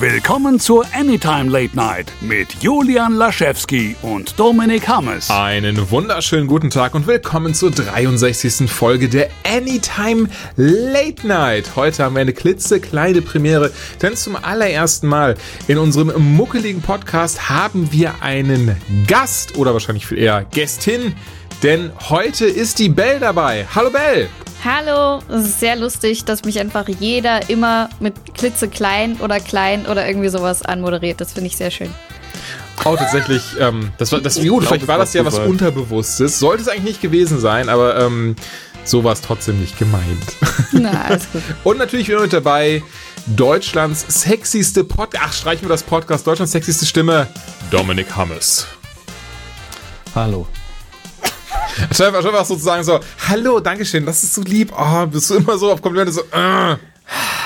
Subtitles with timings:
[0.00, 5.28] Willkommen zur Anytime Late Night mit Julian Laschewski und Dominik Hammes.
[5.28, 8.70] Einen wunderschönen guten Tag und willkommen zur 63.
[8.70, 11.76] Folge der Anytime Late Night.
[11.76, 15.34] Heute haben wir eine klitzekleine Premiere, denn zum allerersten Mal
[15.68, 18.74] in unserem muckeligen Podcast haben wir einen
[19.06, 21.14] Gast oder wahrscheinlich viel eher Gästin,
[21.62, 23.66] denn heute ist die Bell dabei.
[23.74, 24.30] Hallo Bell!
[24.62, 30.06] Hallo, es ist sehr lustig, dass mich einfach jeder immer mit klitzeklein oder klein oder
[30.06, 31.20] irgendwie sowas anmoderiert.
[31.20, 31.90] Das finde ich sehr schön.
[32.84, 36.38] Oh, tatsächlich, ähm, das war das gut, vielleicht war das ja was Unterbewusstes.
[36.38, 38.36] Sollte es eigentlich nicht gewesen sein, aber ähm,
[38.84, 40.36] so war es trotzdem nicht gemeint.
[40.72, 41.42] Na, alles gut.
[41.64, 42.82] Und natürlich wieder mit dabei
[43.26, 45.24] Deutschlands sexyste Podcast.
[45.26, 46.26] Ach, streichen wir das Podcast.
[46.26, 47.28] Deutschlands sexyste Stimme,
[47.70, 48.66] Dominik Hammes.
[50.14, 50.46] Hallo.
[51.92, 54.72] Chef, Chef war sozusagen so, hallo, Dankeschön, das ist so lieb.
[54.76, 56.76] Oh, bist du immer so auf Komplimente so, äh,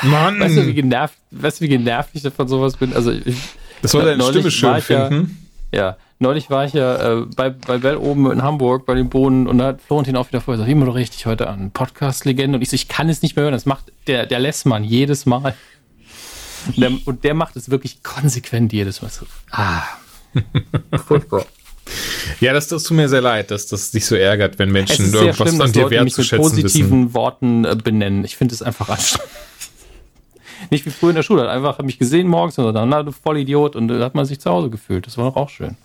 [0.02, 0.40] Mann.
[0.40, 2.92] Weißt du, wie genervt, weißt du, wie genervt ich von sowas bin?
[2.94, 3.36] Also ich,
[3.82, 5.48] das soll deine Stimme schön finden.
[5.72, 9.08] Ja, ja, neulich war ich ja äh, bei, bei Bell oben in Hamburg bei den
[9.08, 11.70] Bohnen und da hat Florentin auch wieder vorher gesagt, wie moderiere ich dich heute an?
[11.70, 12.56] Podcast-Legende.
[12.56, 13.52] Und ich so, ich kann es nicht mehr hören.
[13.52, 15.54] Das macht der, der Lessmann jedes Mal.
[16.68, 19.10] Und der, und der macht es wirklich konsequent jedes Mal.
[19.10, 19.82] So, ah.
[21.06, 21.44] Furchtbar.
[22.40, 25.36] Ja, das, das tut mir sehr leid, dass das dich so ärgert, wenn Menschen irgendwas
[25.36, 27.14] schlimm, von dir wertzuschätzen mit positiven wissen.
[27.14, 28.24] Worten äh, benennen.
[28.24, 29.30] Ich finde es einfach anstrengend.
[30.70, 31.48] Nicht wie früher in der Schule.
[31.48, 33.76] Einfach habe mich gesehen morgens und dann, na, du Vollidiot.
[33.76, 35.06] Und da hat man sich zu Hause gefühlt.
[35.06, 35.76] Das war doch auch schön.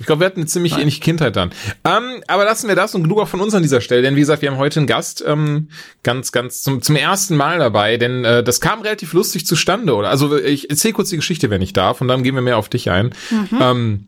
[0.00, 0.82] Ich glaube, wir hatten eine ziemlich Nein.
[0.82, 1.50] ähnliche Kindheit dann.
[1.84, 4.20] Ähm, aber lassen wir das und genug auch von uns an dieser Stelle, denn wie
[4.20, 5.68] gesagt, wir haben heute einen Gast ähm,
[6.02, 10.08] ganz, ganz zum, zum ersten Mal dabei, denn äh, das kam relativ lustig zustande, oder?
[10.08, 12.70] Also ich erzähle kurz die Geschichte, wenn ich darf, und dann gehen wir mehr auf
[12.70, 13.12] dich ein.
[13.30, 13.58] Mhm.
[13.60, 14.06] Ähm,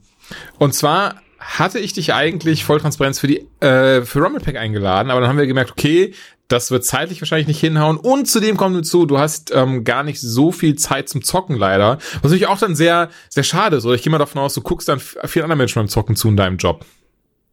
[0.59, 5.21] und zwar hatte ich dich eigentlich voll Transparenz für die äh, für Rummelpack eingeladen, aber
[5.21, 6.15] dann haben wir gemerkt, okay,
[6.49, 10.21] das wird zeitlich wahrscheinlich nicht hinhauen und zudem kommt hinzu, du hast ähm, gar nicht
[10.21, 13.85] so viel Zeit zum Zocken leider, was natürlich auch dann sehr sehr schade ist.
[13.85, 16.29] Oder ich gehe mal davon aus, du guckst dann vielen anderen Menschen beim Zocken zu
[16.29, 16.85] in deinem Job.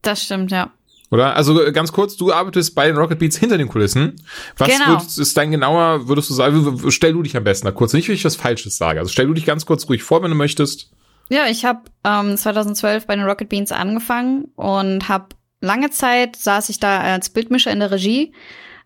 [0.02, 0.72] Das stimmt, ja.
[1.12, 1.36] Oder?
[1.36, 4.22] Also äh, ganz kurz, du arbeitest bei den Rocket Beats hinter den Kulissen.
[4.58, 4.92] Was genau.
[4.92, 8.08] würdest, ist dein genauer, würdest du sagen, stell du dich am besten da kurz, nicht,
[8.08, 9.00] wenn ich was Falsches sage.
[9.00, 10.92] Also stell du dich ganz kurz ruhig vor, wenn du möchtest.
[11.30, 15.28] Ja, ich habe ähm, 2012 bei den Rocket Beans angefangen und habe
[15.62, 18.34] lange Zeit saß ich da als Bildmischer in der Regie.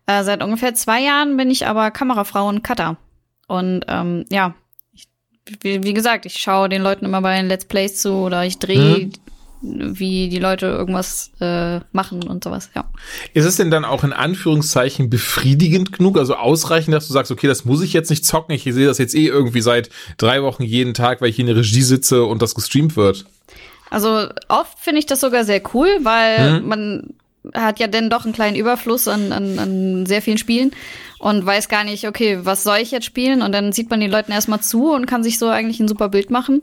[0.06, 2.98] Äh, seit ungefähr zwei Jahren bin ich aber Kamerafrau und Cutter.
[3.48, 4.54] Und ähm, ja,
[4.92, 5.08] ich,
[5.62, 8.58] wie, wie, gesagt, ich schaue den Leuten immer bei den Let's Plays zu oder ich
[8.58, 9.12] drehe mhm
[9.64, 12.84] wie die Leute irgendwas äh, machen und sowas, ja.
[13.32, 17.46] Ist es denn dann auch in Anführungszeichen befriedigend genug, also ausreichend, dass du sagst, okay,
[17.46, 20.62] das muss ich jetzt nicht zocken, ich sehe das jetzt eh irgendwie seit drei Wochen
[20.62, 23.24] jeden Tag, weil ich hier in der Regie sitze und das gestreamt wird?
[23.90, 26.68] Also oft finde ich das sogar sehr cool, weil mhm.
[26.68, 27.14] man
[27.54, 30.72] hat ja dann doch einen kleinen Überfluss an, an, an sehr vielen Spielen
[31.18, 33.42] und weiß gar nicht, okay, was soll ich jetzt spielen?
[33.42, 36.08] Und dann sieht man den Leuten erstmal zu und kann sich so eigentlich ein super
[36.08, 36.62] Bild machen.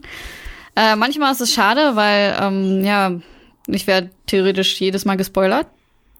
[0.75, 3.19] Äh, manchmal ist es schade, weil, ähm, ja,
[3.67, 5.67] ich werde theoretisch jedes Mal gespoilert.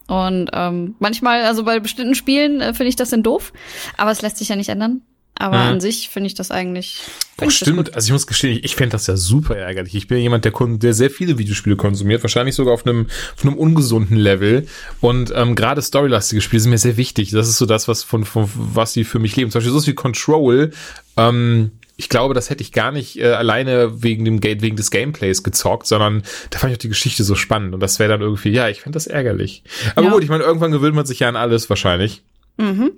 [0.08, 3.54] Und ähm, manchmal, also bei bestimmten Spielen äh, finde ich das dann doof.
[3.98, 5.02] Aber es lässt sich ja nicht ändern.
[5.36, 5.70] Aber mhm.
[5.70, 7.02] an sich finde ich das eigentlich.
[7.38, 7.96] Boah, stimmt.
[7.96, 9.96] Also ich muss gestehen, ich, ich fände das ja super ärgerlich.
[9.96, 13.44] Ich bin ja jemand, der, der sehr viele Videospiele konsumiert, wahrscheinlich sogar auf einem, auf
[13.44, 14.68] einem ungesunden Level.
[15.00, 17.32] Und ähm, gerade storylastige Spiele sind mir sehr wichtig.
[17.32, 19.50] Das ist so das, was von, von was sie für mich leben.
[19.50, 20.72] Zum Beispiel so wie Control.
[21.18, 24.90] Ähm, ich glaube, das hätte ich gar nicht äh, alleine wegen dem Gate, wegen des
[24.90, 28.22] Gameplays gezockt, sondern da fand ich auch die Geschichte so spannend und das wäre dann
[28.22, 29.64] irgendwie, ja, ich fände das ärgerlich.
[29.96, 30.12] Aber ja.
[30.12, 32.24] gut, ich meine, irgendwann gewöhnt man sich ja an alles wahrscheinlich.
[32.58, 32.94] Mhm.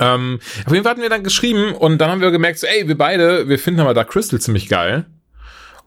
[0.00, 2.88] Ähm, auf jeden Fall hatten wir dann geschrieben und dann haben wir gemerkt, so, ey,
[2.88, 5.06] wir beide, wir finden aber da Crystal ziemlich geil.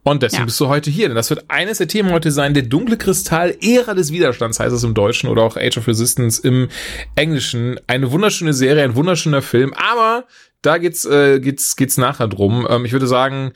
[0.04, 0.46] Und deswegen ja.
[0.46, 3.58] bist du heute hier, denn das wird eines der Themen heute sein, der dunkle Kristall,
[3.62, 6.70] Ära des Widerstands heißt es im Deutschen oder auch Age of Resistance im
[7.16, 7.80] Englischen.
[7.88, 10.26] Eine wunderschöne Serie, ein wunderschöner Film, aber
[10.66, 12.68] da geht's, äh, geht's, geht's nachher drum.
[12.70, 13.52] Ähm, ich würde sagen,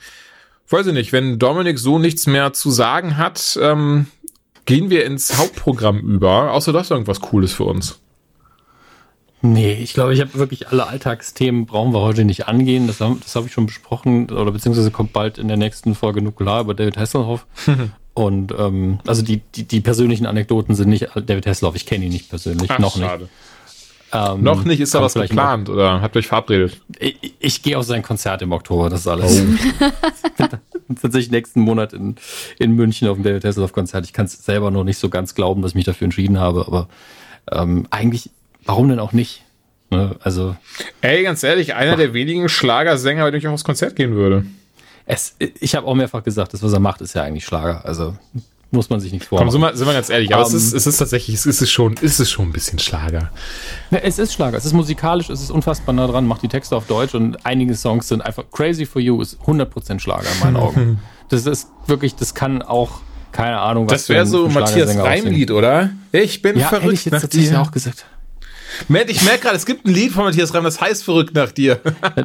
[0.68, 4.06] weiß ich nicht, wenn Dominik so nichts mehr zu sagen hat, ähm,
[4.64, 6.52] gehen wir ins Hauptprogramm über.
[6.52, 8.00] Außer das irgendwas Cooles für uns.
[9.42, 12.86] Nee, ich glaube, ich habe wirklich alle Alltagsthemen brauchen wir heute nicht angehen.
[12.86, 16.60] Das, das habe ich schon besprochen, oder beziehungsweise kommt bald in der nächsten Folge Nukular
[16.60, 17.46] über David Hasselhoff.
[18.14, 22.12] Und ähm, also die, die, die persönlichen Anekdoten sind nicht David Hasselhoff, ich kenne ihn
[22.12, 23.22] nicht persönlich, Ach, noch schade.
[23.24, 23.32] nicht.
[24.12, 25.74] Ähm, Noch nicht, ist da was geplant noch.
[25.74, 26.80] oder habt ihr euch verabredet?
[26.98, 29.40] Ich, ich gehe auf sein Konzert im Oktober, das ist alles.
[29.40, 30.46] Oh.
[31.00, 32.16] Tatsächlich nächsten Monat in,
[32.58, 34.04] in München auf dem David Hasselhoff Konzert.
[34.04, 36.66] Ich kann es selber noch nicht so ganz glauben, dass ich mich dafür entschieden habe,
[36.66, 36.88] aber
[37.52, 38.30] ähm, eigentlich,
[38.64, 39.44] warum denn auch nicht?
[39.90, 40.16] Ne?
[40.22, 40.56] Also.
[41.02, 41.96] Ey, ganz ehrlich, einer ach.
[41.96, 44.44] der wenigen Schlagersänger, bei dem ich auch aufs Konzert gehen würde.
[45.06, 47.84] Es, ich habe auch mehrfach gesagt, das, was er macht, ist ja eigentlich Schlager.
[47.84, 48.16] Also
[48.72, 49.48] muss man sich nicht vormachen.
[49.48, 51.46] Komm, sind wir, sind wir ganz ehrlich, aber um, es, ist, es ist tatsächlich, es
[51.46, 53.30] ist schon, ist es schon ein bisschen Schlager.
[53.90, 56.76] Ja, es ist Schlager, es ist musikalisch, es ist unfassbar nah dran, macht die Texte
[56.76, 60.56] auf Deutsch und einige Songs sind einfach Crazy for You ist 100% Schlager in meinen
[60.62, 61.00] Augen.
[61.28, 63.00] Das ist wirklich, das kann auch,
[63.32, 65.90] keine Ahnung, was Das wäre so Matthias Reimlied, oder?
[66.12, 67.60] Ich bin ja, verrückt hätte ich jetzt nach dir.
[67.60, 68.04] auch gesagt.
[68.88, 71.52] Matt, ich merke gerade, es gibt ein Lied von Matthias Reim, das heißt verrückt nach
[71.52, 71.80] dir.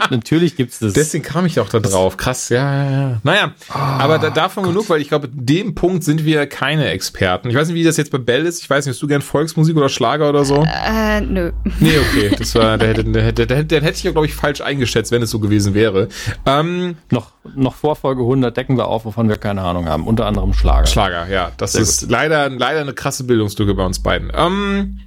[0.10, 0.94] Natürlich gibt's das.
[0.94, 2.18] Deswegen kam ich auch da drauf.
[2.18, 3.22] Krass, ja, ja, ja.
[3.24, 4.74] Naja, oh, aber da, davon Gott.
[4.74, 7.50] genug, weil ich glaube, dem Punkt sind wir keine Experten.
[7.50, 8.62] Ich weiß nicht, wie das jetzt bei Bell ist.
[8.62, 10.64] Ich weiß nicht, hast du gern Volksmusik oder Schlager oder so?
[10.64, 11.52] Äh, nö.
[11.80, 12.36] Nee, okay.
[12.38, 15.12] Das war, der, der, der, der, der, der hätte ich ja, glaube ich, falsch eingeschätzt,
[15.12, 16.08] wenn es so gewesen wäre.
[16.46, 20.08] Ähm, noch, noch vor Folge 100 decken wir auf, wovon wir keine Ahnung haben.
[20.08, 20.88] Unter anderem Schlager.
[20.88, 21.52] Schlager, ja.
[21.58, 24.32] Das Sehr ist leider, leider eine krasse Bildungslücke bei uns beiden.
[24.34, 25.00] Ähm,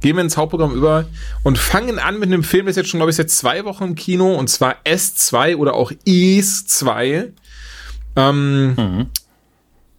[0.00, 1.06] gehen wir ins Hauptprogramm über
[1.42, 3.84] und fangen an mit einem Film, der ist jetzt schon, glaube ich, seit zwei Wochen
[3.84, 7.32] im Kino, und zwar S2 oder auch Is 2.
[8.16, 9.06] Ähm, mhm.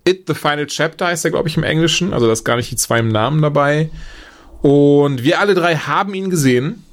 [0.08, 2.14] It the Final Chapter heißt er, glaube ich, im Englischen.
[2.14, 3.90] Also das ist gar nicht die zwei im Namen dabei.
[4.62, 6.84] Und wir alle drei haben ihn gesehen.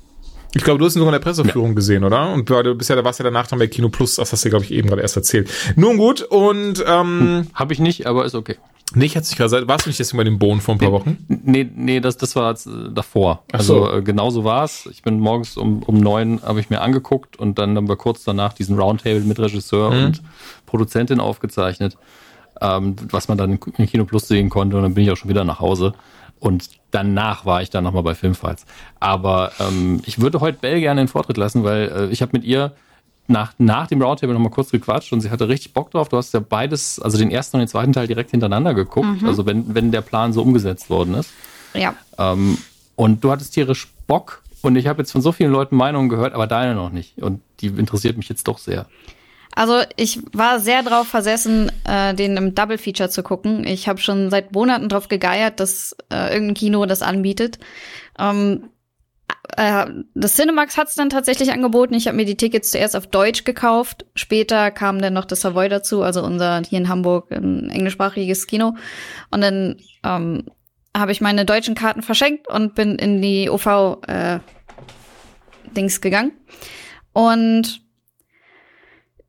[0.57, 1.75] Ich glaube, du hast ihn sogar in der Presseführung ja.
[1.75, 2.33] gesehen, oder?
[2.33, 4.51] Und du bist ja, da warst ja danach dann bei Kino Plus, das hast du,
[4.51, 5.51] glaube ich, eben gerade erst erzählt.
[5.75, 8.57] Nun gut, und ähm, hm, habe ich nicht, aber ist okay.
[8.93, 11.25] Nicht, hat sich gerade warst du nicht deswegen bei dem Bohnen vor ein paar Wochen?
[11.29, 12.55] Nee, nee, das, das war
[12.93, 13.43] davor.
[13.51, 13.93] Ach also so.
[13.93, 14.87] äh, genau so war es.
[14.87, 18.25] Ich bin morgens um, um neun, habe ich mir angeguckt und dann haben wir kurz
[18.25, 20.05] danach diesen Roundtable mit Regisseur mhm.
[20.05, 20.23] und
[20.67, 21.97] Produzentin aufgezeichnet,
[22.61, 25.31] ähm, was man dann in Kino Plus sehen konnte und dann bin ich auch schon
[25.31, 25.95] wieder nach Hause.
[26.39, 28.67] Und danach war ich dann nochmal bei Filmfights.
[29.01, 32.45] Aber ähm, ich würde heute Bell gerne den Vortritt lassen, weil äh, ich habe mit
[32.45, 32.73] ihr
[33.27, 36.09] nach, nach dem Roundtable nochmal kurz gequatscht und sie hatte richtig Bock drauf.
[36.09, 39.29] Du hast ja beides, also den ersten und den zweiten Teil direkt hintereinander geguckt, mhm.
[39.29, 41.31] also wenn, wenn der Plan so umgesetzt worden ist.
[41.73, 41.95] Ja.
[42.19, 42.59] Ähm,
[42.97, 46.35] und du hattest tierisch Bock und ich habe jetzt von so vielen Leuten Meinungen gehört,
[46.35, 47.19] aber deine noch nicht.
[47.19, 48.87] Und die interessiert mich jetzt doch sehr.
[49.55, 53.65] Also ich war sehr drauf versessen, äh, den im Double Feature zu gucken.
[53.65, 57.59] Ich habe schon seit Monaten drauf gegeiert, dass äh, irgendein Kino das anbietet.
[58.19, 58.65] Ähm,
[59.57, 61.95] äh, das Cinemax hat es dann tatsächlich angeboten.
[61.95, 64.07] Ich habe mir die Tickets zuerst auf Deutsch gekauft.
[64.15, 68.75] Später kam dann noch das Savoy dazu, also unser hier in Hamburg ein englischsprachiges Kino.
[69.31, 70.45] Und dann ähm,
[70.97, 74.39] habe ich meine deutschen Karten verschenkt und bin in die OV äh,
[75.77, 76.33] Dings gegangen.
[77.13, 77.81] Und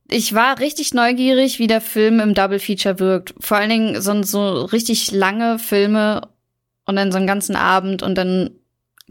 [0.08, 3.34] ich war richtig neugierig, wie der Film im Double Feature wirkt.
[3.40, 6.30] Vor allen Dingen so, so richtig lange Filme
[6.86, 8.52] und dann so einen ganzen Abend und dann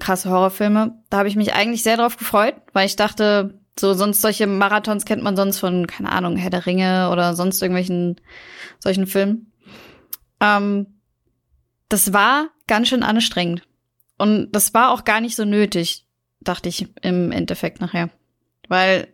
[0.00, 1.02] krasse Horrorfilme.
[1.10, 5.04] Da habe ich mich eigentlich sehr drauf gefreut, weil ich dachte, so sonst solche Marathons
[5.04, 8.20] kennt man sonst von, keine Ahnung, Herr der Ringe oder sonst irgendwelchen
[8.78, 9.52] solchen Filmen.
[10.40, 10.86] Ähm,
[11.88, 13.62] das war ganz schön anstrengend.
[14.16, 16.06] Und das war auch gar nicht so nötig,
[16.40, 18.10] dachte ich im Endeffekt nachher.
[18.68, 19.08] Weil,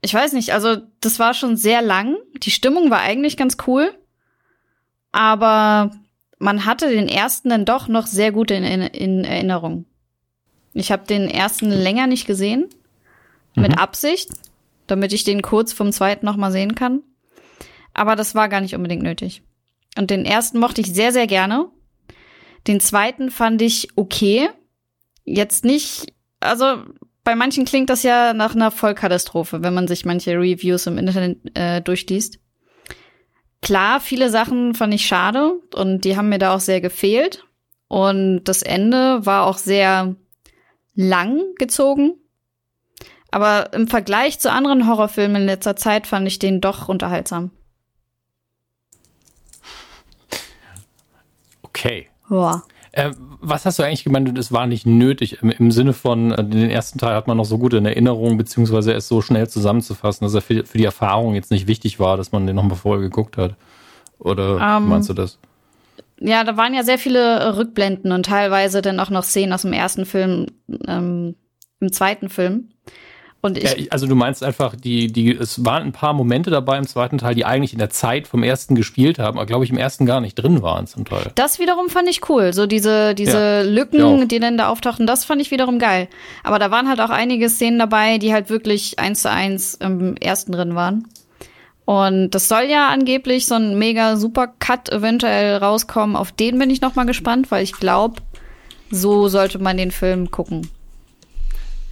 [0.00, 2.16] ich weiß nicht, also das war schon sehr lang.
[2.42, 3.94] Die Stimmung war eigentlich ganz cool.
[5.12, 5.90] Aber
[6.40, 9.84] man hatte den ersten dann doch noch sehr gut in, in, in Erinnerung.
[10.72, 12.68] Ich habe den ersten länger nicht gesehen,
[13.54, 13.62] mhm.
[13.62, 14.30] mit Absicht,
[14.86, 17.02] damit ich den kurz vom zweiten noch mal sehen kann.
[17.92, 19.42] Aber das war gar nicht unbedingt nötig.
[19.98, 21.68] Und den ersten mochte ich sehr, sehr gerne.
[22.66, 24.48] Den zweiten fand ich okay.
[25.24, 26.84] Jetzt nicht, also
[27.22, 31.38] bei manchen klingt das ja nach einer Vollkatastrophe, wenn man sich manche Reviews im Internet
[31.54, 32.38] äh, durchliest.
[33.62, 37.44] Klar, viele Sachen fand ich schade und die haben mir da auch sehr gefehlt.
[37.88, 40.14] Und das Ende war auch sehr
[40.94, 42.14] lang gezogen.
[43.30, 47.50] Aber im Vergleich zu anderen Horrorfilmen in letzter Zeit fand ich den doch unterhaltsam.
[51.62, 52.08] Okay.
[52.28, 52.62] Ja.
[52.92, 55.42] Äh, was hast du eigentlich gemeint, es war nicht nötig?
[55.42, 58.36] Im, Im, Sinne von, äh, den ersten Teil hat man noch so gut in Erinnerung,
[58.36, 62.16] beziehungsweise es so schnell zusammenzufassen, dass er für, für die Erfahrung jetzt nicht wichtig war,
[62.16, 63.54] dass man den nochmal vorher geguckt hat.
[64.18, 65.38] Oder um, ähm, meinst du das?
[66.18, 69.72] Ja, da waren ja sehr viele Rückblenden und teilweise dann auch noch Szenen aus dem
[69.72, 70.46] ersten Film,
[70.86, 71.36] ähm,
[71.80, 72.70] im zweiten Film.
[73.42, 76.76] Und ich, ja, also du meinst einfach, die, die, es waren ein paar Momente dabei
[76.76, 79.70] im zweiten Teil, die eigentlich in der Zeit vom ersten gespielt haben, aber glaube ich
[79.70, 81.32] im ersten gar nicht drin waren zum Teil.
[81.36, 82.52] Das wiederum fand ich cool.
[82.52, 86.08] So diese, diese ja, Lücken, die dann da auftauchten, das fand ich wiederum geil.
[86.44, 90.16] Aber da waren halt auch einige Szenen dabei, die halt wirklich eins zu eins im
[90.16, 91.06] ersten drin waren.
[91.86, 96.14] Und das soll ja angeblich so ein mega super Cut eventuell rauskommen.
[96.14, 98.22] Auf den bin ich noch mal gespannt, weil ich glaube,
[98.90, 100.68] so sollte man den Film gucken.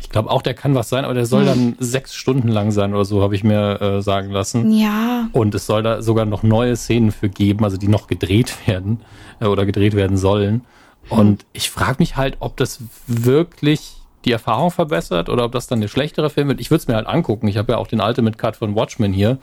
[0.01, 1.47] Ich glaube auch, der kann was sein, aber der soll hm.
[1.47, 4.73] dann sechs Stunden lang sein oder so, habe ich mir äh, sagen lassen.
[4.73, 5.29] Ja.
[5.33, 9.01] Und es soll da sogar noch neue Szenen für geben, also die noch gedreht werden
[9.41, 10.63] äh, oder gedreht werden sollen.
[11.09, 11.19] Hm.
[11.19, 15.81] Und ich frage mich halt, ob das wirklich die Erfahrung verbessert oder ob das dann
[15.81, 16.61] der schlechtere Film wird.
[16.61, 17.49] Ich würde es mir halt angucken.
[17.49, 19.39] Ich habe ja auch den Ultimate Cut von Watchmen hier,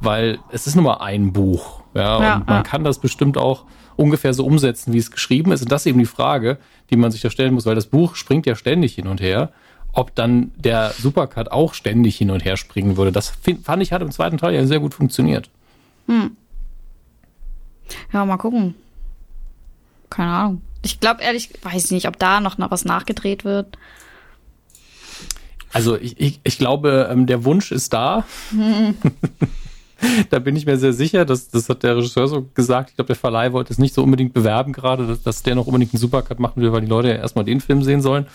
[0.00, 1.80] weil es ist nur mal ein Buch.
[1.94, 2.62] Ja, ja und man ja.
[2.62, 3.64] kann das bestimmt auch
[3.96, 5.62] ungefähr so umsetzen, wie es geschrieben ist.
[5.62, 6.58] Und das ist eben die Frage,
[6.90, 9.50] die man sich da stellen muss, weil das Buch springt ja ständig hin und her.
[9.98, 13.32] Ob dann der Supercut auch ständig hin und her springen würde, das
[13.64, 15.50] fand ich hat im zweiten Teil ja sehr gut funktioniert.
[16.06, 16.36] Hm.
[18.12, 18.76] Ja, mal gucken.
[20.08, 20.62] Keine Ahnung.
[20.82, 23.76] Ich glaube ehrlich, weiß nicht, ob da noch was nachgedreht wird.
[25.72, 28.24] Also ich, ich, ich glaube, ähm, der Wunsch ist da.
[30.30, 31.24] da bin ich mir sehr sicher.
[31.24, 32.90] Das, das hat der Regisseur so gesagt.
[32.90, 35.66] Ich glaube, der Verleih wollte es nicht so unbedingt bewerben gerade, dass, dass der noch
[35.66, 38.28] unbedingt einen Supercut machen will, weil die Leute ja erstmal den Film sehen sollen.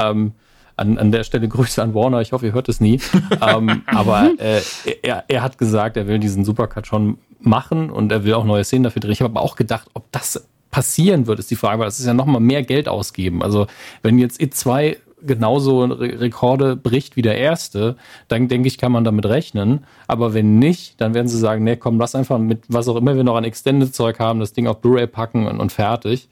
[0.00, 0.32] Ähm,
[0.82, 3.00] an, an der Stelle Grüße an Warner, ich hoffe, ihr hört es nie.
[3.40, 4.60] ähm, aber äh,
[5.02, 8.64] er, er hat gesagt, er will diesen Supercut schon machen und er will auch neue
[8.64, 9.12] Szenen dafür drehen.
[9.12, 12.06] Ich habe aber auch gedacht, ob das passieren wird, ist die Frage, weil das ist
[12.06, 13.42] ja nochmal mehr Geld ausgeben.
[13.42, 13.66] Also
[14.02, 17.96] wenn jetzt It 2 genauso Re Rekorde bricht wie der erste,
[18.28, 19.84] dann denke ich, kann man damit rechnen.
[20.08, 23.14] Aber wenn nicht, dann werden sie sagen, nee, komm, lass einfach mit was auch immer
[23.14, 26.28] wir noch an Extended-Zeug haben, das Ding auf Blu-ray packen und, und fertig.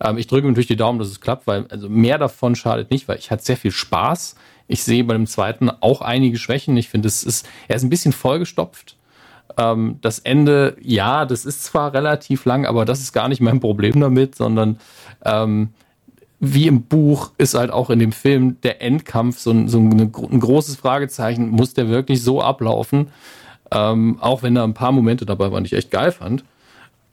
[0.00, 3.08] Ähm, ich drücke natürlich die Daumen, dass es klappt, weil also mehr davon schadet nicht,
[3.08, 4.36] weil ich hatte sehr viel Spaß.
[4.66, 6.76] Ich sehe bei dem zweiten auch einige Schwächen.
[6.76, 8.96] Ich finde, es ist, er ist ein bisschen vollgestopft.
[9.56, 13.60] Ähm, das Ende, ja, das ist zwar relativ lang, aber das ist gar nicht mein
[13.60, 14.78] Problem damit, sondern
[15.24, 15.70] ähm,
[16.40, 19.98] wie im Buch ist halt auch in dem Film der Endkampf so ein, so ein,
[20.00, 21.48] ein großes Fragezeichen.
[21.50, 23.08] Muss der wirklich so ablaufen?
[23.70, 26.44] Ähm, auch wenn da ein paar Momente dabei waren, die ich echt geil fand.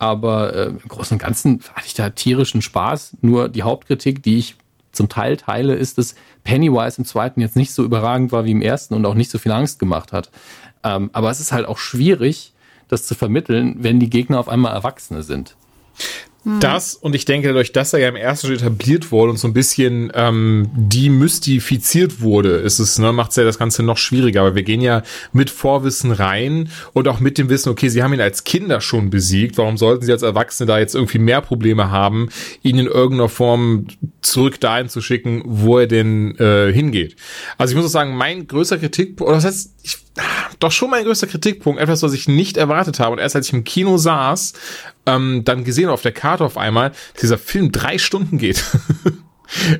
[0.01, 3.17] Aber äh, im Großen und Ganzen hatte ich da tierischen Spaß.
[3.21, 4.55] Nur die Hauptkritik, die ich
[4.91, 8.63] zum Teil teile, ist, dass Pennywise im zweiten jetzt nicht so überragend war wie im
[8.63, 10.31] ersten und auch nicht so viel Angst gemacht hat.
[10.83, 12.53] Ähm, aber es ist halt auch schwierig,
[12.87, 15.55] das zu vermitteln, wenn die Gegner auf einmal Erwachsene sind.
[16.43, 16.59] Hm.
[16.59, 19.47] Das und ich denke, dadurch, dass er ja im ersten Schritt etabliert wurde und so
[19.47, 24.41] ein bisschen ähm, demystifiziert wurde, ist es, ne, macht es ja das Ganze noch schwieriger.
[24.41, 28.13] Aber wir gehen ja mit Vorwissen rein und auch mit dem Wissen, okay, sie haben
[28.13, 29.59] ihn als Kinder schon besiegt.
[29.59, 32.29] Warum sollten sie als Erwachsene da jetzt irgendwie mehr Probleme haben,
[32.63, 33.85] ihn in irgendeiner Form
[34.21, 37.17] zurück dahin zu schicken, wo er denn äh, hingeht?
[37.59, 39.97] Also ich muss auch sagen, mein größter Kritik, oder das heißt, ich
[40.59, 43.13] doch schon mein größter Kritikpunkt, etwas, was ich nicht erwartet habe.
[43.13, 44.53] Und erst als ich im Kino saß,
[45.05, 48.63] ähm, dann gesehen auf der Karte auf einmal, dass dieser Film drei Stunden geht.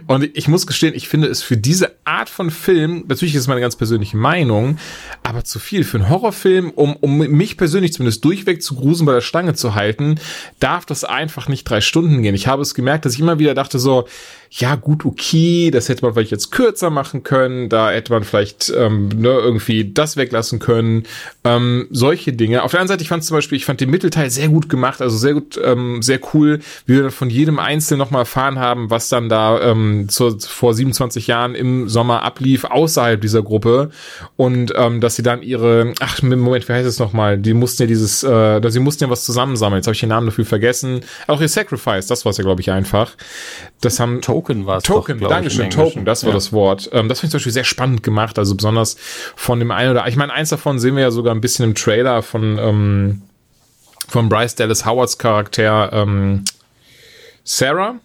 [0.07, 3.47] Und ich muss gestehen, ich finde es für diese Art von Film, natürlich ist es
[3.47, 4.77] meine ganz persönliche Meinung,
[5.23, 5.83] aber zu viel.
[5.83, 9.73] Für einen Horrorfilm, um, um mich persönlich zumindest durchweg zu grusen bei der Stange zu
[9.73, 10.19] halten,
[10.59, 12.35] darf das einfach nicht drei Stunden gehen.
[12.35, 14.07] Ich habe es gemerkt, dass ich immer wieder dachte so,
[14.53, 18.71] ja gut, okay, das hätte man vielleicht jetzt kürzer machen können, da hätte man vielleicht
[18.75, 21.03] ähm, ne, irgendwie das weglassen können,
[21.45, 22.63] ähm, solche Dinge.
[22.63, 25.01] Auf der anderen Seite, ich fand zum Beispiel, ich fand den Mittelteil sehr gut gemacht,
[25.01, 29.07] also sehr gut, ähm, sehr cool, wie wir von jedem Einzelnen nochmal erfahren haben, was
[29.07, 33.91] dann da ähm, zu, vor 27 Jahren im Sommer ablief, außerhalb dieser Gruppe.
[34.35, 37.87] Und ähm, dass sie dann ihre, ach Moment, wie heißt es nochmal, die mussten ja
[37.87, 41.39] dieses, äh, sie mussten ja was zusammensammeln, jetzt habe ich den Namen dafür vergessen, auch
[41.39, 43.15] ihr Sacrifice, das war es ja glaube ich einfach.
[43.79, 44.83] Das haben Token war es.
[44.83, 46.35] Token, doch, Dankeschön, Token, das war ja.
[46.35, 46.89] das Wort.
[46.93, 48.97] Ähm, das finde ich zum Beispiel sehr spannend gemacht, also besonders
[49.35, 51.75] von dem einen oder ich meine, eins davon sehen wir ja sogar ein bisschen im
[51.75, 53.21] Trailer von, ähm,
[54.07, 56.43] von Bryce Dallas Howards Charakter ähm,
[57.43, 57.95] Sarah.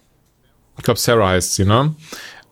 [0.77, 1.95] Ich glaube, Sarah heißt sie, ne?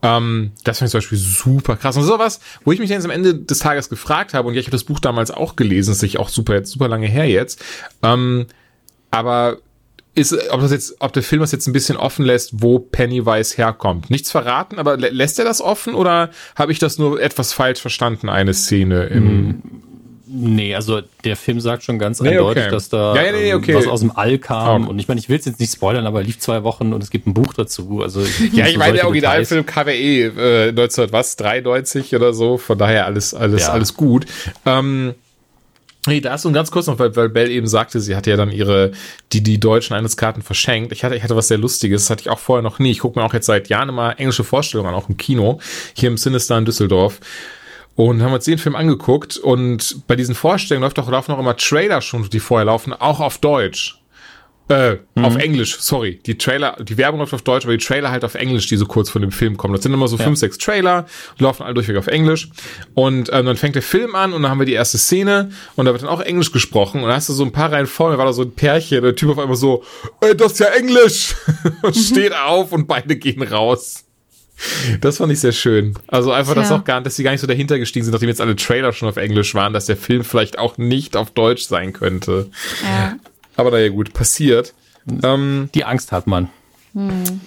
[0.01, 1.97] Ähm, das finde ich zum Beispiel super krass.
[1.97, 4.67] Und sowas, wo ich mich jetzt am Ende des Tages gefragt habe, und ja, ich
[4.67, 7.27] habe das Buch damals auch gelesen, das ist sich auch super, jetzt, super lange her
[7.27, 7.63] jetzt.
[8.03, 8.45] Ähm,
[9.09, 9.57] aber
[10.15, 13.57] ist, ob das jetzt, ob der Film das jetzt ein bisschen offen lässt, wo Pennywise
[13.57, 14.09] herkommt.
[14.09, 17.81] Nichts verraten, aber lä lässt er das offen oder habe ich das nur etwas falsch
[17.81, 19.27] verstanden, eine Szene im.
[19.27, 19.61] Hm,
[20.27, 22.71] nee, also der Film sagt schon ganz nee, eindeutig, okay.
[22.71, 23.75] dass da ja, nee, okay.
[23.75, 24.87] was aus dem All kam.
[24.87, 24.89] Oh.
[24.89, 27.09] Und ich meine, ich will es jetzt nicht spoilern, aber lief zwei Wochen und es
[27.09, 28.01] gibt ein Buch dazu.
[28.01, 28.21] Also
[28.53, 32.57] ja, ich meine, der Originalfilm KWE äh, 1900 was 93 oder so.
[32.57, 33.73] Von daher alles alles ja.
[33.73, 34.25] alles gut.
[34.65, 35.13] Ähm,
[36.07, 38.37] Hey, da ist so ganz kurz noch, weil, weil Bell eben sagte, sie hatte ja
[38.37, 38.91] dann ihre,
[39.33, 40.91] die, die deutschen Einsatzkarten verschenkt.
[40.91, 42.91] Ich hatte, ich hatte was sehr Lustiges, das hatte ich auch vorher noch nie.
[42.91, 45.59] Ich gucke mir auch jetzt seit Jahren immer englische Vorstellungen an, auch im Kino,
[45.95, 47.19] hier im Sinister in Düsseldorf.
[47.95, 51.55] Und haben uns den Film angeguckt und bei diesen Vorstellungen läuft auch, laufen auch immer
[51.55, 53.97] Trailer schon, die vorher laufen, auch auf Deutsch.
[54.67, 55.25] Äh, mhm.
[55.25, 56.19] auf Englisch, sorry.
[56.25, 58.87] Die Trailer, die Werbung läuft auf Deutsch, aber die Trailer halt auf Englisch, die so
[58.87, 59.75] kurz vor dem Film kommen.
[59.75, 60.23] Das sind immer so ja.
[60.23, 61.05] fünf, sechs Trailer,
[61.37, 62.49] laufen alle durchweg auf Englisch.
[62.95, 65.85] Und ähm, dann fängt der Film an und dann haben wir die erste Szene und
[65.85, 67.03] da wird dann auch Englisch gesprochen.
[67.03, 69.03] Und da hast du so ein paar Reihen vor mir, war da so ein Pärchen,
[69.03, 69.83] der Typ auf einmal so,
[70.21, 71.35] ey, das ist ja Englisch!
[71.83, 74.05] und steht auf und beide gehen raus.
[75.01, 75.93] Das fand ich sehr schön.
[76.07, 76.61] Also einfach, ja.
[76.61, 78.93] dass auch gar, dass sie gar nicht so dahinter gestiegen sind, nachdem jetzt alle Trailer
[78.93, 82.49] schon auf Englisch waren, dass der Film vielleicht auch nicht auf Deutsch sein könnte.
[82.83, 83.17] Ja.
[83.55, 84.73] Aber naja, gut, passiert.
[85.23, 86.49] Ähm, die Angst hat man.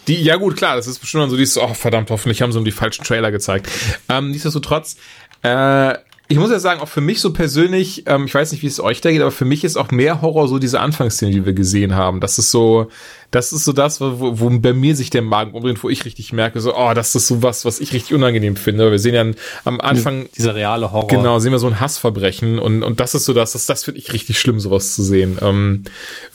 [0.06, 2.66] Die, ja gut, klar, das ist bestimmt so dieses, oh verdammt, hoffentlich haben sie um
[2.66, 3.68] die falschen Trailer gezeigt.
[4.10, 4.96] Ähm, nichtsdestotrotz,
[5.42, 5.94] äh,
[6.30, 8.78] ich muss ja sagen, auch für mich so persönlich, ähm, ich weiß nicht, wie es
[8.78, 11.54] euch da geht, aber für mich ist auch mehr Horror so diese Anfangsszene, die wir
[11.54, 12.20] gesehen haben.
[12.20, 12.90] Das ist so,
[13.30, 16.32] das ist so das, wo, wo bei mir sich der Magen umdreht, wo ich richtig
[16.32, 18.90] merke, so, oh, das ist so was, was ich richtig unangenehm finde.
[18.90, 19.24] Wir sehen ja
[19.64, 20.28] am Anfang.
[20.36, 21.08] Dieser reale Horror.
[21.08, 24.00] Genau, sehen wir so ein Hassverbrechen und, und das ist so das, das, das finde
[24.00, 25.38] ich richtig schlimm, sowas zu sehen.
[25.42, 25.84] Ähm,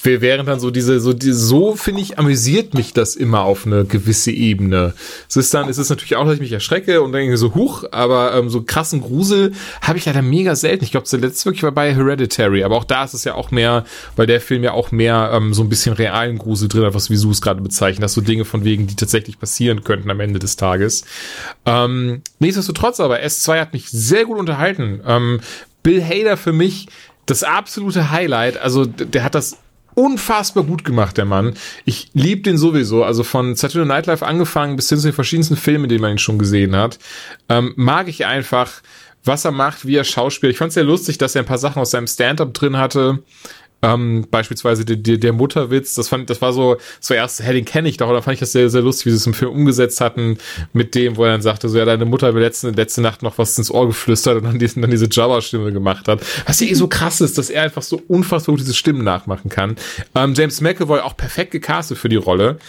[0.03, 3.85] während dann so diese, so, die, so finde ich, amüsiert mich das immer auf eine
[3.85, 4.93] gewisse Ebene.
[5.27, 7.85] Es ist dann, es ist natürlich auch, dass ich mich erschrecke und denke so, huch,
[7.91, 10.83] aber ähm, so krassen Grusel habe ich leider mega selten.
[10.83, 13.83] Ich glaube, zuletzt wirklich war bei Hereditary, aber auch da ist es ja auch mehr,
[14.15, 17.09] weil der Film ja auch mehr ähm, so ein bisschen realen Grusel drin hat, was
[17.09, 20.39] wie es gerade bezeichnet, dass so Dinge von wegen, die tatsächlich passieren könnten am Ende
[20.39, 21.05] des Tages.
[21.65, 25.01] Ähm, nichtsdestotrotz aber, S2 hat mich sehr gut unterhalten.
[25.05, 25.39] Ähm,
[25.83, 26.87] Bill Hader für mich
[27.25, 28.57] das absolute Highlight.
[28.57, 29.57] Also der hat das
[29.95, 31.53] unfassbar gut gemacht, der Mann.
[31.85, 33.03] Ich liebe den sowieso.
[33.03, 36.17] Also von Saturday Night Live angefangen bis hin zu den verschiedensten Filmen, die man ihn
[36.17, 36.99] schon gesehen hat,
[37.49, 38.81] ähm, mag ich einfach,
[39.23, 40.51] was er macht, wie er Schauspieler.
[40.51, 43.19] Ich fand es sehr lustig, dass er ein paar Sachen aus seinem Stand-up drin hatte.
[43.83, 47.89] Ähm, beispielsweise der, der, der Mutterwitz, das fand, das war so, zuerst, hey, den kenne
[47.89, 49.99] ich doch, oder fand ich das sehr, sehr lustig, wie sie es im Film umgesetzt
[49.99, 50.37] hatten,
[50.71, 53.23] mit dem, wo er dann sagte, so, ja, deine Mutter hat mir letzte, letzte Nacht
[53.23, 56.21] noch was ins Ohr geflüstert und dann, diesen, dann diese Jabba-Stimme gemacht hat.
[56.45, 59.49] Was ja eh so krass ist, dass er einfach so unfassbar gut diese Stimmen nachmachen
[59.49, 59.75] kann.
[60.15, 62.59] Ähm, James McAvoy auch perfekt gecastet für die Rolle.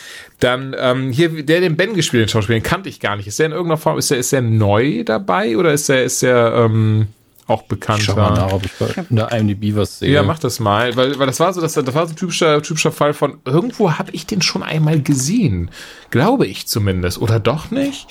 [0.40, 3.28] Dann, ähm, hier, der den Ben gespielt, den Schauspieler, den kannte ich gar nicht.
[3.28, 6.22] Ist der in irgendeiner Form, ist der, ist der neu dabei oder ist der, ist
[6.22, 7.06] der, ähm,
[7.46, 10.10] auch bekannt ich schau mal nach, ob ich bei in der IMDb was sehe.
[10.10, 12.62] Ja, mach das mal, weil, weil das war so, das, das war so ein typischer,
[12.62, 15.70] typischer Fall von, irgendwo habe ich den schon einmal gesehen.
[16.10, 17.20] Glaube ich zumindest.
[17.20, 18.06] Oder doch nicht?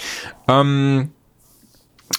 [0.48, 1.10] Ähm,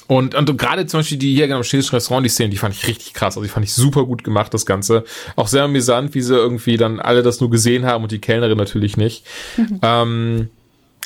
[0.06, 2.74] und, und gerade zum Beispiel die hier genau, im chinesischen Restaurant, die Szene, die fand
[2.74, 3.36] ich richtig krass.
[3.36, 5.04] Also die fand ich super gut gemacht, das Ganze.
[5.36, 8.58] Auch sehr amüsant, wie sie irgendwie dann alle das nur gesehen haben und die Kellnerin
[8.58, 9.24] natürlich nicht.
[9.56, 9.78] Mhm.
[9.82, 10.50] Ähm,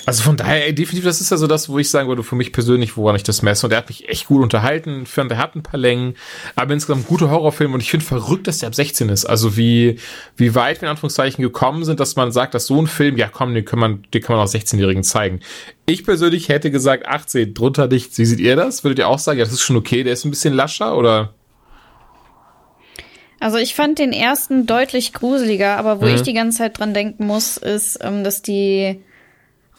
[0.06, 2.36] also von daher, ey, definitiv, das ist ja so das, wo ich sagen würde, für
[2.36, 3.66] mich persönlich, woran ich das messe.
[3.66, 5.02] Und der hat mich echt gut unterhalten.
[5.02, 6.14] Ich fand, der hat ein paar Längen,
[6.56, 7.74] aber insgesamt guter Horrorfilm.
[7.74, 9.26] Und ich finde verrückt, dass der ab 16 ist.
[9.26, 9.98] Also wie,
[10.36, 13.28] wie weit wir in Anführungszeichen gekommen sind, dass man sagt, dass so ein Film, ja
[13.28, 15.40] komm, den kann man, den kann man auch 16-Jährigen zeigen.
[15.86, 18.18] Ich persönlich hätte gesagt 18, drunter nichts.
[18.18, 18.84] Wie seht ihr das?
[18.84, 21.34] Würdet ihr auch sagen, ja, das ist schon okay, der ist ein bisschen lascher oder?
[23.40, 26.14] Also ich fand den ersten deutlich gruseliger, aber wo mhm.
[26.14, 29.00] ich die ganze Zeit dran denken muss, ist, ähm, dass die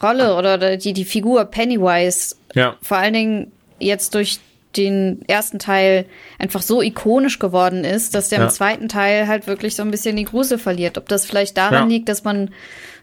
[0.02, 2.76] Rolle oder die, die Figur Pennywise ja.
[2.82, 4.40] vor allen Dingen jetzt durch
[4.76, 6.06] den ersten Teil
[6.38, 8.44] einfach so ikonisch geworden ist, dass der ja.
[8.44, 10.96] im zweiten Teil halt wirklich so ein bisschen die Grusel verliert.
[10.96, 11.96] Ob das vielleicht daran ja.
[11.96, 12.50] liegt, dass man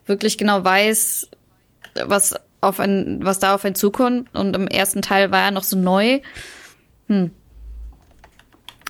[0.06, 1.30] wirklich genau weiß,
[2.06, 4.34] was auf ein, was da auf einen zukommt.
[4.34, 6.22] Und im ersten Teil war er noch so neu.
[7.08, 7.32] Hm.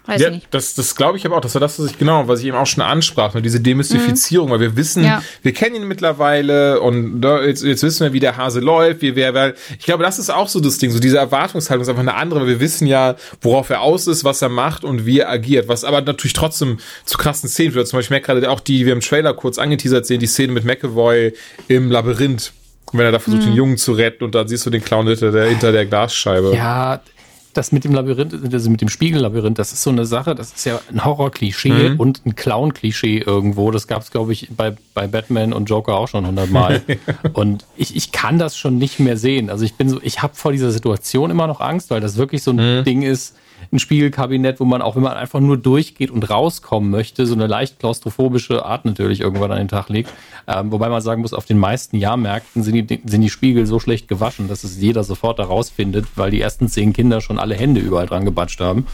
[0.08, 0.48] Weiß ja, nicht.
[0.52, 1.42] das, das glaube ich aber auch.
[1.42, 4.48] Das war das, was ich genau, was ich eben auch schon ansprach, ne, diese Demystifizierung,
[4.48, 4.54] mhm.
[4.54, 5.22] weil wir wissen, ja.
[5.42, 9.18] wir kennen ihn mittlerweile und da, jetzt, jetzt wissen wir, wie der Hase läuft, wie
[9.18, 9.54] wer, wer.
[9.78, 12.40] Ich glaube, das ist auch so das Ding, so diese Erwartungshaltung ist einfach eine andere,
[12.40, 15.68] weil wir wissen ja, worauf er aus ist, was er macht und wie er agiert,
[15.68, 17.90] was aber natürlich trotzdem zu krassen Szenen führt.
[17.90, 20.54] Zum Beispiel, ich merke gerade auch die, wir im Trailer kurz angeteasert sehen, die Szene
[20.54, 21.34] mit McAvoy
[21.68, 22.54] im Labyrinth.
[22.94, 23.48] Wenn er da versucht, mhm.
[23.48, 26.54] den Jungen zu retten und dann siehst du den Clown hinter der, hinter der Glasscheibe.
[26.56, 27.02] Ja,
[27.58, 30.66] das mit dem Labyrinth, also mit dem Spiegellabyrinth, das ist so eine Sache, das ist
[30.66, 32.00] ja ein Horror-Klischee mhm.
[32.00, 33.72] und ein Clown-Klischee irgendwo.
[33.72, 36.84] Das gab es, glaube ich, bei, bei Batman und Joker auch schon hundertmal.
[37.34, 39.50] und ich, ich kann das schon nicht mehr sehen.
[39.50, 42.44] Also ich bin so, ich habe vor dieser Situation immer noch Angst, weil das wirklich
[42.44, 42.84] so ein mhm.
[42.84, 43.36] Ding ist,
[43.72, 47.48] ein Spiegelkabinett, wo man auch, wenn man einfach nur durchgeht und rauskommen möchte, so eine
[47.48, 50.12] leicht klaustrophobische Art natürlich irgendwann an den Tag legt.
[50.48, 53.80] Ähm, wobei man sagen muss, auf den meisten Jahrmärkten sind die, sind die Spiegel so
[53.80, 57.82] schlecht gewaschen, dass es jeder sofort herausfindet, weil die ersten zehn Kinder schon alle Hände
[57.82, 58.88] überall dran gebatscht haben.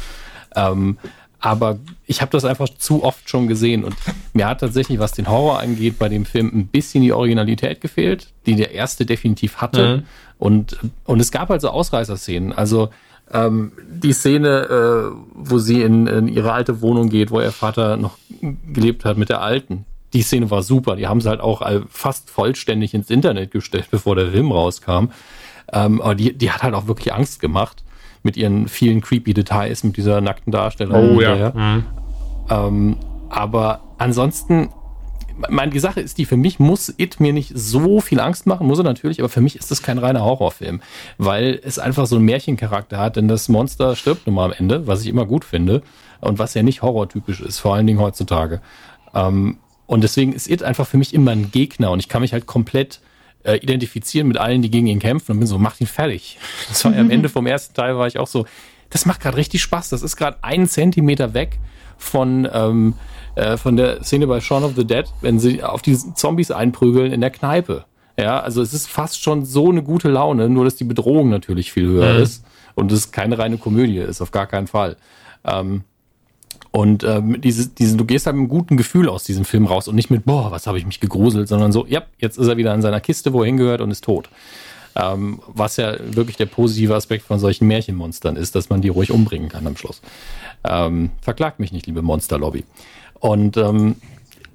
[0.56, 0.98] Ähm,
[1.44, 3.96] aber ich habe das einfach zu oft schon gesehen und
[4.32, 8.28] mir hat tatsächlich, was den Horror angeht, bei dem Film ein bisschen die Originalität gefehlt,
[8.46, 9.98] die der erste definitiv hatte.
[9.98, 10.04] Mhm.
[10.40, 12.54] Und, und es gab also Ausreißerszenen.
[12.54, 12.92] Also
[13.32, 17.98] ähm, die Szene, äh, wo sie in, in ihre alte Wohnung geht, wo ihr Vater
[17.98, 18.18] noch
[18.72, 20.96] gelebt hat mit der alten, die Szene war super.
[20.96, 25.10] Die haben sie halt auch fast vollständig ins Internet gestellt, bevor der Film rauskam.
[25.72, 27.84] Ähm, aber die, die hat halt auch wirklich Angst gemacht
[28.22, 31.18] mit ihren vielen creepy Details, mit dieser nackten Darstellung.
[31.18, 31.52] Oh ja.
[31.52, 31.86] Mhm.
[32.50, 32.98] Ähm,
[33.30, 34.70] aber ansonsten
[35.50, 38.68] meine, die Sache ist die, für mich muss It mir nicht so viel Angst machen,
[38.68, 40.82] muss er natürlich, aber für mich ist das kein reiner Horrorfilm,
[41.18, 44.88] weil es einfach so einen Märchencharakter hat, denn das Monster stirbt nun mal am Ende,
[44.88, 45.82] was ich immer gut finde
[46.22, 48.62] und was ja nicht horrortypisch ist, vor allen Dingen heutzutage.
[49.14, 52.34] Ähm, und deswegen ist It einfach für mich immer ein Gegner und ich kann mich
[52.34, 53.02] halt komplett
[53.44, 56.38] äh, identifizieren mit allen, die gegen ihn kämpfen und bin so, macht ihn fertig.
[56.70, 58.46] Das war ja am Ende vom ersten Teil war ich auch so,
[58.90, 61.60] das macht gerade richtig Spaß, das ist gerade einen Zentimeter weg
[62.04, 62.94] von ähm,
[63.36, 67.12] äh, von der Szene bei Shaun of the Dead, wenn sie auf die Zombies einprügeln
[67.12, 67.86] in der Kneipe.
[68.18, 71.72] Ja, also es ist fast schon so eine gute Laune, nur dass die Bedrohung natürlich
[71.72, 72.22] viel höher mhm.
[72.22, 72.46] ist.
[72.76, 74.98] Und es keine reine Komödie ist, auf gar keinen Fall.
[75.46, 75.84] Ähm,
[76.72, 79.88] und ähm, diese, diese, du gehst halt mit einem guten Gefühl aus diesem Film raus
[79.88, 82.58] und nicht mit, boah, was habe ich mich gegruselt, sondern so, ja, jetzt ist er
[82.58, 84.30] wieder in seiner Kiste, wo er hingehört und ist tot.
[84.96, 89.12] Ähm, was ja wirklich der positive Aspekt von solchen Märchenmonstern ist, dass man die ruhig
[89.12, 90.02] umbringen kann am Schluss.
[90.64, 92.64] Ähm, verklagt mich nicht, liebe Monsterlobby.
[93.20, 93.96] Und ähm,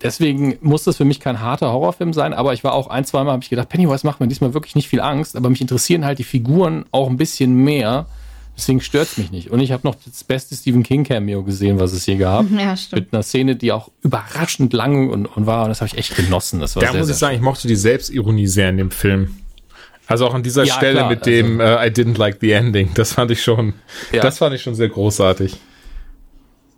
[0.03, 3.33] deswegen muss das für mich kein harter Horrorfilm sein, aber ich war auch ein, zweimal
[3.33, 6.19] habe ich gedacht, Pennywise macht mir diesmal wirklich nicht viel Angst, aber mich interessieren halt
[6.19, 8.07] die Figuren auch ein bisschen mehr
[8.59, 9.51] Deswegen stört's mich nicht.
[9.53, 12.45] Und ich habe noch das beste Stephen King Cameo gesehen, was es je gab.
[12.59, 13.03] Ja, stimmt.
[13.03, 15.63] Mit einer Szene, die auch überraschend lang und, und war.
[15.63, 16.59] Und das habe ich echt genossen.
[16.59, 19.37] Das war da sehr, muss ich sagen, ich mochte die Selbstironie sehr in dem Film.
[20.09, 22.53] Also auch an dieser ja, Stelle klar, mit dem also, uh, I didn't like the
[22.53, 22.91] ending.
[22.95, 23.75] Das fand ich schon,
[24.11, 24.23] ja.
[24.23, 25.57] das fand ich schon sehr großartig.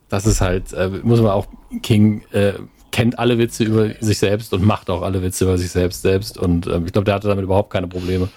[0.09, 1.47] Das ist halt, äh, muss man auch,
[1.83, 2.55] King äh,
[2.91, 6.39] kennt alle Witze über sich selbst und macht auch alle Witze über sich selbst selbst.
[6.39, 8.29] Und ähm, ich glaube, der hatte damit überhaupt keine Probleme.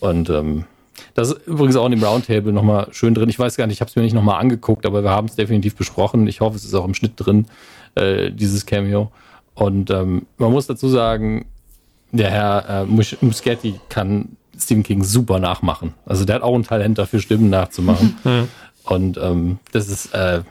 [0.00, 0.66] Und ähm,
[1.14, 3.30] das ist übrigens auch in dem Roundtable nochmal schön drin.
[3.30, 5.34] Ich weiß gar nicht, ich habe es mir nicht nochmal angeguckt, aber wir haben es
[5.36, 6.26] definitiv besprochen.
[6.26, 7.46] Ich hoffe, es ist auch im Schnitt drin,
[7.94, 9.10] äh, dieses Cameo.
[9.54, 11.46] Und ähm, man muss dazu sagen,
[12.12, 15.94] der Herr äh, Muschetti kann Stephen King super nachmachen.
[16.06, 18.16] Also der hat auch ein Talent dafür, Stimmen nachzumachen.
[18.24, 18.48] Mhm.
[18.84, 20.42] Und ähm, das ist äh,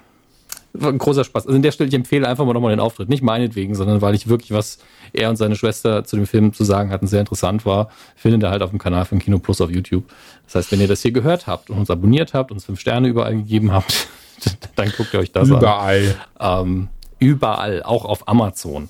[0.82, 1.46] ein großer Spaß.
[1.46, 3.10] Also an der Stelle, ich empfehle einfach mal nochmal den Auftritt.
[3.10, 4.80] Nicht meinetwegen, sondern weil ich wirklich was
[5.14, 7.90] er und seine Schwester zu dem Film zu sagen hatten, sehr interessant war.
[8.16, 10.04] Findet ihr halt auf dem Kanal von Kino Plus auf YouTube.
[10.46, 13.08] Das heißt, wenn ihr das hier gehört habt und uns abonniert habt, uns fünf Sterne
[13.08, 14.08] überall gegeben habt,
[14.76, 16.16] dann guckt ihr euch das überall.
[16.38, 16.68] an.
[16.68, 16.88] Ähm,
[17.20, 18.90] überall, auch auf Amazon.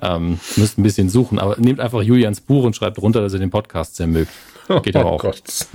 [0.00, 3.38] Ähm, müsst ein bisschen suchen, aber nehmt einfach Julians Buch und schreibt runter, dass ihr
[3.38, 4.32] den Podcast sehr mögt.
[4.82, 5.20] Geht oh auch.
[5.20, 5.42] Gott.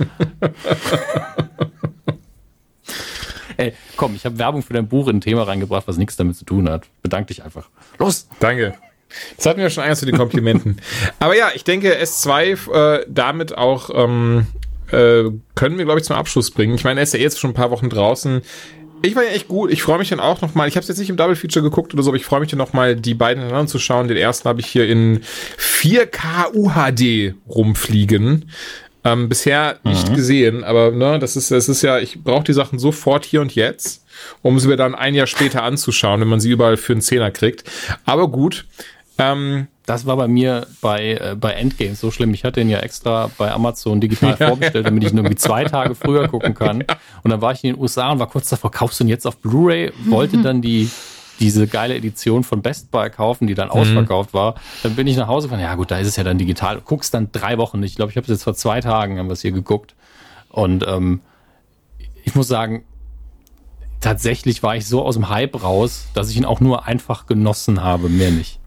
[3.58, 6.36] Ey, komm, ich habe Werbung für dein Buch in ein Thema reingebracht, was nichts damit
[6.36, 6.86] zu tun hat.
[7.02, 7.68] Bedank dich einfach.
[7.98, 8.28] Los!
[8.40, 8.74] Danke.
[9.36, 10.80] Das hatten wir schon eins zu den Komplimenten.
[11.20, 14.46] Aber ja, ich denke, S2 äh, damit auch ähm,
[14.90, 15.24] äh,
[15.54, 16.74] können wir, glaube ich, zum Abschluss bringen.
[16.74, 18.42] Ich meine, er ist ja jetzt schon ein paar Wochen draußen.
[19.02, 19.70] Ich war ja echt gut.
[19.70, 20.68] Ich freue mich dann auch nochmal.
[20.68, 22.50] Ich habe es jetzt nicht im Double Feature geguckt oder so, aber ich freue mich
[22.50, 24.08] dann nochmal, die beiden hintereinander zu schauen.
[24.08, 25.20] Den ersten habe ich hier in
[25.58, 28.50] 4K UHD rumfliegen.
[29.04, 30.16] Ähm, bisher nicht mhm.
[30.16, 33.54] gesehen, aber ne, das ist, das ist ja, ich brauche die Sachen sofort hier und
[33.54, 34.04] jetzt,
[34.42, 37.30] um sie mir dann ein Jahr später anzuschauen, wenn man sie überall für einen Zehner
[37.30, 37.62] kriegt.
[38.04, 38.66] Aber gut.
[39.18, 42.34] Ähm, das war bei mir bei, äh, bei Endgame so schlimm.
[42.34, 45.64] Ich hatte ihn ja extra bei Amazon digital ja, vorbestellt, damit ich ihn irgendwie zwei
[45.64, 46.80] Tage früher gucken kann.
[46.80, 46.96] Ja.
[47.22, 49.26] Und dann war ich in den USA und war kurz davor, kaufst du ihn jetzt
[49.26, 49.92] auf Blu-ray?
[50.06, 50.90] Wollte dann die
[51.38, 53.74] diese geile Edition von Best Buy kaufen, die dann mhm.
[53.74, 54.54] ausverkauft war.
[54.82, 56.80] Dann bin ich nach Hause gefahren, ja gut, da ist es ja dann digital.
[56.80, 57.90] Guckst dann drei Wochen nicht.
[57.90, 59.94] Ich glaube, ich habe es jetzt vor zwei Tagen, haben wir es hier geguckt.
[60.48, 61.20] Und ähm,
[62.24, 62.84] ich muss sagen,
[64.00, 67.82] tatsächlich war ich so aus dem Hype raus, dass ich ihn auch nur einfach genossen
[67.82, 68.58] habe, mehr nicht.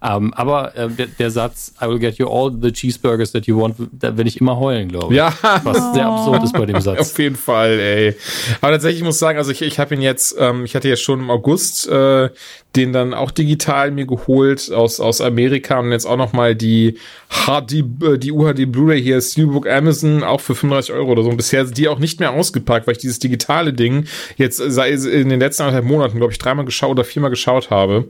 [0.00, 3.60] Ähm, aber äh, der, der, Satz, I will get you all the cheeseburgers that you
[3.60, 5.18] want, da werde ich immer heulen, glaube ich.
[5.18, 5.32] Ja.
[5.64, 7.00] Was sehr absurd ist bei dem Satz.
[7.00, 8.16] Auf jeden Fall, ey.
[8.60, 11.02] Aber tatsächlich, ich muss sagen, also ich, ich habe ihn jetzt, ähm, ich hatte jetzt
[11.02, 12.30] schon im August äh,
[12.76, 17.84] den dann auch digital mir geholt aus, aus Amerika und jetzt auch nochmal die HD,
[18.02, 21.30] äh, die UHD Blu-ray hier, Steelbook Amazon, auch für 35 Euro oder so.
[21.30, 24.06] Und bisher die auch nicht mehr ausgepackt, weil ich dieses digitale Ding
[24.36, 28.08] jetzt sei in den letzten anderthalb Monaten, glaube ich, dreimal geschaut oder viermal geschaut habe.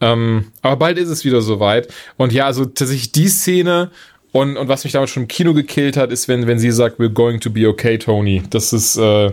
[0.00, 1.88] Ähm, aber bald ist es wieder soweit.
[2.16, 3.90] Und ja, also tatsächlich die Szene
[4.32, 7.00] und, und was mich damals schon im Kino gekillt hat, ist, wenn, wenn sie sagt,
[7.00, 8.42] we're going to be okay, Tony.
[8.50, 9.32] Das ist, äh,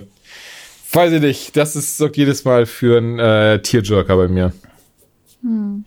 [0.94, 4.54] weiß ich nicht, das ist, sorgt jedes Mal für einen äh, Tearjerker bei mir.
[5.42, 5.84] Hm.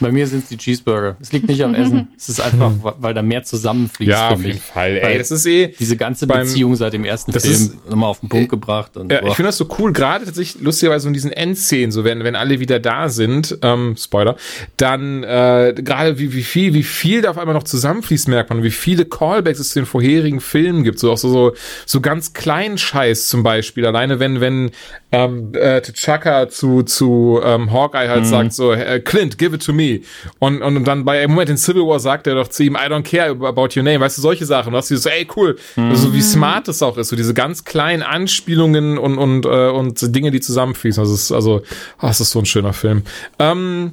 [0.00, 1.16] Bei mir sind es die Cheeseburger.
[1.20, 2.08] Es liegt nicht am Essen.
[2.16, 4.10] Es ist einfach, weil da mehr zusammenfließt.
[4.10, 4.98] Ja, auf jeden Fall.
[4.98, 5.74] Ey, das ist eh.
[5.78, 8.96] Diese ganze Beziehung seit dem ersten Film ist, nochmal auf den Punkt äh, gebracht.
[8.96, 12.24] Und, ja, ich finde das so cool, gerade tatsächlich lustigerweise in diesen Endszenen, so wenn,
[12.24, 14.36] wenn alle wieder da sind, ähm, Spoiler,
[14.76, 18.62] dann äh, gerade wie, wie viel, wie viel da auf einmal noch zusammenfließt, merkt man,
[18.62, 20.98] wie viele Callbacks es zu den vorherigen Filmen gibt.
[20.98, 21.52] So auch so, so,
[21.86, 23.86] so ganz kleinen Scheiß zum Beispiel.
[23.86, 24.70] Alleine wenn, wenn
[25.16, 28.28] ähm, äh, T'Chaka zu, zu ähm, Hawkeye halt mhm.
[28.28, 30.00] sagt so, äh, Clint, give it to me.
[30.40, 32.90] Und, und, dann bei im Moment in Civil War sagt er doch zu ihm, I
[32.90, 34.00] don't care about your name.
[34.00, 34.72] Weißt du, solche Sachen.
[34.72, 35.56] Du hast dieses, ey, cool.
[35.76, 35.96] Mhm.
[35.96, 37.08] So wie smart das auch ist.
[37.08, 41.00] So diese ganz kleinen Anspielungen und, und, äh, und Dinge, die zusammenfließen.
[41.00, 41.62] Also, es ist, also,
[42.02, 43.02] oh, es ist so ein schöner Film.
[43.38, 43.92] Ähm,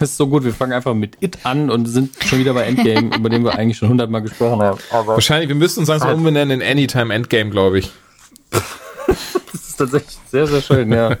[0.00, 2.62] das ist so gut, wir fangen einfach mit It an und sind schon wieder bei
[2.62, 4.78] Endgame, über den wir eigentlich schon hundertmal gesprochen haben.
[4.90, 7.92] Aber Wahrscheinlich, wir müssen uns langsam umbenennen in Anytime Endgame, glaube ich.
[9.80, 11.16] ist tatsächlich sehr, sehr schön, ja.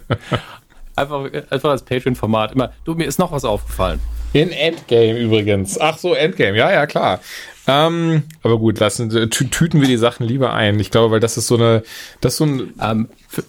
[0.96, 2.52] Einfach, einfach als Patreon-Format.
[2.52, 4.00] Immer, du, mir ist noch was aufgefallen.
[4.32, 5.80] In Endgame übrigens.
[5.80, 6.56] Ach so, Endgame.
[6.56, 7.20] Ja, ja, klar.
[7.66, 10.80] Ähm, aber gut, lassen, tüten wir die Sachen lieber ein.
[10.80, 11.82] Ich glaube, weil das ist so eine,
[12.20, 12.74] das ist so ein.
[12.80, 13.44] Ähm, für,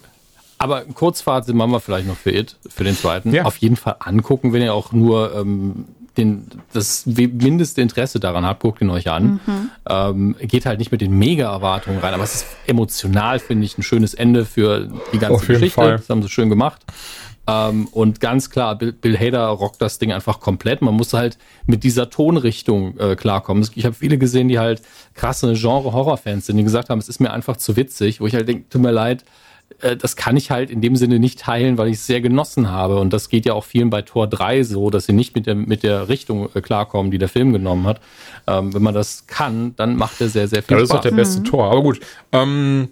[0.60, 3.34] aber Kurzfazit machen wir vielleicht noch für It, für den zweiten.
[3.34, 3.46] Ja.
[3.46, 5.86] Auf jeden Fall angucken, wenn ihr auch nur ähm,
[6.20, 9.40] den, das mindeste Interesse daran habt, guckt ihn euch an.
[9.46, 9.70] Mhm.
[9.88, 13.84] Ähm, geht halt nicht mit den Mega-Erwartungen rein, aber es ist emotional, finde ich, ein
[13.84, 15.70] schönes Ende für die ganze Geschichte.
[15.72, 15.98] Fall.
[15.98, 16.82] Das haben sie schön gemacht.
[17.50, 20.82] Ähm, und ganz klar, Bill, Bill Hader rockt das Ding einfach komplett.
[20.82, 23.68] Man muss halt mit dieser Tonrichtung äh, klarkommen.
[23.74, 24.82] Ich habe viele gesehen, die halt
[25.16, 28.48] krasse Genre-Horror-Fans sind, die gesagt haben, es ist mir einfach zu witzig, wo ich halt
[28.48, 29.26] denke, tut mir leid,
[29.98, 33.00] das kann ich halt in dem Sinne nicht teilen, weil ich es sehr genossen habe.
[33.00, 35.56] Und das geht ja auch vielen bei Tor 3 so, dass sie nicht mit der,
[35.56, 38.02] mit der Richtung äh, klarkommen, die der Film genommen hat.
[38.48, 40.98] Ähm, wenn man das kann, dann macht er sehr, sehr viel ja, das Spaß.
[40.98, 41.46] Das ist auch der beste mhm.
[41.46, 41.72] Tor.
[41.72, 42.00] Aber gut.
[42.32, 42.90] Ähm,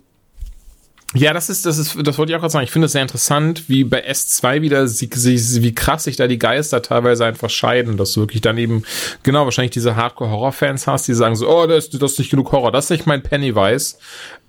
[1.13, 2.65] ja, das ist, das ist, das wollte ich auch gerade sagen.
[2.65, 6.81] Ich finde es sehr interessant, wie bei S2 wieder, wie krass sich da die Geister
[6.81, 8.83] teilweise einfach scheiden, dass du wirklich dann eben,
[9.23, 12.73] genau, wahrscheinlich diese Hardcore-Horror-Fans hast, die sagen so, oh, das, das ist nicht genug Horror,
[12.73, 13.95] das ist nicht mein Pennywise.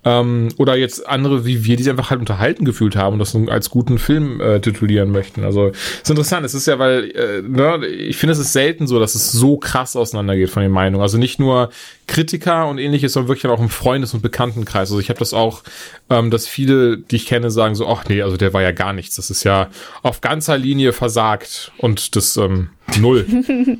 [0.05, 3.35] Ähm, oder jetzt andere wie wir, die sich einfach halt unterhalten gefühlt haben und das
[3.35, 5.43] als guten Film äh, titulieren möchten.
[5.43, 6.45] Also ist interessant.
[6.45, 9.57] Es ist ja, weil äh, ne, ich finde, es ist selten so, dass es so
[9.57, 11.01] krass auseinandergeht von den Meinungen.
[11.01, 11.69] Also nicht nur
[12.07, 14.89] Kritiker und ähnliches, sondern wirklich auch im Freundes- und Bekanntenkreis.
[14.89, 15.63] Also ich habe das auch,
[16.09, 18.93] ähm, dass viele, die ich kenne, sagen so, ach nee, also der war ja gar
[18.93, 19.17] nichts.
[19.17, 19.67] Das ist ja
[20.01, 23.25] auf ganzer Linie versagt und das ähm, null.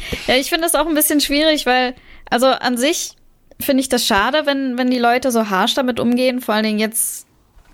[0.26, 1.94] ja, ich finde das auch ein bisschen schwierig, weil
[2.30, 3.12] also an sich
[3.60, 6.78] finde ich das schade, wenn, wenn die Leute so harsch damit umgehen, vor allen Dingen
[6.78, 7.26] jetzt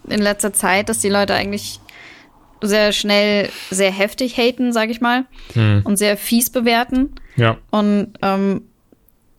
[0.09, 1.81] in letzter Zeit, dass die Leute eigentlich
[2.62, 5.83] sehr schnell sehr heftig haten, sag ich mal, hm.
[5.85, 7.14] und sehr fies bewerten.
[7.37, 7.59] Ja.
[7.70, 8.62] Und ähm,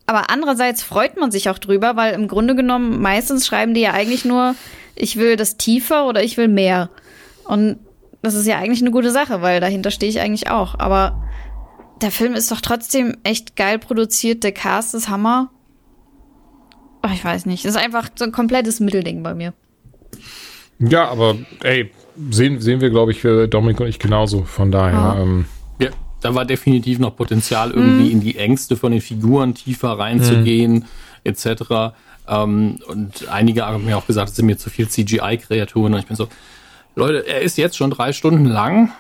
[0.06, 3.92] aber andererseits freut man sich auch drüber, weil im Grunde genommen meistens schreiben die ja
[3.92, 4.56] eigentlich nur,
[4.96, 6.90] ich will das tiefer oder ich will mehr.
[7.44, 7.78] Und
[8.22, 10.80] das ist ja eigentlich eine gute Sache, weil dahinter stehe ich eigentlich auch.
[10.80, 11.24] Aber
[12.02, 15.50] der Film ist doch trotzdem echt geil produziert, der Cast ist Hammer.
[17.08, 17.64] Ach, ich weiß nicht.
[17.64, 19.54] Das ist einfach so ein komplettes Mittelding bei mir.
[20.80, 21.90] Ja, aber ey,
[22.32, 24.44] sehen, sehen wir, glaube ich, für Dominik und ich genauso.
[24.44, 24.98] Von daher.
[24.98, 25.22] Ah.
[25.22, 25.46] Ähm,
[25.80, 25.90] ja,
[26.20, 28.12] da war definitiv noch Potenzial, irgendwie mhm.
[28.12, 30.86] in die Ängste von den Figuren tiefer reinzugehen, mhm.
[31.24, 31.96] etc.
[32.28, 35.94] Ähm, und einige haben mir auch gesagt, es sind mir zu viel CGI-Kreaturen.
[35.94, 36.28] Und ich bin so,
[36.96, 38.92] Leute, er ist jetzt schon drei Stunden lang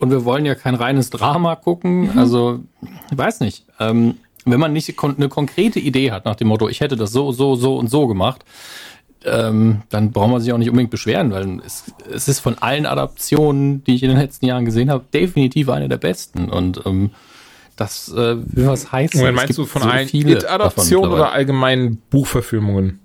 [0.00, 2.12] und wir wollen ja kein reines Drama gucken.
[2.12, 2.18] Mhm.
[2.18, 2.64] Also,
[3.12, 3.64] ich weiß nicht.
[3.78, 7.32] Ähm, wenn man nicht eine konkrete Idee hat nach dem Motto, ich hätte das so,
[7.32, 8.44] so, so und so gemacht,
[9.24, 12.86] ähm, dann braucht man sich auch nicht unbedingt beschweren, weil es, es ist von allen
[12.86, 16.50] Adaptionen, die ich in den letzten Jahren gesehen habe, definitiv eine der besten.
[16.50, 17.10] Und ähm,
[17.76, 19.18] das äh, will was heißen.
[19.18, 20.08] Moment, meinst du von so allen
[20.46, 23.00] Adaptionen oder allgemeinen Buchverfilmungen?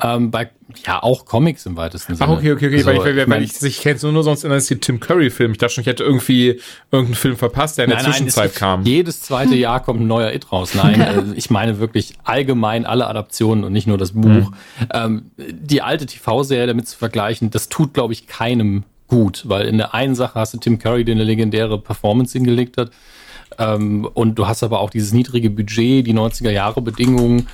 [0.00, 0.50] Ähm, bei,
[0.86, 2.30] ja, auch Comics im weitesten Sinne.
[2.30, 4.22] Ach, okay, okay, okay, also, weil ich, weil, ich, weil ich, ich kenne es nur
[4.22, 5.52] sonst in das Tim Curry-Film.
[5.52, 6.60] Ich dachte schon, ich hätte irgendwie
[6.92, 8.82] irgendeinen Film verpasst, der in nein, der Zwischenzeit nein, kam.
[8.84, 10.74] Jedes zweite Jahr kommt ein neuer It raus.
[10.74, 14.22] Nein, äh, ich meine wirklich allgemein alle Adaptionen und nicht nur das Buch.
[14.22, 14.54] Mhm.
[14.92, 19.78] Ähm, die alte TV-Serie damit zu vergleichen, das tut, glaube ich, keinem gut, weil in
[19.78, 22.92] der einen Sache hast du Tim Curry, der eine legendäre Performance hingelegt hat.
[23.58, 27.48] Ähm, und du hast aber auch dieses niedrige Budget, die 90er Jahre Bedingungen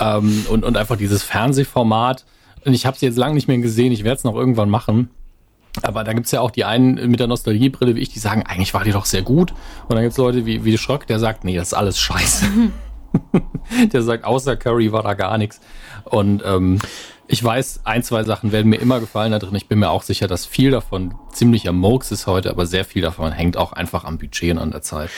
[0.00, 2.24] ähm, und, und einfach dieses Fernsehformat.
[2.64, 5.10] Und ich habe es jetzt lange nicht mehr gesehen, ich werde es noch irgendwann machen.
[5.82, 8.72] Aber da gibt's ja auch die einen mit der Nostalgiebrille wie ich, die sagen, eigentlich
[8.74, 9.52] war die doch sehr gut.
[9.88, 12.46] Und dann gibt's Leute wie, wie Schröck, der sagt, nee, das ist alles scheiße.
[13.92, 15.60] der sagt, außer Curry war da gar nichts.
[16.04, 16.78] Und ähm,
[17.28, 19.54] ich weiß, ein, zwei Sachen werden mir immer gefallen da drin.
[19.54, 23.02] Ich bin mir auch sicher, dass viel davon ziemlicher Murks ist heute, aber sehr viel
[23.02, 25.10] davon hängt auch einfach am Budget und an der Zeit.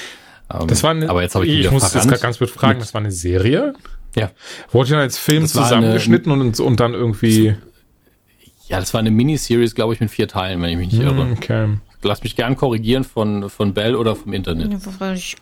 [0.52, 2.94] Ähm, das war eine, aber jetzt habe ich, ich muss das ganz kurz fragen, das
[2.94, 3.74] war eine Serie?
[4.18, 4.30] Ja.
[4.72, 7.54] Wurde ja als Film zusammengeschnitten eine, und, und dann irgendwie.
[8.68, 11.22] Ja, das war eine Miniseries, glaube ich, mit vier Teilen, wenn ich mich nicht irre.
[11.22, 11.68] Hm, okay.
[12.02, 14.72] Lass mich gern korrigieren von, von Bell oder vom Internet.
[15.14, 15.36] Ich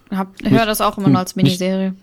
[0.50, 1.94] höre das auch immer nur als Miniserie.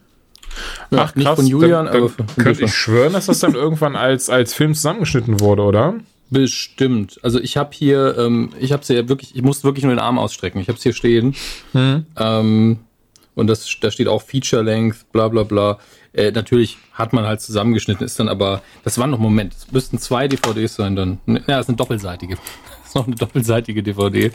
[0.91, 3.39] Ja, Ach, nicht krass, von Julian, dann, dann aber von, Könnte ich schwören, dass das
[3.39, 5.95] dann irgendwann als, als Film zusammengeschnitten wurde, oder?
[6.29, 7.19] Bestimmt.
[7.23, 10.17] Also ich habe hier, ähm, ich habe ja wirklich, ich muss wirklich nur den Arm
[10.17, 10.59] ausstrecken.
[10.61, 11.35] Ich habe es hier stehen.
[11.73, 12.05] Hm.
[12.17, 12.79] Ähm,
[13.35, 15.79] und das, da steht auch Feature Length, bla bla bla.
[16.13, 19.97] Äh, natürlich hat man halt zusammengeschnitten, ist dann aber, das waren noch Moment, es müssten
[19.97, 21.19] zwei DVDs sein dann.
[21.25, 22.37] Ja, das ist eine doppelseitige.
[22.83, 24.31] Das ist noch eine doppelseitige DVD.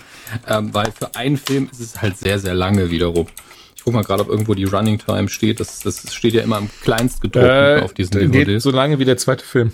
[0.49, 3.29] Ähm, weil für einen Film ist es halt sehr, sehr lange wiederum.
[3.77, 5.61] Ich guck mal gerade, ob irgendwo die Running Time steht.
[5.61, 8.47] Das, das steht ja immer am kleinst gedruckten äh, auf diesen DVDs.
[8.47, 9.71] Geht so lange wie der zweite Film.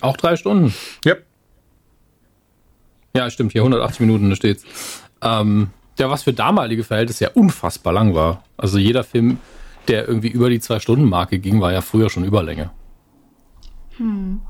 [0.00, 0.74] Auch drei Stunden?
[1.04, 1.16] Ja.
[3.14, 4.64] Ja, stimmt, hier 180 Minuten, da steht's.
[5.20, 8.44] Ähm, ja, was für damalige Verhältnisse ja unfassbar lang war.
[8.56, 9.38] Also jeder Film
[9.88, 12.70] der irgendwie über die Zwei-Stunden-Marke ging, war ja früher schon Überlänge.
[13.96, 14.40] Hm.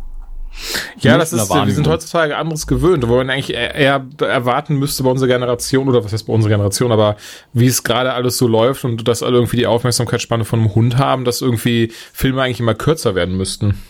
[0.98, 5.10] Ja, das ist, wir sind heutzutage anderes gewöhnt, wo man eigentlich eher erwarten müsste bei
[5.10, 7.16] unserer Generation, oder was heißt bei unserer Generation, aber
[7.52, 10.98] wie es gerade alles so läuft und dass alle irgendwie die Aufmerksamkeitsspanne von einem Hund
[10.98, 13.80] haben, dass irgendwie Filme eigentlich immer kürzer werden müssten.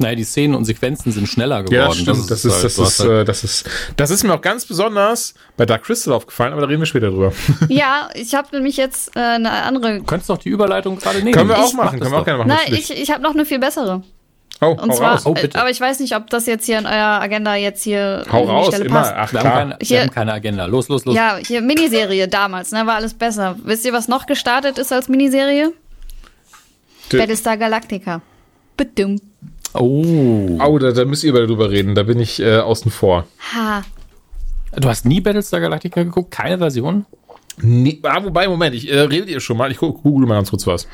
[0.00, 1.74] Naja, die Szenen und Sequenzen sind schneller geworden.
[1.74, 2.30] Ja, das stimmt.
[2.30, 5.34] Das ist, das ist, das ist, halt das ist, das ist mir auch ganz besonders
[5.56, 7.32] bei Dark Crystal aufgefallen, aber da reden wir später drüber.
[7.68, 9.98] Ja, ich habe nämlich jetzt äh, eine andere.
[9.98, 11.32] Du könntest doch die Überleitung gerade nehmen.
[11.32, 12.48] Können wir auch ich machen, können wir auch gerne machen.
[12.48, 14.02] Nein, ich, ich habe noch eine viel bessere.
[14.62, 17.54] Oh, und zwar, oh, aber ich weiß nicht, ob das jetzt hier in eurer Agenda
[17.54, 19.00] jetzt hier hau raus, Stelle immer.
[19.00, 19.14] passt.
[19.16, 20.66] Ach, wir, haben keine, hier, wir haben keine Agenda.
[20.66, 21.14] Los, los, los.
[21.14, 23.56] Ja, hier Miniserie damals, ne, war alles besser.
[23.64, 25.72] Wisst ihr, was noch gestartet ist als Miniserie?
[27.10, 28.20] D Battlestar Galactica.
[28.76, 29.22] Bedummt.
[29.74, 30.58] Oh.
[30.60, 31.94] Oh, da, da müsst ihr über darüber reden.
[31.94, 33.26] Da bin ich äh, außen vor.
[33.54, 33.82] Ha.
[34.76, 36.30] Du hast nie Battlestar Galactica geguckt?
[36.30, 37.06] Keine Version?
[37.62, 39.70] Nee, ah, wobei, Moment, ich äh, rede ihr schon mal.
[39.70, 40.88] Ich google mal ganz kurz was.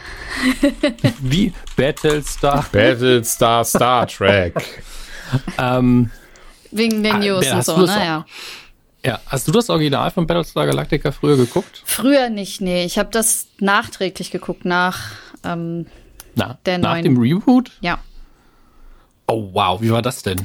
[1.21, 2.65] Wie Battlestar?
[2.73, 4.55] Battlestar Star Trek.
[5.59, 6.11] ähm,
[6.71, 8.27] Wegen den ah, News und so, naja.
[9.05, 11.83] Ja, hast du das Original von Battlestar Galactica früher geguckt?
[11.85, 12.85] Früher nicht, nee.
[12.85, 15.13] Ich habe das nachträglich geguckt, nach
[15.45, 15.87] ähm,
[16.35, 17.05] Na, der nach neuen.
[17.05, 17.71] dem Reboot?
[17.81, 17.99] Ja.
[19.27, 20.45] Oh wow, wie war das denn?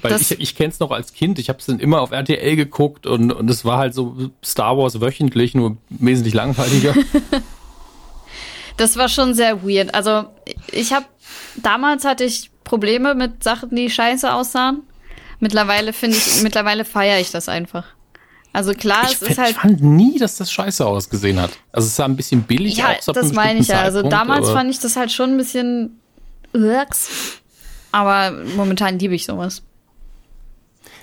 [0.00, 2.12] Weil das ich, ich kenne es noch als Kind, ich habe es dann immer auf
[2.12, 6.94] RTL geguckt und, und es war halt so Star Wars wöchentlich, nur wesentlich langweiliger.
[8.76, 9.94] das war schon sehr weird.
[9.94, 10.26] Also
[10.70, 11.06] ich habe,
[11.56, 14.82] damals hatte ich Probleme mit Sachen, die scheiße aussahen.
[15.40, 17.84] Mittlerweile finde ich, mittlerweile feiere ich das einfach.
[18.52, 19.50] Also klar, ich es ist halt.
[19.50, 21.50] Ich fand nie, dass das scheiße ausgesehen hat.
[21.70, 23.06] Also es sah ein bisschen billig ja, aus.
[23.06, 23.82] Ja, das meine ich ja.
[23.82, 26.00] Also damals fand ich das halt schon ein bisschen.
[27.92, 29.62] Aber momentan liebe ich sowas.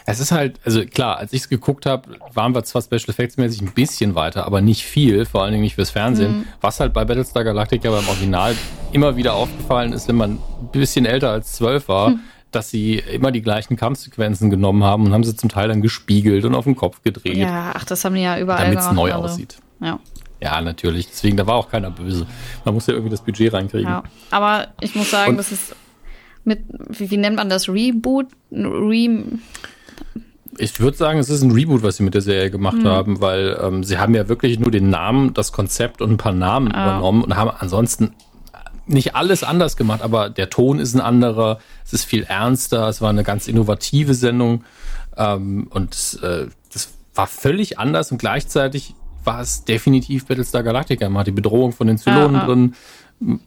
[0.08, 3.38] Es ist halt, also klar, als ich es geguckt habe, waren wir zwar Special Effects
[3.38, 6.40] mäßig ein bisschen weiter, aber nicht viel, vor allen Dingen nicht fürs Fernsehen.
[6.40, 6.46] Mhm.
[6.62, 8.56] Was halt bei Battlestar Galactica beim Original
[8.92, 12.20] immer wieder aufgefallen ist, wenn man ein bisschen älter als zwölf war, mhm.
[12.52, 16.46] dass sie immer die gleichen Kampfsequenzen genommen haben und haben sie zum Teil dann gespiegelt
[16.46, 17.38] und auf den Kopf gedreht.
[17.38, 19.26] Ja, ach, das haben die ja überall Damit es neu also.
[19.26, 19.58] aussieht.
[19.80, 20.00] Ja.
[20.40, 21.08] Ja, natürlich.
[21.08, 22.28] Deswegen, da war auch keiner böse.
[22.64, 23.90] Man muss ja irgendwie das Budget reinkriegen.
[23.90, 25.76] Ja, aber ich muss sagen, das ist
[26.46, 27.68] mit, wie, wie nennt man das?
[27.70, 28.28] Reboot?
[28.52, 29.24] Re
[30.58, 32.88] ich würde sagen, es ist ein Reboot, was sie mit der Serie gemacht mhm.
[32.88, 36.32] haben, weil ähm, sie haben ja wirklich nur den Namen, das Konzept und ein paar
[36.32, 36.84] Namen ah.
[36.84, 38.12] übernommen und haben ansonsten
[38.88, 43.02] nicht alles anders gemacht, aber der Ton ist ein anderer, es ist viel ernster, es
[43.02, 44.64] war eine ganz innovative Sendung
[45.18, 51.10] ähm, und äh, das war völlig anders und gleichzeitig war es definitiv Battlestar Galactica.
[51.10, 52.76] Man hat die Bedrohung von den Zylonen ah, drin,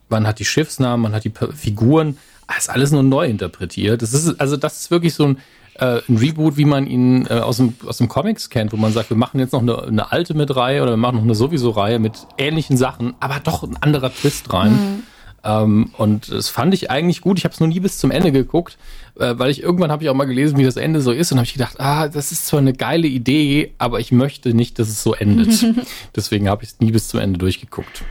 [0.08, 2.18] man hat die Schiffsnamen, man hat die Figuren,
[2.56, 4.00] ist alles nur neu interpretiert.
[4.02, 5.38] Das ist, also das ist wirklich so ein
[5.78, 8.92] äh, ein Reboot, wie man ihn äh, aus, dem, aus dem Comics kennt, wo man
[8.92, 11.34] sagt, wir machen jetzt noch eine, eine alte mit Reihe oder wir machen noch eine
[11.34, 14.72] sowieso-Reihe mit ähnlichen Sachen, aber doch ein anderer Twist rein.
[14.72, 15.02] Mhm.
[15.44, 17.38] Ähm, und das fand ich eigentlich gut.
[17.38, 18.76] Ich habe es noch nie bis zum Ende geguckt,
[19.20, 21.38] äh, weil ich irgendwann habe ich auch mal gelesen, wie das Ende so ist und
[21.38, 24.88] habe ich gedacht, ah, das ist zwar eine geile Idee, aber ich möchte nicht, dass
[24.88, 25.64] es so endet.
[26.16, 28.02] Deswegen habe ich es nie bis zum Ende durchgeguckt.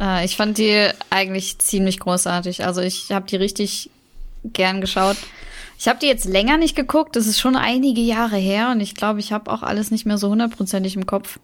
[0.00, 2.64] Äh, ich fand die eigentlich ziemlich großartig.
[2.64, 3.90] Also ich habe die richtig
[4.44, 5.16] gern geschaut.
[5.78, 7.16] Ich habe die jetzt länger nicht geguckt.
[7.16, 10.18] Das ist schon einige Jahre her und ich glaube, ich habe auch alles nicht mehr
[10.18, 11.38] so hundertprozentig im Kopf.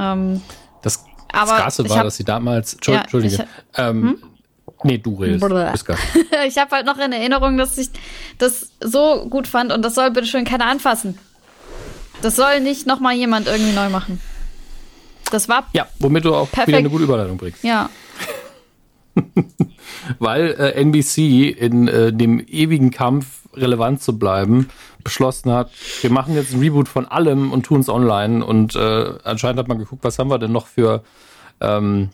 [0.00, 0.40] Ähm,
[0.82, 2.74] das, das Krasse war, hab, dass sie damals.
[2.74, 3.36] Entschuldige.
[3.36, 4.22] Ja, ich, ähm, hm?
[4.84, 5.44] Nee, du redest.
[6.46, 7.90] ich habe halt noch in Erinnerung, dass ich
[8.38, 11.18] das so gut fand und das soll bitte schön keiner anfassen.
[12.22, 14.20] Das soll nicht nochmal jemand irgendwie neu machen.
[15.30, 15.66] Das war.
[15.72, 16.68] Ja, womit du auch perfekt.
[16.68, 17.62] wieder eine gute Überleitung bringst.
[17.64, 17.90] Ja.
[20.18, 24.68] weil äh, NBC in äh, dem ewigen Kampf relevant zu bleiben
[25.02, 25.70] beschlossen hat,
[26.02, 29.68] wir machen jetzt ein Reboot von allem und tun es online und äh, anscheinend hat
[29.68, 31.02] man geguckt, was haben wir denn noch für
[31.60, 32.10] ähm,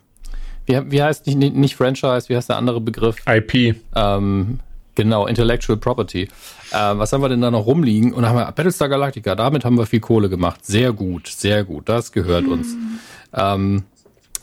[0.66, 3.16] wie, wie heißt nicht, nicht, nicht Franchise, wie heißt der andere Begriff?
[3.26, 3.76] IP.
[3.94, 4.60] Ähm,
[4.94, 6.22] genau, Intellectual Property.
[6.22, 6.28] Äh,
[6.72, 8.12] was haben wir denn da noch rumliegen?
[8.12, 10.64] Und dann haben wir Battlestar Galactica, damit haben wir viel Kohle gemacht.
[10.64, 12.74] Sehr gut, sehr gut, das gehört uns.
[12.74, 12.98] Mhm.
[13.32, 13.82] Ähm,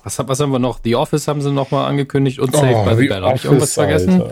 [0.03, 0.79] was, was haben wir noch?
[0.83, 3.23] The Office haben sie nochmal angekündigt und Saved oh, by the Bell.
[3.23, 4.23] Habe ich irgendwas vergessen?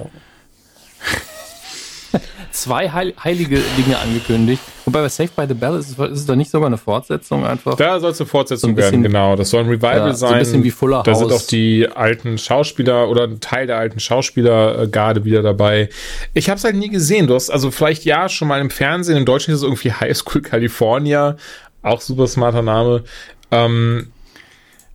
[2.59, 4.61] Zwei heil heilige Dinge angekündigt.
[4.83, 7.45] Wobei bei Saved by the Bell ist es, ist es da nicht sogar eine Fortsetzung
[7.45, 7.77] einfach?
[7.77, 9.35] Da soll es eine Fortsetzung so ein bisschen, werden, genau.
[9.37, 10.29] Das soll ein Revival ja, sein.
[10.29, 13.77] So ein bisschen wie Fuller Da sind auch die alten Schauspieler oder ein Teil der
[13.77, 15.89] alten Schauspielergarde wieder dabei.
[16.33, 17.27] Ich habe es halt nie gesehen.
[17.27, 19.15] Du hast also vielleicht ja schon mal im Fernsehen.
[19.15, 21.37] In Deutschland ist es irgendwie High School California.
[21.81, 23.03] Auch super smarter Name.
[23.51, 24.11] Ähm,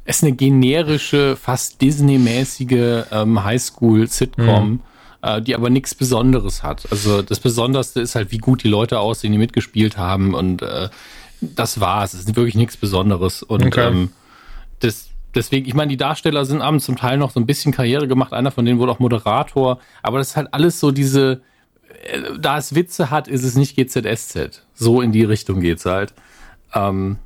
[0.05, 4.81] es ist eine generische, fast Disney-mäßige ähm, Highschool-Sitcom, mhm.
[5.25, 6.87] Äh, die aber nichts Besonderes hat.
[6.91, 10.91] Also das Besonderste ist halt, wie gut die Leute aussehen, die mitgespielt haben und äh,
[11.41, 12.13] das war's.
[12.13, 13.89] Es ist wirklich nichts Besonderes und okay.
[13.89, 14.11] ähm,
[14.81, 18.07] das, deswegen, ich meine, die Darsteller sind abends zum Teil noch so ein bisschen Karriere
[18.07, 18.35] gemacht.
[18.35, 21.41] Einer von denen wurde auch Moderator, aber das ist halt alles so diese,
[22.05, 24.63] äh, da es Witze hat, ist es nicht GZSZ.
[24.75, 26.13] So in die Richtung geht's halt.
[26.75, 27.17] Ähm,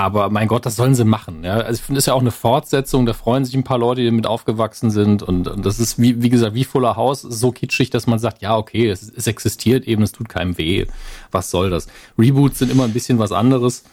[0.00, 1.44] Aber mein Gott, das sollen sie machen.
[1.44, 1.58] Ja?
[1.58, 4.00] Also ich finde, es ist ja auch eine Fortsetzung, da freuen sich ein paar Leute,
[4.00, 5.22] die damit aufgewachsen sind.
[5.22, 8.40] Und, und das ist, wie, wie gesagt, wie Fuller House, so kitschig, dass man sagt,
[8.40, 10.86] ja, okay, es, es existiert eben, es tut keinem weh.
[11.32, 11.86] Was soll das?
[12.18, 13.84] Reboots sind immer ein bisschen was anderes.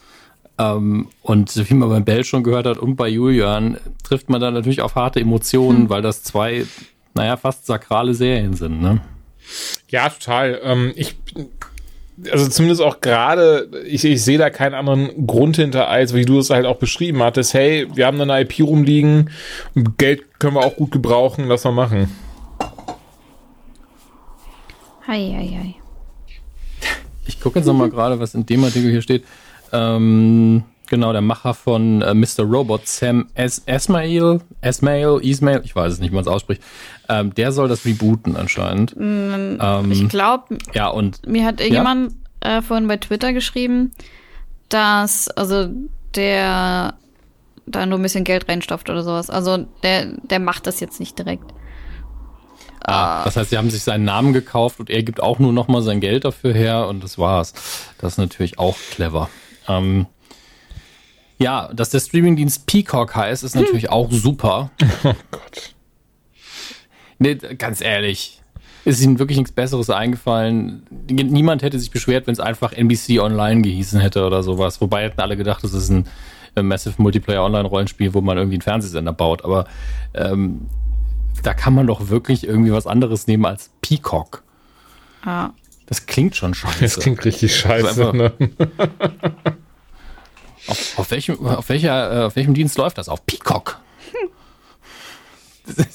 [0.58, 4.53] Ähm, und wie man beim Bell schon gehört hat und bei Julian, trifft man dann
[4.53, 5.89] natürlich auf harte Emotionen, hm.
[5.89, 6.66] weil das zwei,
[7.16, 8.82] naja, fast sakrale Serien sind.
[8.82, 9.01] Ne?
[9.89, 10.62] Ja, total.
[10.64, 11.18] Ähm, ich
[12.32, 16.39] also zumindest auch gerade, ich, ich sehe da keinen anderen Grund hinter, als wie du
[16.39, 19.30] es halt auch beschrieben hattest, hey, wir haben eine IP rumliegen,
[19.97, 22.11] Geld können wir auch gut gebrauchen, lass mal machen.
[25.07, 25.76] Hi, hi, hi.
[27.26, 29.24] Ich gucke jetzt nochmal gerade, was in dem Artikel hier steht.
[29.72, 32.44] Ähm, genau, der Macher von äh, Mr.
[32.44, 36.62] Robot, Sam es Esmail, Esmail, Ismail, ich weiß es nicht, wie man es ausspricht,
[37.10, 38.96] ähm, der soll das rebooten anscheinend.
[38.96, 42.14] Mm, ähm, ich glaube, ja, und mir hat irgendjemand
[42.44, 42.58] ja?
[42.58, 43.92] äh, vorhin bei Twitter geschrieben,
[44.70, 45.70] dass also
[46.16, 46.96] der
[47.68, 49.30] da nur ein bisschen Geld reinstopft oder sowas.
[49.30, 51.54] Also der, der macht das jetzt nicht direkt.
[52.82, 55.68] Ah, das heißt, sie haben sich seinen Namen gekauft und er gibt auch nur noch
[55.68, 57.54] mal sein Geld dafür her und das war's.
[57.98, 59.30] Das ist natürlich auch clever.
[59.68, 60.06] Ähm,
[61.38, 63.92] ja, dass der Streamingdienst Peacock heißt, ist natürlich hm.
[63.92, 64.72] auch super.
[65.04, 65.76] Oh Gott.
[67.20, 68.42] Nee, ganz ehrlich.
[68.86, 70.84] Ist ihnen wirklich nichts Besseres eingefallen?
[71.10, 74.80] Niemand hätte sich beschwert, wenn es einfach NBC Online gehießen hätte oder sowas.
[74.82, 76.06] Wobei hätten alle gedacht, das ist ein
[76.56, 79.44] Massive Multiplayer Online-Rollenspiel, wo man irgendwie einen Fernsehsender baut.
[79.44, 79.66] Aber
[80.14, 80.68] ähm,
[81.44, 84.44] da kann man doch wirklich irgendwie was anderes nehmen als Peacock.
[85.24, 85.50] Ah.
[85.88, 86.82] Das klingt schon scheiße.
[86.82, 87.88] Das klingt richtig scheiße.
[87.88, 88.34] Also ne?
[90.68, 93.09] auf, auf, welchem, auf, welcher, äh, auf welchem Dienst läuft das?
[93.09, 93.80] Auf Peacock.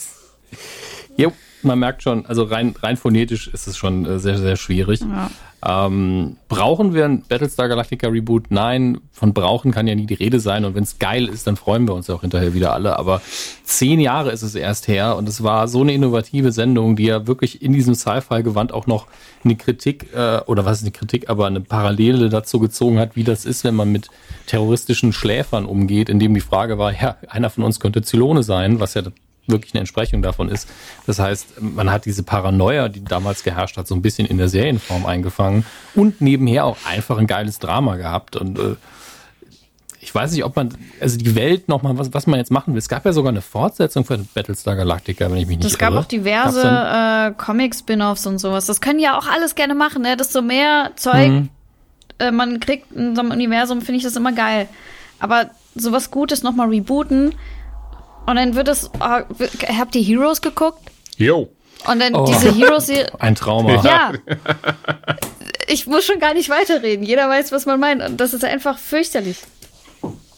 [1.17, 1.31] Jo,
[1.65, 5.01] man merkt schon, also rein, rein phonetisch ist es schon äh, sehr, sehr schwierig.
[5.01, 5.31] Ja.
[5.65, 8.47] Ähm, brauchen wir ein Battlestar Galactica Reboot?
[8.51, 10.65] Nein, von brauchen kann ja nie die Rede sein.
[10.65, 12.99] Und wenn es geil ist, dann freuen wir uns ja auch hinterher wieder alle.
[12.99, 13.23] Aber
[13.63, 17.29] zehn Jahre ist es erst her und es war so eine innovative Sendung, die ja
[17.29, 19.07] wirklich in diesem Sci-Fi-Gewand auch noch
[19.45, 23.25] eine Kritik, äh, oder was ist eine Kritik, aber eine Parallele dazu gezogen hat, wie
[23.25, 24.09] das ist, wenn man mit
[24.47, 28.95] terroristischen Schläfern umgeht, indem die Frage war, ja, einer von uns könnte Zylone sein, was
[28.95, 29.03] ja
[29.47, 30.69] wirklich eine Entsprechung davon ist.
[31.07, 34.49] Das heißt, man hat diese Paranoia, die damals geherrscht hat, so ein bisschen in der
[34.49, 35.65] Serienform eingefangen
[35.95, 38.77] und nebenher auch einfach ein geiles Drama gehabt und äh,
[40.03, 42.79] ich weiß nicht, ob man, also die Welt nochmal, was, was man jetzt machen will.
[42.79, 45.93] Es gab ja sogar eine Fortsetzung von Battlestar Galactica, wenn ich mich nicht Es gab
[45.93, 46.01] irre.
[46.01, 48.67] auch diverse äh, Comic-Spin-Offs und sowas.
[48.67, 50.17] Das können ja auch alles gerne machen, ne?
[50.17, 51.49] Desto mehr Zeug mhm.
[52.19, 54.69] äh, man kriegt in so einem Universum, finde ich das immer geil.
[55.21, 57.37] Aber sowas Gutes nochmal rebooten,
[58.27, 58.91] und dann wird es.
[59.01, 60.81] Oh, habt ihr Heroes geguckt?
[61.17, 61.49] Jo.
[61.87, 62.27] Und dann oh.
[62.27, 62.91] diese Heroes.
[63.19, 63.83] Ein Trauma.
[63.83, 64.13] Ja.
[65.69, 67.05] Ich muss schon gar nicht weiterreden.
[67.05, 68.03] Jeder weiß, was man meint.
[68.03, 69.39] Und das ist einfach fürchterlich.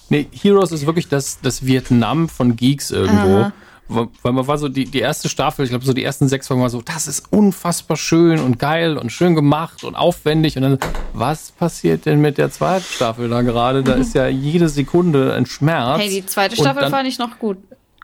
[0.09, 3.37] Nee, Heroes ist wirklich das, das Vietnam von Geeks irgendwo.
[3.37, 3.53] Aha.
[3.87, 6.63] Weil man war so, die, die erste Staffel, ich glaube, so die ersten sechs Folgen
[6.63, 10.57] war so, das ist unfassbar schön und geil und schön gemacht und aufwendig.
[10.57, 10.79] Und dann,
[11.13, 13.83] was passiert denn mit der zweiten Staffel da gerade?
[13.83, 16.01] Da ist ja jede Sekunde ein Schmerz.
[16.01, 17.59] Hey, die zweite Staffel dann, fand ich noch gut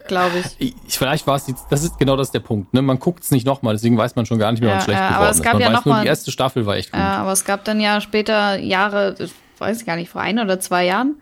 [0.06, 0.74] glaube ich.
[0.86, 0.98] ich.
[0.98, 2.74] Vielleicht war es die, das ist genau das der Punkt.
[2.74, 2.82] Ne?
[2.82, 5.00] Man guckt es nicht nochmal, deswegen weiß man schon gar nicht mehr, was ja, schlecht
[5.00, 5.60] ja, geworden aber es gab ist.
[5.60, 7.00] Man ja weiß nur, mal, die erste Staffel war echt gut.
[7.00, 10.58] Ja, aber es gab dann ja später Jahre, ich weiß gar nicht, vor ein oder
[10.60, 11.16] zwei Jahren,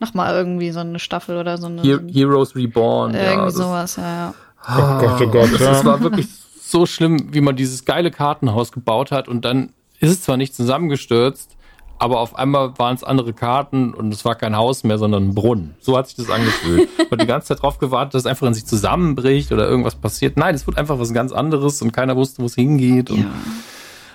[0.00, 1.82] nochmal irgendwie so eine Staffel oder so eine.
[1.82, 3.14] Heroes Reborn.
[3.14, 4.34] Irgendwie ja, sowas, ja, ja.
[4.68, 5.72] Oh Gott, oh Gott, ja.
[5.72, 6.28] Es war wirklich
[6.60, 10.54] so schlimm, wie man dieses geile Kartenhaus gebaut hat und dann ist es zwar nicht
[10.54, 11.56] zusammengestürzt,
[11.98, 15.34] aber auf einmal waren es andere Karten und es war kein Haus mehr, sondern ein
[15.34, 15.74] Brunnen.
[15.80, 16.88] So hat sich das angefühlt.
[17.10, 20.36] Man die ganze Zeit drauf gewartet, dass es einfach in sich zusammenbricht oder irgendwas passiert.
[20.36, 23.10] Nein, es wird einfach was ganz anderes und keiner wusste, wo es hingeht.
[23.10, 23.30] Und, ja.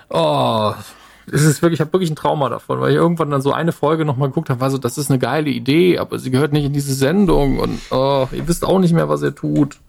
[0.10, 0.74] Oh,
[1.32, 3.72] es ist wirklich, ich habe wirklich ein Trauma davon, weil ich irgendwann dann so eine
[3.72, 6.66] Folge nochmal geguckt habe, war so, das ist eine geile Idee, aber sie gehört nicht
[6.66, 9.80] in diese Sendung und oh, ihr wisst auch nicht mehr, was ihr tut.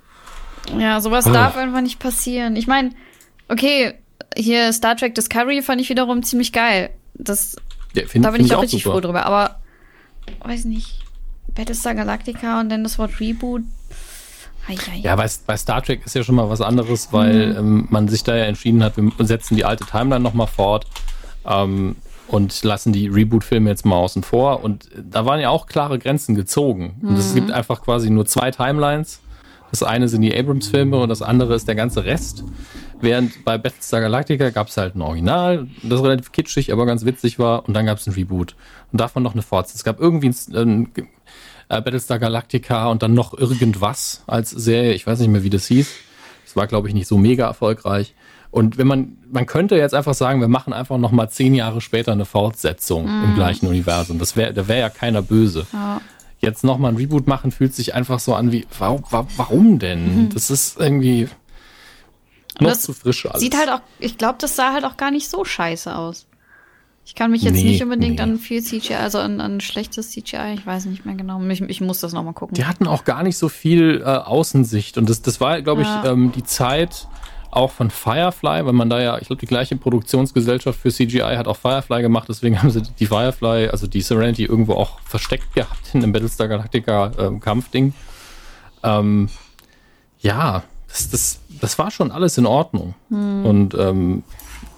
[0.79, 1.33] Ja, sowas oh.
[1.33, 2.57] darf einfach nicht passieren.
[2.57, 2.91] Ich meine,
[3.49, 3.95] okay,
[4.37, 6.91] hier Star Trek Discovery fand ich wiederum ziemlich geil.
[7.15, 7.57] Das
[7.95, 8.95] ja, find, da bin ich auch, auch richtig super.
[8.95, 9.27] froh drüber.
[9.27, 9.57] Aber,
[10.43, 11.01] weiß nicht,
[11.55, 13.63] Battlestar Galactica und dann das Wort Reboot.
[14.67, 14.99] Ei, ei.
[15.03, 17.59] Ja, bei, bei, Star Trek ist ja schon mal was anderes, weil mhm.
[17.59, 20.87] ähm, man sich da ja entschieden hat, wir setzen die alte Timeline nochmal fort
[21.47, 21.97] ähm,
[22.29, 24.65] und lassen die Reboot-Filme jetzt mal außen vor.
[24.65, 26.97] Und da waren ja auch klare Grenzen gezogen.
[27.01, 27.09] Mhm.
[27.09, 29.21] Und es gibt einfach quasi nur zwei Timelines.
[29.71, 32.45] Das eine sind die Abrams-Filme und das andere ist der ganze Rest.
[33.01, 37.39] Während bei Battlestar Galactica gab es halt ein Original, das relativ kitschig, aber ganz witzig
[37.39, 37.67] war.
[37.67, 38.55] Und dann gab es ein Reboot.
[38.93, 39.79] Und davon noch eine Fortsetzung.
[39.81, 40.93] Es gab irgendwie ein, ein
[41.69, 44.93] äh, Battlestar Galactica und dann noch irgendwas als Serie.
[44.93, 45.91] Ich weiß nicht mehr, wie das hieß.
[46.45, 48.15] Das war, glaube ich, nicht so mega erfolgreich.
[48.55, 51.81] Und wenn man, man könnte jetzt einfach sagen, wir machen einfach noch mal zehn Jahre
[51.81, 53.25] später eine Fortsetzung mm.
[53.25, 54.21] im gleichen Universum.
[54.21, 55.67] Das wäre, da wäre ja keiner böse.
[55.73, 56.01] Ja.
[56.39, 60.27] Jetzt noch mal ein Reboot machen fühlt sich einfach so an wie, warum, warum denn?
[60.27, 60.29] Mhm.
[60.29, 61.29] Das ist irgendwie
[62.61, 63.41] noch zu frisch alles.
[63.41, 66.29] Sieht halt auch, ich glaube, das sah halt auch gar nicht so scheiße aus.
[67.05, 68.23] Ich kann mich jetzt nee, nicht unbedingt nee.
[68.23, 71.43] an viel CGI, also an, an schlechtes CGI, ich weiß nicht mehr genau.
[71.49, 72.55] Ich, ich muss das nochmal gucken.
[72.55, 74.97] Die hatten auch gar nicht so viel äh, Außensicht.
[74.97, 76.07] Und das, das war, glaube ich, ja.
[76.07, 77.09] ähm, die Zeit
[77.57, 81.49] auch von Firefly, weil man da ja, ich glaube, die gleiche Produktionsgesellschaft für CGI hat
[81.49, 85.95] auch Firefly gemacht, deswegen haben sie die Firefly, also die Serenity irgendwo auch versteckt gehabt
[85.95, 87.95] in dem Battlestar Galactica ähm, Kampfding.
[88.83, 89.29] Ähm,
[90.21, 92.95] ja, das, das, das war schon alles in Ordnung.
[93.11, 93.47] Hm.
[93.47, 94.23] Und ähm,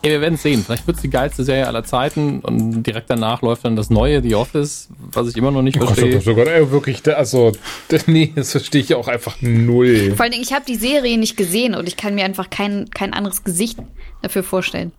[0.06, 0.62] Ey, wir werden sehen.
[0.64, 4.22] Vielleicht wird es die geilste Serie aller Zeiten und direkt danach läuft dann das neue
[4.22, 6.22] The Office, was ich immer noch nicht verstehe.
[6.24, 7.50] Oh Gott, ey, wirklich, also,
[8.06, 10.12] nee, das verstehe ich auch einfach null.
[10.14, 12.88] Vor allen Dingen, ich habe die Serie nicht gesehen und ich kann mir einfach kein,
[12.90, 13.80] kein anderes Gesicht
[14.22, 14.92] dafür vorstellen.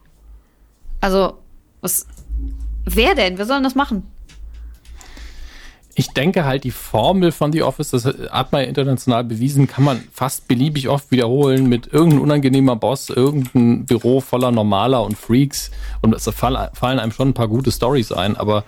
[1.00, 1.38] Also,
[1.80, 2.06] was,
[2.84, 3.38] wer denn?
[3.38, 4.04] Wer soll denn das machen?
[6.00, 9.84] Ich denke halt, die Formel von The Office, das hat man ja international bewiesen, kann
[9.84, 15.72] man fast beliebig oft wiederholen mit irgendeinem unangenehmer Boss, irgendein Büro voller Normaler und Freaks.
[16.02, 18.64] Und es fallen einem schon ein paar gute Stories ein, aber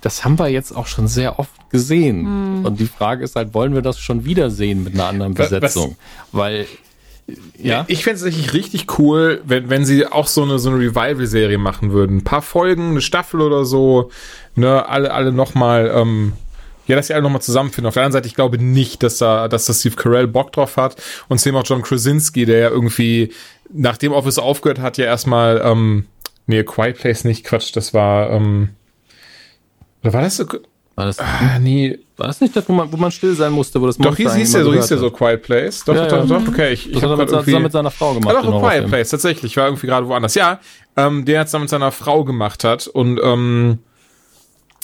[0.00, 2.60] das haben wir jetzt auch schon sehr oft gesehen.
[2.60, 2.64] Mhm.
[2.64, 5.96] Und die Frage ist halt, wollen wir das schon wieder sehen mit einer anderen Besetzung?
[6.30, 6.40] Was?
[6.40, 6.66] Weil
[7.58, 7.84] ja.
[7.86, 11.58] Ich fände es tatsächlich richtig cool, wenn, wenn sie auch so eine, so eine Revival-Serie
[11.58, 12.18] machen würden.
[12.18, 14.10] Ein paar Folgen, eine Staffel oder so,
[14.54, 16.32] ne, alle, alle nochmal ähm,
[16.86, 17.86] ja, dass sie alle nochmal zusammenfinden.
[17.88, 20.76] Auf der anderen Seite, ich glaube nicht, dass da, dass da Steve Carell Bock drauf
[20.76, 20.96] hat.
[21.28, 23.32] Und sehen auch John Krasinski, der ja irgendwie,
[23.72, 26.06] nachdem Office aufgehört hat, ja erstmal, ähm,
[26.46, 28.70] nee, Quiet Place nicht, Quatsch, das war, ähm,
[30.02, 30.44] oder war das so?
[30.94, 31.98] War das, ah, nee.
[32.16, 34.34] War das nicht das, wo man, wo man still sein musste, wo das Doch, hieß,
[34.34, 35.84] hieß ja so, hieß ja so Quiet Place.
[35.84, 36.38] Doch, ja, doch, ja.
[36.38, 36.72] doch, okay.
[36.72, 38.36] Ich, ich habe mit, irgendwie, mit seiner Frau gemacht.
[38.42, 39.56] Doch, Quiet Place, tatsächlich.
[39.56, 40.34] War irgendwie gerade woanders.
[40.34, 40.60] Ja,
[40.96, 43.78] ähm, der jetzt dann mit seiner Frau gemacht hat und, ähm,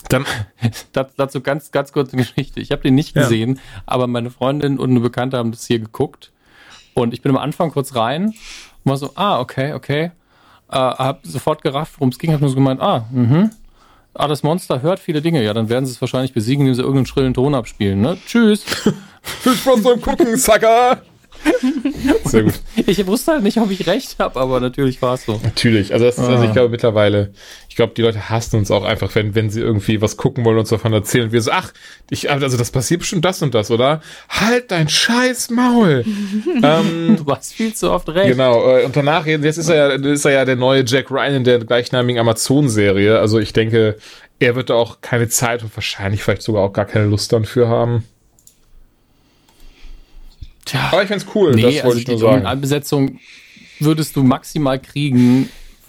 [0.08, 0.24] dann
[1.16, 2.60] dazu ganz, ganz kurze Geschichte.
[2.60, 3.82] Ich habe den nicht gesehen, ja.
[3.86, 6.32] aber meine Freundin und eine Bekannte haben das hier geguckt.
[6.94, 8.34] Und ich bin am Anfang kurz rein und
[8.84, 10.10] war so, ah, okay, okay.
[10.70, 13.50] Äh, hab sofort gerafft, worum es ging, hab nur so gemeint, ah, mhm.
[14.14, 15.44] Ah, das Monster hört viele Dinge.
[15.44, 18.18] Ja, dann werden sie es wahrscheinlich besiegen, indem sie irgendeinen schrillen Ton abspielen, ne?
[18.26, 18.64] Tschüss.
[19.22, 21.02] Viel Spaß beim Gucken, Sucker!
[22.24, 22.54] Sehr gut.
[22.86, 25.38] Ich wusste halt nicht, ob ich recht habe, aber natürlich war es so.
[25.42, 25.92] Natürlich.
[25.92, 26.52] Also, das ist, also ich ah.
[26.52, 27.32] glaube mittlerweile,
[27.68, 30.56] ich glaube, die Leute hassen uns auch einfach, wenn, wenn sie irgendwie was gucken wollen
[30.56, 31.24] und uns davon erzählen.
[31.24, 31.72] Und wir so, ach,
[32.08, 34.00] ich, also das passiert bestimmt das und das, oder?
[34.28, 36.04] Halt dein scheiß Maul!
[36.62, 38.30] ähm, du hast viel zu oft recht.
[38.30, 38.76] Genau.
[38.76, 41.44] Äh, und danach, jetzt ist er ja, ist er ja der neue Jack Ryan in
[41.44, 43.18] der gleichnamigen Amazon-Serie.
[43.18, 43.96] Also ich denke,
[44.38, 47.44] er wird da auch keine Zeit und wahrscheinlich vielleicht sogar auch gar keine Lust dann
[47.44, 48.04] für haben.
[50.68, 52.46] Tja, Aber ich find's cool, nee, das wollte also ich nur sagen.
[52.50, 53.18] Die Besetzung
[53.80, 55.48] würdest du maximal kriegen,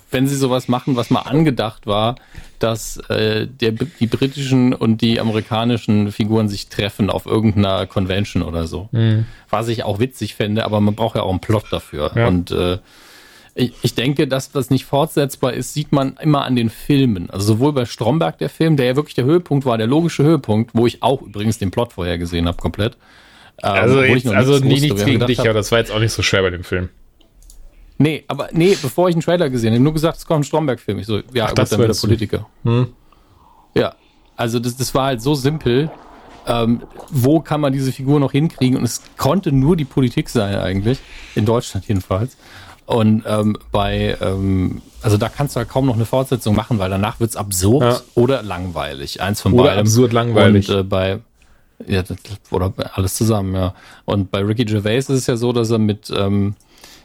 [0.09, 2.15] wenn sie sowas machen, was mal angedacht war,
[2.59, 8.67] dass äh, der, die britischen und die amerikanischen Figuren sich treffen auf irgendeiner Convention oder
[8.67, 8.89] so.
[8.91, 9.25] Mhm.
[9.49, 12.11] Was ich auch witzig fände, aber man braucht ja auch einen Plot dafür.
[12.15, 12.27] Ja.
[12.27, 12.79] Und äh,
[13.55, 17.29] ich, ich denke, dass das nicht fortsetzbar ist, sieht man immer an den Filmen.
[17.29, 20.71] Also sowohl bei Stromberg der Film, der ja wirklich der Höhepunkt war, der logische Höhepunkt,
[20.73, 22.97] wo ich auch übrigens den Plot vorher gesehen habe, komplett.
[23.63, 26.13] Ähm, also, jetzt, also nichts, nie, nichts gegen dich, aber das war jetzt auch nicht
[26.13, 26.89] so schwer bei dem Film.
[27.97, 30.99] Nee, aber nee, bevor ich einen Trailer gesehen habe, nur gesagt, es kommt ein Stromberg-Film.
[30.99, 32.47] Ich so, ja, Ach, gut, dann wieder Politiker.
[32.63, 32.87] Hm?
[33.75, 33.93] Ja,
[34.37, 35.91] also das, das war halt so simpel.
[36.47, 38.77] Ähm, wo kann man diese Figur noch hinkriegen?
[38.77, 40.99] Und es konnte nur die Politik sein eigentlich,
[41.35, 42.37] in Deutschland jedenfalls.
[42.85, 46.89] Und ähm, bei, ähm, also da kannst du halt kaum noch eine Fortsetzung machen, weil
[46.89, 48.01] danach wird's absurd ja.
[48.15, 49.21] oder langweilig.
[49.21, 49.81] Eins von oder beidem.
[49.81, 50.69] absurd langweilig.
[50.69, 51.19] Und äh, bei,
[51.87, 52.17] ja, das,
[52.51, 53.73] oder alles zusammen, ja.
[54.05, 56.55] Und bei Ricky Gervais ist es ja so, dass er mit, ähm,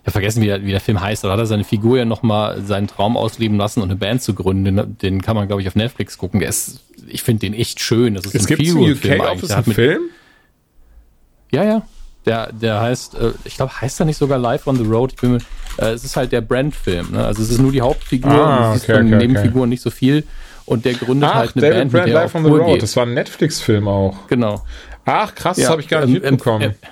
[0.04, 2.62] ja, vergessen, wie der, wie der Film heißt, aber hat er seine Figur ja nochmal
[2.62, 4.64] seinen Traum ausleben lassen und eine Band zu gründen.
[4.64, 6.40] Den, den kann man, glaube ich, auf Netflix gucken.
[6.40, 8.14] Der ist, ich finde den echt schön.
[8.14, 10.02] Das ist es ein gibt einen UK Office einen Film?
[11.52, 11.82] Ja, ja.
[12.26, 15.12] Der, der heißt, äh, ich glaube, heißt er nicht sogar Live on the Road?
[15.12, 15.38] Ich bin mir,
[15.78, 17.12] äh, es ist halt der Brand-Film.
[17.12, 17.24] Ne?
[17.24, 19.68] Also es ist nur die Hauptfigur ah, und es okay, ist von okay, Nebenfiguren okay.
[19.68, 20.24] nicht so viel
[20.66, 22.66] und der gründet Ach, halt eine David Band, Brand mit der Live on the Road.
[22.66, 22.82] Geht.
[22.82, 24.26] Das war ein Netflix-Film auch.
[24.28, 24.62] Genau.
[25.04, 26.62] Ach, krass, ja, das habe ich gar nicht ähm, mitbekommen.
[26.62, 26.86] Ähm, äh,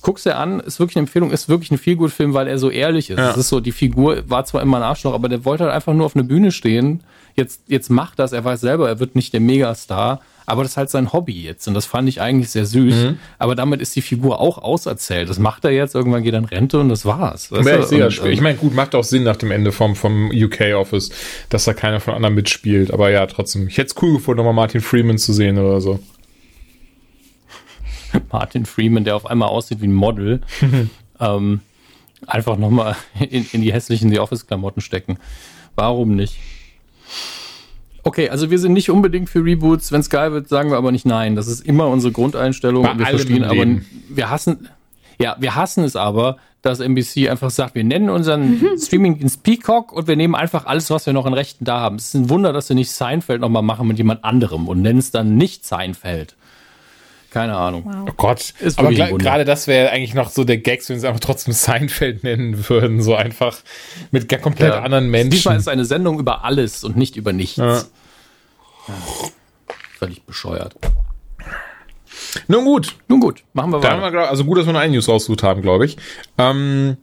[0.00, 3.10] guck's dir an, ist wirklich eine Empfehlung, ist wirklich ein Feelgood-Film, weil er so ehrlich
[3.10, 3.18] ist.
[3.18, 5.92] Es ist so, die Figur war zwar immer ein Arschloch, aber der wollte halt einfach
[5.92, 7.02] nur auf eine Bühne stehen.
[7.34, 10.76] Jetzt, jetzt macht das, er weiß selber, er wird nicht der Megastar, aber das ist
[10.76, 12.94] halt sein Hobby jetzt und das fand ich eigentlich sehr süß.
[12.94, 13.18] Mhm.
[13.38, 15.28] Aber damit ist die Figur auch auserzählt.
[15.28, 17.50] Das macht er jetzt, irgendwann geht er in Rente und das war's.
[17.50, 21.10] Ja, ich, ich ähm, meine, gut, macht auch Sinn nach dem Ende vom, vom UK-Office,
[21.48, 22.92] dass da keiner von anderen mitspielt.
[22.92, 26.00] Aber ja, trotzdem, ich hätte es cool gefunden, nochmal Martin Freeman zu sehen oder so.
[28.32, 30.40] Martin Freeman, der auf einmal aussieht wie ein Model.
[31.20, 31.60] ähm,
[32.26, 35.18] Einfach nochmal in, in die hässlichen The Office-Klamotten stecken.
[35.74, 36.36] Warum nicht?
[38.08, 39.92] Okay, also wir sind nicht unbedingt für Reboots.
[39.92, 41.36] Wenn es geil wird, sagen wir aber nicht nein.
[41.36, 42.82] Das ist immer unsere Grundeinstellung.
[42.82, 43.66] Bei wir verstehen aber,
[44.08, 44.70] wir hassen,
[45.20, 49.92] ja, wir hassen es aber, dass NBC einfach sagt, wir nennen unseren Streaming ins Peacock
[49.92, 51.96] und wir nehmen einfach alles, was wir noch in Rechten da haben.
[51.96, 55.00] Es ist ein Wunder, dass sie nicht Seinfeld nochmal machen mit jemand anderem und nennen
[55.00, 56.34] es dann nicht Seinfeld.
[57.30, 58.06] Keine Ahnung.
[58.08, 58.54] Oh Gott.
[58.58, 62.24] Ist aber gerade das wäre eigentlich noch so der Gag, wenn sie einfach trotzdem Seinfeld
[62.24, 63.02] nennen würden.
[63.02, 63.58] So einfach
[64.10, 64.80] mit komplett Ja.
[64.80, 65.30] anderen Menschen.
[65.30, 67.56] Diesmal ist eine Sendung über alles und nicht über nichts.
[67.56, 67.76] Ja.
[67.76, 68.94] Ja.
[69.98, 70.74] Völlig bescheuert.
[72.46, 72.96] Nun gut.
[73.08, 74.12] Nun gut, machen wir Da haben wir, weiter.
[74.12, 75.96] glaub, also gut, dass wir noch einen News rausgesucht haben, glaube ich.
[76.38, 76.96] Ähm,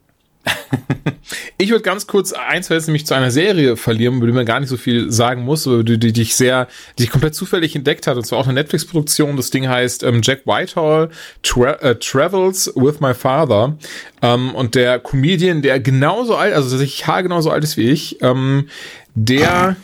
[1.57, 4.59] ich würde ganz kurz eins jetzt nämlich zu einer Serie verlieren, über die man gar
[4.59, 6.67] nicht so viel sagen muss, die, die, die ich sehr,
[6.97, 8.17] die ich komplett zufällig entdeckt hat.
[8.17, 9.37] Und zwar auch eine Netflix-Produktion.
[9.37, 11.09] Das Ding heißt ähm, Jack Whitehall
[11.43, 13.77] Tra äh, Travels with My Father.
[14.21, 18.69] Ähm, und der Comedian, der genauso alt, also tatsächlich haargenauso alt ist wie ich, ähm,
[19.15, 19.75] der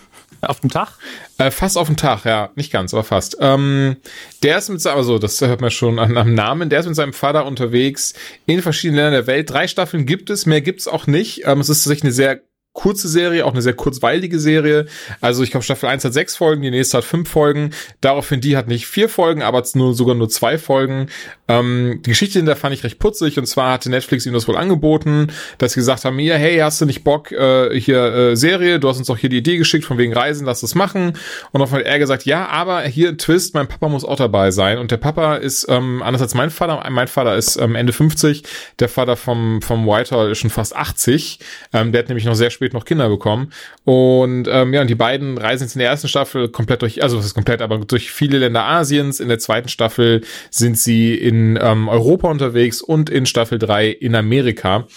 [0.41, 0.97] Auf dem Tag?
[1.37, 3.37] Äh, fast auf den Tag, ja, nicht ganz, aber fast.
[3.39, 3.97] Ähm,
[4.43, 6.95] der ist mit, se- also das hört man schon an, am Namen, der ist mit
[6.95, 8.13] seinem Vater unterwegs
[8.45, 9.49] in verschiedenen Ländern der Welt.
[9.49, 11.43] Drei Staffeln gibt es, mehr gibt's auch nicht.
[11.45, 12.41] Ähm, es ist tatsächlich eine sehr
[12.73, 14.85] kurze Serie, auch eine sehr kurzweilige Serie.
[15.19, 17.71] Also ich glaube, Staffel 1 hat sechs Folgen, die nächste hat fünf Folgen.
[17.99, 21.07] Daraufhin die hat nicht vier Folgen, aber nur sogar nur zwei Folgen.
[21.49, 24.55] Ähm, die Geschichte hinter fand ich recht putzig und zwar hatte Netflix ihm das wohl
[24.55, 28.79] angeboten, dass sie gesagt haben, hier, hey, hast du nicht Bock, äh, hier äh, Serie,
[28.79, 31.17] du hast uns doch hier die Idee geschickt von wegen Reisen, lass das machen.
[31.51, 34.77] Und dann er gesagt, ja, aber hier Twist, mein Papa muss auch dabei sein.
[34.77, 38.43] Und der Papa ist, ähm, anders als mein Vater, mein Vater ist ähm, Ende 50,
[38.79, 41.39] der Vater vom, vom Whitehall ist schon fast 80.
[41.73, 43.51] Ähm, der hat nämlich noch sehr spät noch Kinder bekommen.
[43.85, 47.17] Und ähm, ja, und die beiden reisen jetzt in der ersten Staffel komplett durch, also
[47.17, 49.19] was ist komplett, aber durch viele Länder Asiens.
[49.19, 54.13] In der zweiten Staffel sind sie in ähm, Europa unterwegs und in Staffel 3 in
[54.13, 54.87] Amerika.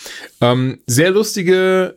[0.42, 1.96] Ähm, sehr lustige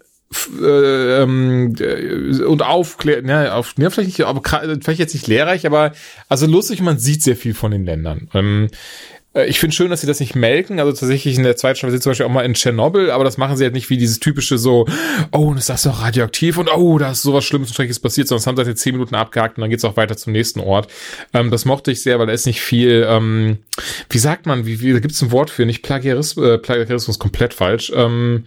[0.62, 4.42] äh, ähm, äh, und aufklär, ne, auf, ne, vielleicht nicht, aber
[4.82, 5.94] vielleicht jetzt nicht lehrreich, aber
[6.28, 8.30] also lustig, man sieht sehr viel von den Ländern.
[8.34, 10.80] Ähm, äh, ich finde schön, dass sie das nicht melken.
[10.80, 13.38] Also tatsächlich in der zweiten Staffel sind zum Beispiel auch mal in Tschernobyl, aber das
[13.38, 14.86] machen sie halt nicht wie dieses typische so,
[15.32, 18.28] oh, und ist das doch radioaktiv und oh, da ist sowas Schlimmes und Schreckliches passiert,
[18.28, 20.34] sondern das haben sie halt jetzt zehn Minuten abgehakt und dann geht's auch weiter zum
[20.34, 20.92] nächsten Ort.
[21.34, 23.58] Ähm, das mochte ich sehr, weil da ist nicht viel, ähm,
[24.10, 27.54] wie sagt man, wie, wie da gibt's ein Wort für, nicht Plagiarismus, äh, Plagiarismus komplett
[27.54, 27.92] falsch.
[27.96, 28.46] Ähm,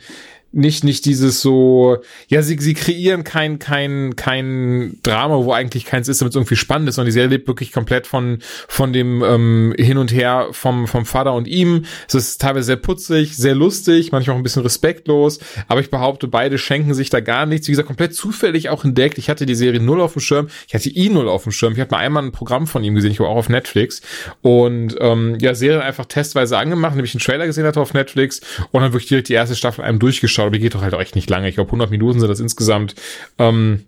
[0.53, 1.99] nicht nicht dieses so
[2.29, 6.57] ja sie sie kreieren kein kein kein Drama wo eigentlich keins ist damit es irgendwie
[6.57, 8.39] spannend ist sondern die Serie lebt wirklich komplett von
[8.69, 11.85] von dem ähm, hin und her vom vom Vater und ihm.
[12.09, 16.29] Es ist teilweise sehr putzig sehr lustig manchmal auch ein bisschen respektlos aber ich behaupte
[16.29, 17.69] beide schenken sich da gar nichts.
[17.69, 19.19] Wie gesagt komplett zufällig auch entdeckt.
[19.19, 20.49] Ich hatte die Serie null auf dem Schirm.
[20.67, 21.75] Ich hatte ihn null auf dem Schirm.
[21.75, 23.13] Ich hatte mal einmal ein Programm von ihm gesehen.
[23.13, 24.03] Ich war auch auf Netflix.
[24.43, 28.41] Und ähm, ja Serie einfach testweise angemacht nämlich einen Trailer gesehen hatte auf Netflix
[28.73, 31.01] und dann wirklich direkt die erste Staffel einem durchgeschaut aber die geht doch halt auch
[31.01, 32.95] echt nicht lange ich glaube 100 Minuten sind das insgesamt
[33.39, 33.85] ähm,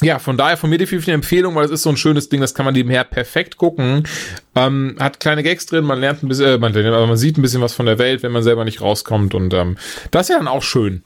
[0.00, 2.40] ja, von daher von mir definitiv eine Empfehlung, weil es ist so ein schönes Ding,
[2.40, 4.04] das kann man nebenher perfekt gucken.
[4.54, 7.42] Ähm, hat kleine Gags drin, man lernt ein bisschen, äh, man, aber man sieht ein
[7.42, 9.76] bisschen was von der Welt, wenn man selber nicht rauskommt und ähm,
[10.12, 11.02] das ist ja dann auch schön.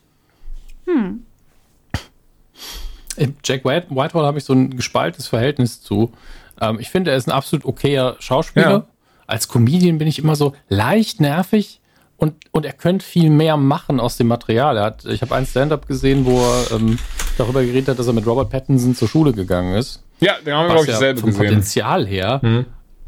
[3.17, 6.13] Äh, Jack White, Whitehall habe ich so ein gespaltenes Verhältnis zu.
[6.61, 8.71] Ähm, ich finde, er ist ein absolut okayer Schauspieler.
[8.71, 8.87] Ja.
[9.27, 11.81] Als Comedian bin ich immer so leicht nervig
[12.23, 14.77] und, und er könnte viel mehr machen aus dem Material.
[14.77, 16.97] Er hat, ich habe ein Stand-up gesehen, wo er ähm,
[17.37, 20.05] darüber geredet hat, dass er mit Robert Pattinson zur Schule gegangen ist.
[20.21, 21.47] Ja, den haben wir, glaube ich, ja selber vom gesehen.
[21.47, 22.41] Potenzial her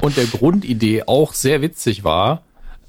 [0.01, 2.41] und der Grundidee auch sehr witzig war.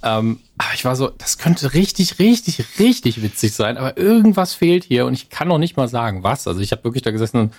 [0.03, 4.83] Ähm, aber ich war so, das könnte richtig, richtig, richtig witzig sein, aber irgendwas fehlt
[4.83, 6.49] hier und ich kann noch nicht mal sagen, was.
[6.49, 7.53] Also ich habe wirklich da gesessen und,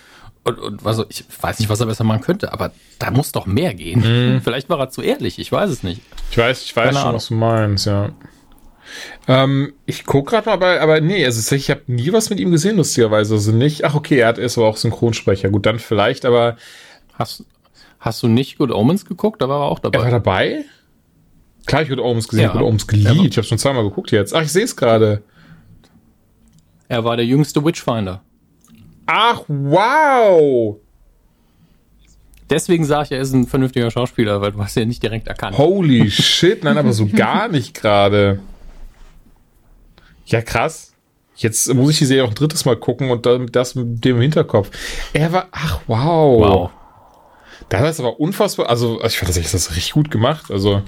[0.44, 3.32] und, und war so, ich weiß nicht, was er besser machen könnte, aber da muss
[3.32, 4.40] doch mehr gehen.
[4.44, 6.02] Vielleicht war er zu ehrlich, ich weiß es nicht.
[6.30, 7.14] Ich weiß, ich weiß Keine schon, Ahnung.
[7.16, 8.10] was du meinst, ja.
[9.26, 12.50] Ähm, ich guck gerade mal, aber, aber nee, also ich habe nie was mit ihm
[12.50, 13.34] gesehen, lustigerweise.
[13.34, 15.50] Also nicht, ach okay, er hat, ist aber auch Synchronsprecher.
[15.50, 16.56] Gut, dann vielleicht, aber
[17.14, 17.44] Hast,
[17.98, 19.42] hast du nicht Good Omens geguckt?
[19.42, 20.10] Da war er auch er war dabei.
[20.10, 20.64] dabei?
[21.66, 22.54] Klar, ich würde Ohms gesehen, Ja.
[22.54, 23.32] Er war- geliebt.
[23.32, 24.34] Ich habe schon zweimal geguckt jetzt.
[24.34, 25.22] Ach, ich sehe es gerade.
[26.88, 28.22] Er war der jüngste Witchfinder.
[29.06, 30.76] Ach, wow!
[32.50, 35.28] Deswegen sage ich, er ist ein vernünftiger Schauspieler, weil du hast ihn ja nicht direkt
[35.28, 35.58] erkannt.
[35.58, 38.38] Holy shit, nein, aber so gar nicht gerade.
[40.28, 40.92] Ja, krass.
[41.36, 44.20] Jetzt muss ich die Serie auch ein drittes Mal gucken und dann das mit dem
[44.20, 44.70] Hinterkopf.
[45.12, 46.40] Er war, ach, wow.
[46.40, 46.70] Wow.
[47.68, 50.82] Das ist aber unfassbar, also ich fand das echt das richtig gut gemacht, also.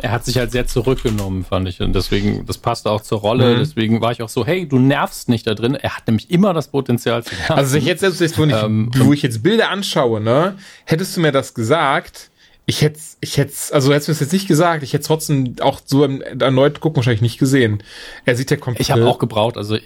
[0.00, 1.80] Er hat sich halt sehr zurückgenommen, fand ich.
[1.80, 3.54] Und deswegen, das passte auch zur Rolle.
[3.54, 3.58] Mhm.
[3.58, 5.74] Deswegen war ich auch so, hey, du nervst nicht da drin.
[5.74, 7.56] Er hat nämlich immer das Potenzial zu nerven.
[7.56, 11.16] Also ich jetzt selbst, jetzt, wo ich, Ähm, wo ich jetzt Bilder anschaue, ne, hättest
[11.16, 12.30] du mir das gesagt,
[12.68, 15.80] Ich hätte, ich hätte, also hättest du es jetzt nicht gesagt, ich hätte trotzdem auch
[15.82, 17.82] so erneut gucken wahrscheinlich nicht gesehen.
[18.26, 18.82] Er sieht ja komplett.
[18.82, 19.78] Ich habe auch gebraucht, also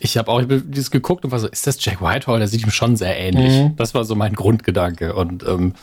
[0.00, 2.40] ich habe auch ich hab dieses geguckt und war so, ist das Jack Whitehall?
[2.40, 3.52] Der sieht ihm schon sehr ähnlich.
[3.52, 3.76] Mhm.
[3.76, 5.14] Das war so mein Grundgedanke.
[5.14, 5.74] Und ähm,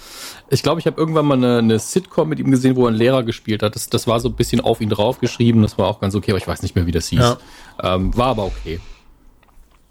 [0.49, 2.97] ich glaube, ich habe irgendwann mal eine, eine Sitcom mit ihm gesehen, wo er einen
[2.97, 3.75] Lehrer gespielt hat.
[3.75, 5.61] Das, das war so ein bisschen auf ihn draufgeschrieben.
[5.61, 7.19] Das war auch ganz okay, aber ich weiß nicht mehr, wie das hieß.
[7.19, 7.37] Ja.
[7.81, 8.81] Ähm, war aber okay.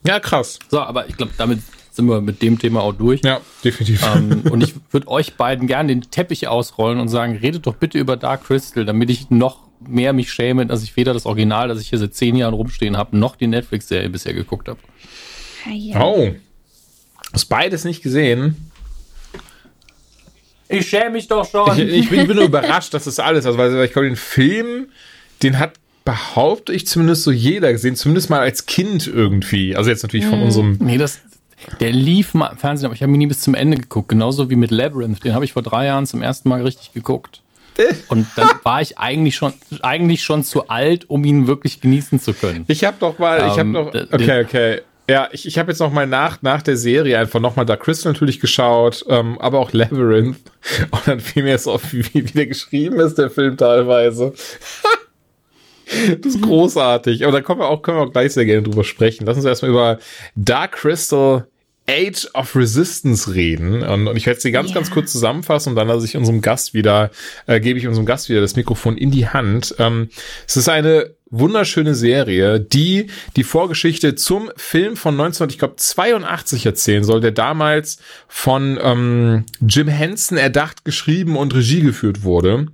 [0.06, 0.58] Ja, krass.
[0.70, 1.60] So, aber ich glaube, damit
[1.94, 3.20] sind wir mit dem Thema auch durch.
[3.24, 4.04] Ja, definitiv.
[4.14, 7.98] Ähm, und ich würde euch beiden gerne den Teppich ausrollen und sagen, redet doch bitte
[7.98, 11.80] über Dark Crystal, damit ich noch mehr mich schäme, dass ich weder das Original, das
[11.80, 14.80] ich hier seit zehn Jahren rumstehen habe, noch die Netflix-Serie bisher geguckt habe.
[15.94, 16.32] Oh.
[17.32, 18.70] Hast beides nicht gesehen?
[20.68, 21.78] Ich schäme mich doch schon.
[21.78, 24.16] Ich, ich, bin, ich bin nur überrascht, dass das alles, also weil ich glaube, den
[24.16, 24.88] Film,
[25.42, 25.74] den hat
[26.04, 29.74] behaupte ich zumindest so jeder gesehen, zumindest mal als Kind irgendwie.
[29.74, 30.42] Also jetzt natürlich von mm.
[30.42, 30.78] unserem.
[30.80, 31.20] Nee, das,
[31.80, 34.08] der lief mal im Fernsehen, aber ich habe ihn nie bis zum Ende geguckt.
[34.08, 35.24] Genauso wie mit Labyrinth.
[35.24, 37.42] Den habe ich vor drei Jahren zum ersten Mal richtig geguckt.
[38.08, 39.52] Und dann war ich eigentlich schon,
[39.82, 42.64] eigentlich schon zu alt, um ihn wirklich genießen zu können.
[42.68, 44.80] Ich habe doch mal, ich habe ähm, noch, okay, okay.
[45.08, 47.80] Ja, ich, ich habe jetzt noch mal nach, nach der Serie einfach noch mal Dark
[47.80, 50.38] Crystal natürlich geschaut, ähm, aber auch Labyrinth.
[50.90, 54.32] Und dann fiel mir jetzt auf, wie, wie der geschrieben ist, der Film teilweise.
[56.20, 57.24] das ist großartig.
[57.24, 59.26] Aber da können wir auch, können wir auch gleich sehr gerne drüber sprechen.
[59.26, 59.98] Lass uns erstmal über
[60.36, 61.46] Dark Crystal
[61.88, 63.82] Age of Resistance reden.
[63.82, 64.74] Und, und ich werde sie ganz, ja.
[64.74, 67.10] ganz kurz zusammenfassen und dann lasse ich unserem Gast wieder,
[67.46, 69.74] äh, gebe ich unserem Gast wieder das Mikrofon in die Hand.
[69.78, 70.08] Ähm,
[70.46, 77.32] es ist eine wunderschöne Serie, die die Vorgeschichte zum Film von 1982 erzählen soll, der
[77.32, 82.68] damals von ähm, Jim Henson erdacht, geschrieben und Regie geführt wurde.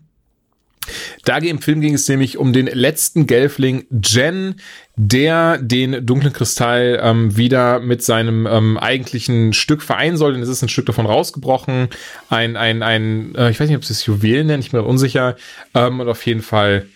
[1.24, 4.56] Da im Film ging es nämlich um den letzten Gelfling Jen,
[4.96, 10.32] der den dunklen Kristall ähm, wieder mit seinem ähm, eigentlichen Stück vereinen soll.
[10.32, 11.88] Denn es ist ein Stück davon rausgebrochen.
[12.28, 14.86] Ein, ein, ein, äh, ich weiß nicht, ob es das Juwel nennt, ich bin mir
[14.86, 15.36] unsicher.
[15.74, 16.86] Ähm, und auf jeden Fall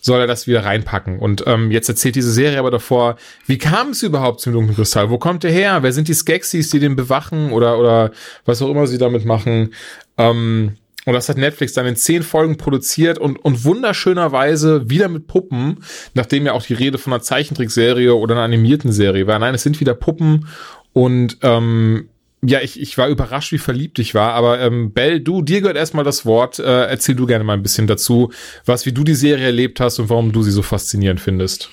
[0.00, 1.18] soll er das wieder reinpacken.
[1.18, 3.16] Und ähm, jetzt erzählt diese Serie aber davor,
[3.46, 5.10] wie kam es überhaupt zum dunklen Kristall?
[5.10, 5.82] Wo kommt er her?
[5.82, 8.10] Wer sind die Skeksis, die den bewachen oder, oder
[8.44, 9.74] was auch immer sie damit machen?
[10.16, 10.76] Ähm,
[11.06, 15.78] und das hat Netflix dann in zehn Folgen produziert und, und wunderschönerweise wieder mit Puppen,
[16.14, 19.38] nachdem ja auch die Rede von einer Zeichentrickserie oder einer animierten Serie war.
[19.38, 20.46] Nein, es sind wieder Puppen
[20.92, 22.08] und ähm,
[22.42, 24.32] ja, ich, ich war überrascht, wie verliebt ich war.
[24.32, 26.58] Aber ähm, Bell, du, dir gehört erstmal das Wort.
[26.58, 28.32] Äh, erzähl du gerne mal ein bisschen dazu,
[28.64, 31.68] was wie du die Serie erlebt hast und warum du sie so faszinierend findest.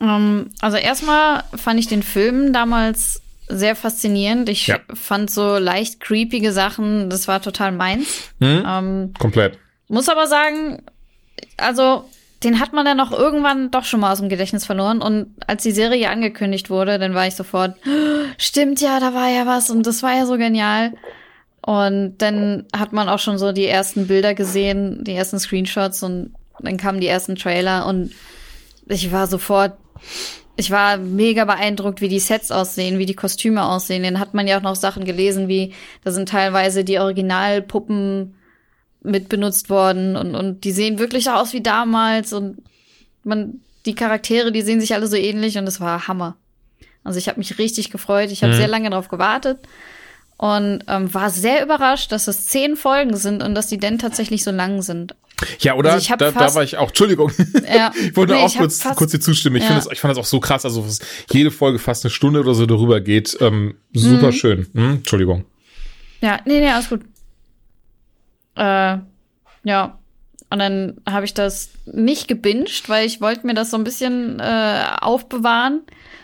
[0.00, 4.48] Ähm, also erstmal fand ich den Film damals sehr faszinierend.
[4.48, 4.78] Ich ja.
[4.92, 8.30] fand so leicht creepige Sachen, das war total meins.
[8.38, 8.64] Mhm.
[8.66, 9.58] Ähm, Komplett.
[9.88, 10.82] Muss aber sagen,
[11.56, 12.08] also
[12.42, 15.00] den hat man dann auch irgendwann doch schon mal aus dem Gedächtnis verloren.
[15.00, 17.76] Und als die Serie angekündigt wurde, dann war ich sofort,
[18.38, 20.92] stimmt ja, da war ja was und das war ja so genial.
[21.62, 26.34] Und dann hat man auch schon so die ersten Bilder gesehen, die ersten Screenshots und
[26.60, 28.12] dann kamen die ersten Trailer und
[28.86, 29.72] ich war sofort
[30.56, 34.04] ich war mega beeindruckt, wie die Sets aussehen, wie die Kostüme aussehen.
[34.04, 35.72] Dann hat man ja auch noch Sachen gelesen, wie
[36.04, 38.34] da sind teilweise die Originalpuppen
[39.02, 42.62] mit benutzt worden und, und die sehen wirklich aus wie damals und
[43.22, 46.36] man, die Charaktere, die sehen sich alle so ähnlich und es war Hammer.
[47.02, 48.30] Also ich habe mich richtig gefreut.
[48.30, 48.56] Ich habe mhm.
[48.56, 49.58] sehr lange darauf gewartet
[50.38, 54.42] und ähm, war sehr überrascht, dass es zehn Folgen sind und dass die denn tatsächlich
[54.42, 55.14] so lang sind.
[55.60, 55.92] Ja, oder?
[55.92, 57.32] Also da, da war ich auch, Entschuldigung.
[57.66, 59.56] Ja, ich wollte nee, auch kurz, kurz dir zustimmen.
[59.56, 59.68] Ich ja.
[59.68, 62.40] finde das, ich fand das auch so krass, also was jede Folge fast eine Stunde
[62.40, 63.36] oder so darüber geht.
[63.40, 64.32] Ähm, super mhm.
[64.32, 64.66] schön.
[64.74, 65.44] Hm, Entschuldigung.
[66.20, 67.02] Ja, nee, nee, alles gut.
[68.56, 68.98] Äh,
[69.64, 69.98] ja.
[70.50, 74.38] Und dann habe ich das nicht gebinged, weil ich wollte mir das so ein bisschen
[74.40, 75.82] äh, aufbewahren.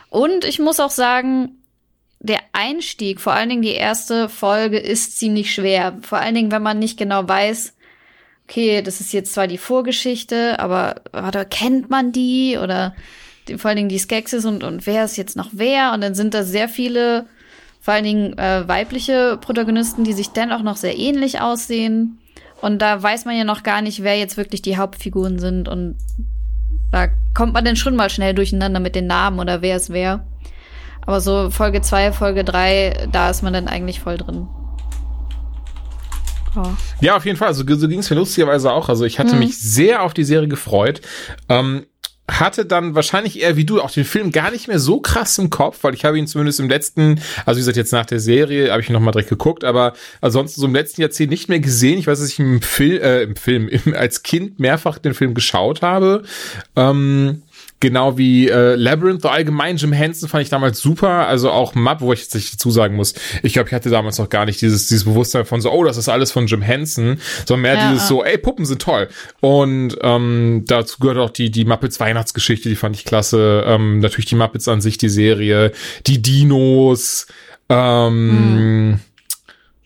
[0.09, 1.57] Und ich muss auch sagen,
[2.21, 5.99] der Einstieg, vor allen Dingen die erste Folge, ist ziemlich schwer.
[6.03, 7.75] Vor allen Dingen, wenn man nicht genau weiß,
[8.51, 12.95] okay, das ist jetzt zwar die Vorgeschichte, aber oder kennt man die oder
[13.59, 15.93] vor allen Dingen die Skeksis und, und wer ist jetzt noch wer?
[15.93, 17.27] Und dann sind da sehr viele,
[17.81, 22.19] vor allen Dingen äh, weibliche Protagonisten, die sich dann auch noch sehr ähnlich aussehen.
[22.61, 25.69] Und da weiß man ja noch gar nicht, wer jetzt wirklich die Hauptfiguren sind.
[25.69, 25.97] Und
[26.91, 30.25] da kommt man dann schon mal schnell durcheinander mit den Namen oder wer ist wer.
[31.07, 34.49] Aber so Folge 2, Folge 3, da ist man dann eigentlich voll drin.
[36.57, 36.69] Oh.
[37.01, 37.49] Ja, auf jeden Fall.
[37.49, 38.89] Also, so ging es mir lustigerweise auch.
[38.89, 39.41] Also ich hatte mhm.
[39.41, 41.01] mich sehr auf die Serie gefreut.
[41.49, 41.87] Ähm,
[42.31, 45.51] hatte dann wahrscheinlich eher wie du auch den Film gar nicht mehr so krass im
[45.51, 48.71] Kopf, weil ich habe ihn zumindest im letzten, also wie gesagt, jetzt nach der Serie
[48.71, 51.99] habe ich ihn nochmal direkt geguckt, aber ansonsten so im letzten Jahrzehnt nicht mehr gesehen.
[51.99, 55.35] Ich weiß, dass ich im, Fil äh, im Film im, als Kind mehrfach den Film
[55.35, 56.23] geschaut habe.
[56.77, 57.43] Ähm,
[57.81, 61.27] Genau wie äh, Labyrinth, allgemein Jim Henson fand ich damals super.
[61.27, 64.19] Also auch Map, wo ich jetzt nicht dazu sagen muss, ich glaube, ich hatte damals
[64.19, 67.19] noch gar nicht dieses, dieses Bewusstsein von so, oh, das ist alles von Jim Henson,
[67.47, 69.09] sondern mehr ja, dieses so, ey, Puppen sind toll.
[69.41, 73.65] Und ähm, dazu gehört auch die, die Muppets Weihnachtsgeschichte, die fand ich klasse.
[73.67, 75.73] Ähm, natürlich die Muppets an sich, die Serie,
[76.07, 77.29] die Dinos,
[77.71, 79.01] ähm, hm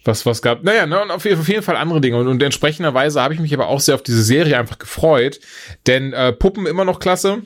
[0.06, 0.62] was was gab.
[0.62, 2.18] Naja, ne, und auf, auf jeden Fall andere Dinge.
[2.18, 5.40] Und, und entsprechenderweise habe ich mich aber auch sehr auf diese Serie einfach gefreut.
[5.86, 7.42] Denn äh, Puppen immer noch klasse.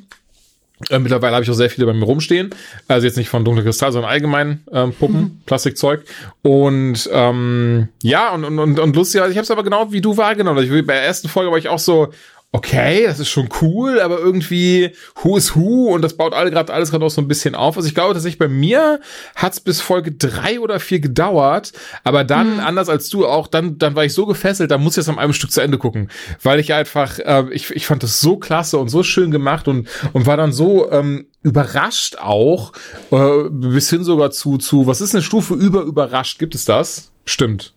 [0.90, 2.50] Äh, mittlerweile habe ich auch sehr viele bei mir rumstehen.
[2.86, 5.40] Also jetzt nicht von Dunkle Kristall, sondern allgemein ähm, Puppen, mhm.
[5.44, 6.04] Plastikzeug.
[6.42, 10.00] Und ähm, ja, und, und, und, und lustig, also ich habe es aber genau wie
[10.00, 10.62] du wahrgenommen.
[10.62, 12.12] Ich, bei der ersten Folge war ich auch so,
[12.50, 14.92] okay, das ist schon cool, aber irgendwie
[15.22, 17.76] Who is Who und das baut alle gerade alles gerade auch so ein bisschen auf.
[17.76, 19.00] Also ich glaube tatsächlich bei mir
[19.36, 21.72] hat's bis Folge drei oder vier gedauert,
[22.04, 22.60] aber dann mhm.
[22.60, 25.18] anders als du auch, dann dann war ich so gefesselt, da muss ich jetzt am
[25.18, 26.10] einem Stück zu Ende gucken,
[26.42, 29.88] weil ich einfach äh, ich ich fand das so klasse und so schön gemacht und
[30.14, 32.72] und war dann so ähm, überrascht auch
[33.10, 37.12] äh, bis hin sogar zu zu was ist eine Stufe über überrascht gibt es das?
[37.26, 37.74] Stimmt.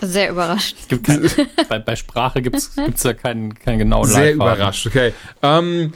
[0.00, 0.76] Sehr überrascht.
[0.80, 1.30] Es gibt kein,
[1.68, 5.12] bei, bei Sprache gibt es ja keinen, keinen genauen Sehr überrascht, okay.
[5.42, 5.92] Ähm,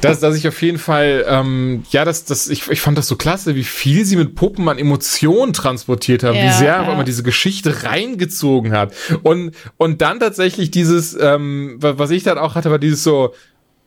[0.00, 3.16] dass, dass ich auf jeden Fall, ähm, ja, das, das, ich, ich fand das so
[3.16, 6.94] klasse, wie viel sie mit Puppen an Emotionen transportiert haben, ja, wie sehr ja.
[6.94, 8.94] man diese Geschichte reingezogen hat.
[9.22, 13.34] Und, und dann tatsächlich dieses, ähm, was ich dann auch hatte, war dieses so,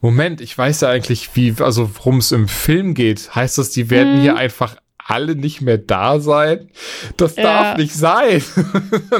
[0.01, 3.35] Moment, ich weiß ja eigentlich, wie, also worum es im Film geht.
[3.35, 4.21] Heißt das, die werden hm.
[4.21, 4.75] hier einfach
[5.11, 6.69] alle nicht mehr da sein?
[7.17, 7.43] Das ja.
[7.43, 8.41] darf nicht sein.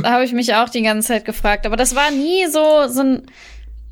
[0.01, 1.65] da habe ich mich auch die ganze Zeit gefragt.
[1.65, 3.23] Aber das war nie so, so ein,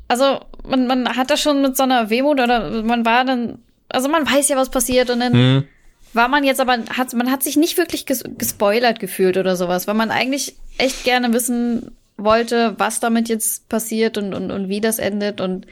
[0.08, 4.08] also man, man hat das schon mit so einer Wehmut oder man war dann, also
[4.08, 5.64] man weiß ja, was passiert und dann hm.
[6.12, 9.86] war man jetzt aber, hat, man hat sich nicht wirklich ges gespoilert gefühlt oder sowas,
[9.86, 14.80] weil man eigentlich echt gerne wissen wollte, was damit jetzt passiert und, und, und wie
[14.80, 15.66] das endet und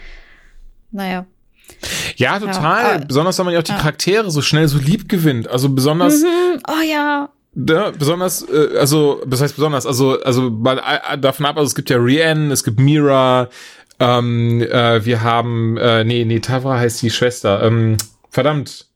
[0.90, 1.26] naja.
[2.16, 3.00] Ja, total.
[3.00, 5.48] Ja, besonders, wenn man ja auch die Charaktere so schnell so lieb gewinnt.
[5.48, 6.22] Also besonders.
[6.22, 6.62] Mhm.
[6.68, 7.28] Oh ja.
[7.54, 9.86] Ja, besonders, äh, also, was heißt besonders?
[9.86, 13.48] Also, also mal äh, davon ab, also es gibt ja Rian, es gibt Mira,
[13.98, 17.62] ähm, äh, wir haben, äh, nee, nee, Tavra heißt die Schwester.
[17.64, 17.96] Ähm,
[18.30, 18.86] verdammt,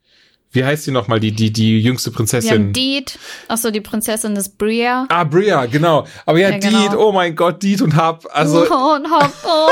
[0.52, 2.50] wie heißt sie nochmal, die, die, die jüngste Prinzessin?
[2.50, 3.18] Haben Deed.
[3.48, 5.06] Achso, die Prinzessin ist Bria.
[5.08, 6.06] Ah, Bria, genau.
[6.26, 6.82] Aber ja, ja genau.
[6.82, 8.28] Deed, oh mein Gott, Deed und Hub.
[8.32, 8.66] Also.
[8.70, 9.68] Oh, und Hub, oh.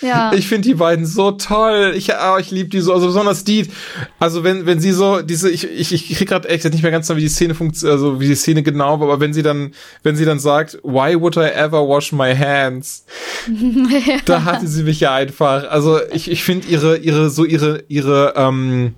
[0.00, 0.32] Ja.
[0.32, 1.94] Ich finde die beiden so toll.
[1.96, 3.70] Ich, oh, ich liebe die so, also besonders Deed.
[4.18, 7.08] Also wenn, wenn sie so, diese, ich, ich, ich krieg gerade echt nicht mehr ganz
[7.08, 9.72] wie die Szene funktioniert, also wie die Szene genau, aber wenn sie dann,
[10.02, 13.04] wenn sie dann sagt, why would I ever wash my hands?
[13.46, 14.18] ja.
[14.24, 15.68] Da hatte sie mich ja einfach.
[15.70, 18.94] Also ich, ich finde ihre, ihre, so ihre, ihre, ähm,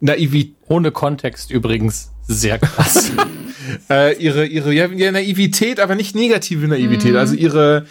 [0.00, 0.54] Naivität.
[0.68, 3.12] Ohne Kontext übrigens sehr krass.
[3.90, 7.12] äh, ihre, ihre ja, Naivität, aber nicht negative Naivität.
[7.12, 7.16] Mm.
[7.16, 7.86] Also ihre,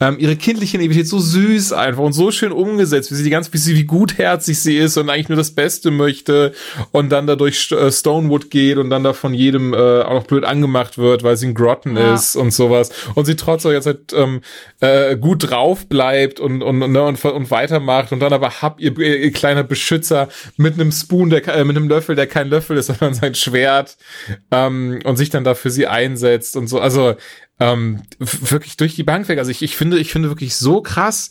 [0.00, 3.52] ähm, ihre kindliche Naivität so süß einfach und so schön umgesetzt, wie sie die ganze,
[3.52, 6.52] wie sie, wie gutherzig sie ist und eigentlich nur das Beste möchte
[6.90, 10.26] und dann da durch äh, Stonewood geht und dann da von jedem äh, auch noch
[10.26, 12.14] blöd angemacht wird, weil sie ein Grotten ja.
[12.14, 12.90] ist und sowas.
[13.14, 14.40] Und sie trotzdem jetzt halt ähm,
[14.80, 18.80] äh, gut drauf bleibt und, und, und, ne, und, und weitermacht und dann aber hab
[18.80, 22.48] ihr, ihr, ihr kleiner Beschützer mit einem Spoon, der äh, mit einem Löffel, der kein
[22.48, 23.96] Löffel ist, sondern sein Schwert
[24.50, 26.80] ähm, und sich dann da für sie einsetzt und so.
[26.80, 27.14] Also
[27.64, 29.38] ähm, wirklich durch die Bank weg.
[29.38, 31.30] Also ich, ich finde, ich finde wirklich so krass,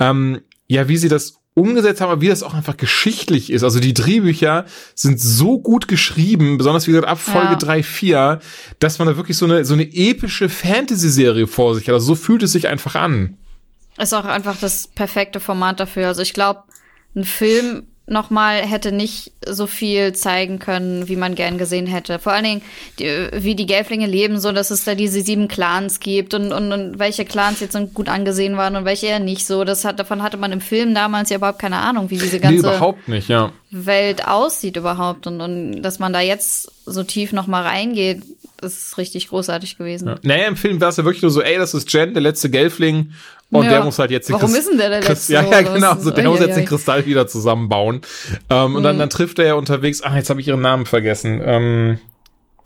[0.00, 3.62] ähm, ja, wie sie das umgesetzt haben, aber wie das auch einfach geschichtlich ist.
[3.62, 4.64] Also die Drehbücher
[4.94, 7.56] sind so gut geschrieben, besonders wie gesagt ab Folge ja.
[7.56, 8.40] 3, 4,
[8.80, 11.92] dass man da wirklich so eine, so eine epische Fantasy-Serie vor sich hat.
[11.92, 13.36] Also so fühlt es sich einfach an.
[13.98, 16.08] Ist auch einfach das perfekte Format dafür.
[16.08, 16.64] Also ich glaube,
[17.14, 22.18] ein Film nochmal hätte nicht so viel zeigen können, wie man gern gesehen hätte.
[22.18, 22.62] Vor allen Dingen,
[22.98, 26.72] die, wie die Gelflinge leben, so dass es da diese sieben Clans gibt und, und,
[26.72, 29.64] und welche Clans jetzt gut angesehen waren und welche eher nicht so.
[29.64, 32.94] Das hat, davon hatte man im Film damals ja überhaupt keine Ahnung, wie diese ganze
[33.06, 33.52] nee, nicht, ja.
[33.70, 35.26] Welt aussieht überhaupt.
[35.26, 38.22] Und, und dass man da jetzt so tief nochmal reingeht,
[38.58, 40.08] das ist richtig großartig gewesen.
[40.08, 40.16] Ja.
[40.22, 42.50] Naja, im Film war es ja wirklich nur so, ey, das ist Jen, der letzte
[42.50, 43.12] Gelfling,
[43.54, 43.70] und ja.
[43.70, 45.96] der muss halt jetzt den Warum Christ ist denn der der Christ Ja, ja, genau.
[45.96, 48.00] So, der muss jetzt den Kristall wieder zusammenbauen.
[48.50, 48.76] Ähm, mhm.
[48.76, 49.00] Und dann, mhm.
[49.00, 51.40] dann trifft er ja unterwegs, ach, jetzt habe ich ihren Namen vergessen.
[51.44, 51.98] Ähm,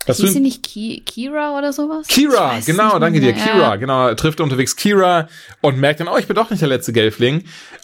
[0.07, 2.07] das Hieß sie nicht Ki Kira oder sowas?
[2.07, 3.33] Kira, genau, danke dir.
[3.33, 3.75] Kira, ja.
[3.75, 4.11] genau.
[4.15, 5.27] Trifft unterwegs Kira
[5.61, 7.43] und merkt dann, oh, ich bin doch nicht der letzte Gelfling.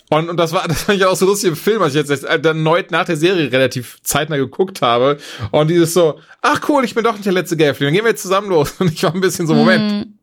[0.09, 2.23] Und, und das war, das fand ich auch so lustig im Film, als ich jetzt
[2.23, 5.17] erneut nach der Serie relativ zeitnah geguckt habe.
[5.51, 7.87] Und dieses so, ach cool, ich bin doch nicht der letzte Gelfling.
[7.87, 8.73] Dann gehen wir jetzt zusammen los.
[8.79, 10.14] Und ich war ein bisschen so, Moment.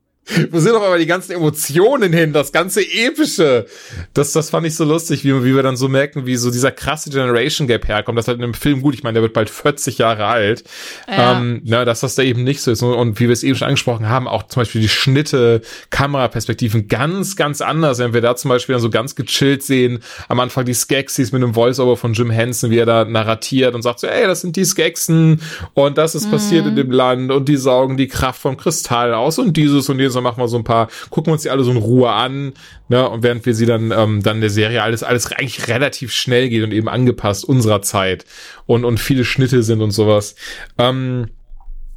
[0.50, 3.66] Wo sind auf einmal die ganzen Emotionen hin, das ganze Epische?
[4.14, 6.70] Das, das fand ich so lustig, wie, wie wir dann so merken, wie so dieser
[6.70, 8.16] krasse Generation Gap herkommt.
[8.16, 10.62] Das halt in einem Film gut, ich meine, der wird bald 40 Jahre alt.
[11.08, 11.38] Ja.
[11.38, 12.82] Ähm, na, dass das da eben nicht so ist.
[12.82, 15.60] Und wie wir es eben schon angesprochen haben, auch zum Beispiel die Schnitte,
[15.90, 17.98] Kameraperspektiven ganz, ganz anders.
[17.98, 19.98] Wenn wir da zum Beispiel dann so ganz gechillt sehen,
[20.28, 23.82] am Anfang die Skeksis mit einem Voiceover von Jim Henson, wie er da narratiert und
[23.82, 25.40] sagt so, ey, das sind die Skeksen
[25.74, 26.30] und das ist mhm.
[26.30, 29.98] passiert in dem Land und die saugen die Kraft vom Kristall aus und dieses und
[29.98, 32.52] jedes so machen wir so ein paar, gucken uns die alle so in Ruhe an,
[32.88, 36.48] ne, und während wir sie dann, ähm, dann der Serie alles, alles eigentlich relativ schnell
[36.48, 38.24] geht und eben angepasst unserer Zeit
[38.66, 40.36] und, und viele Schnitte sind und sowas.
[40.78, 41.26] Ähm,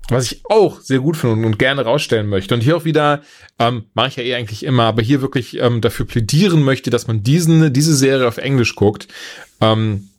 [0.09, 2.53] was ich auch sehr gut finde und, und gerne rausstellen möchte.
[2.53, 3.21] Und hier auch wieder,
[3.57, 7.07] ähm, mache ich ja eh eigentlich immer, aber hier wirklich ähm, dafür plädieren möchte, dass
[7.07, 9.07] man diesen, diese Serie auf Englisch guckt.
[9.61, 10.09] Ähm,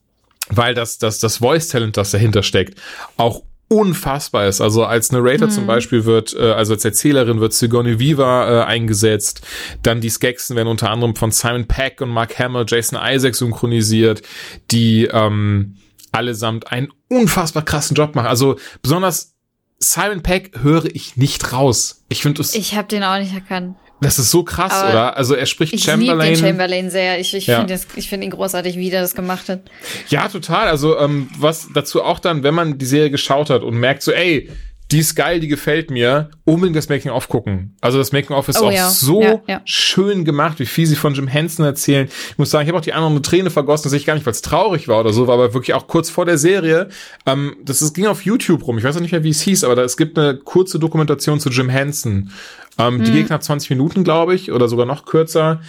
[0.49, 2.81] weil das, das, das Voice-Talent, das dahinter steckt,
[3.17, 4.61] auch unfassbar ist.
[4.61, 5.53] Also als Narrator mhm.
[5.53, 9.47] zum Beispiel wird, äh, also als Erzählerin wird Sigourney Weaver äh, eingesetzt.
[9.83, 14.23] Dann die Skeksen werden unter anderem von Simon Peck und Mark Hamill, Jason Isaac synchronisiert,
[14.71, 15.77] die ähm,
[16.13, 18.29] allesamt einen unfassbar krassen Job machen.
[18.29, 19.35] Also besonders
[19.79, 22.05] Simon Peck höre ich nicht raus.
[22.09, 22.55] Ich finde es.
[22.55, 23.77] Ich habe den auch nicht erkannt.
[24.01, 25.17] Das ist so krass, Aber oder?
[25.17, 26.33] Also er spricht ich Chamberlain.
[26.33, 27.19] Ich liebe Chamberlain sehr.
[27.19, 27.59] Ich, ich ja.
[27.59, 29.63] finde find ihn großartig, wie er das gemacht hat.
[30.09, 30.69] Ja, total.
[30.69, 34.13] Also ähm, was dazu auch dann, wenn man die Serie geschaut hat und merkt so,
[34.13, 34.51] ey,
[34.93, 37.77] die ist geil, die gefällt mir, unbedingt das Making-of gucken.
[37.81, 38.89] Also das Making-of ist oh, auch ja.
[38.89, 39.61] so ja, ja.
[39.65, 42.09] schön gemacht, wie viel sie von Jim Henson erzählen.
[42.31, 44.27] Ich muss sagen, ich habe auch die andere Träne vergossen, das sehe ich gar nicht,
[44.27, 46.89] weil es traurig war oder so, war aber wirklich auch kurz vor der Serie.
[47.27, 49.65] Ähm, das ist, ging auf YouTube rum, ich weiß auch nicht mehr, wie es hieß,
[49.65, 52.31] aber da, es gibt eine kurze Dokumentation zu Jim Henson.
[52.79, 53.05] Ähm, hm.
[53.05, 55.61] Die geht knapp 20 Minuten, glaube ich, oder sogar noch kürzer.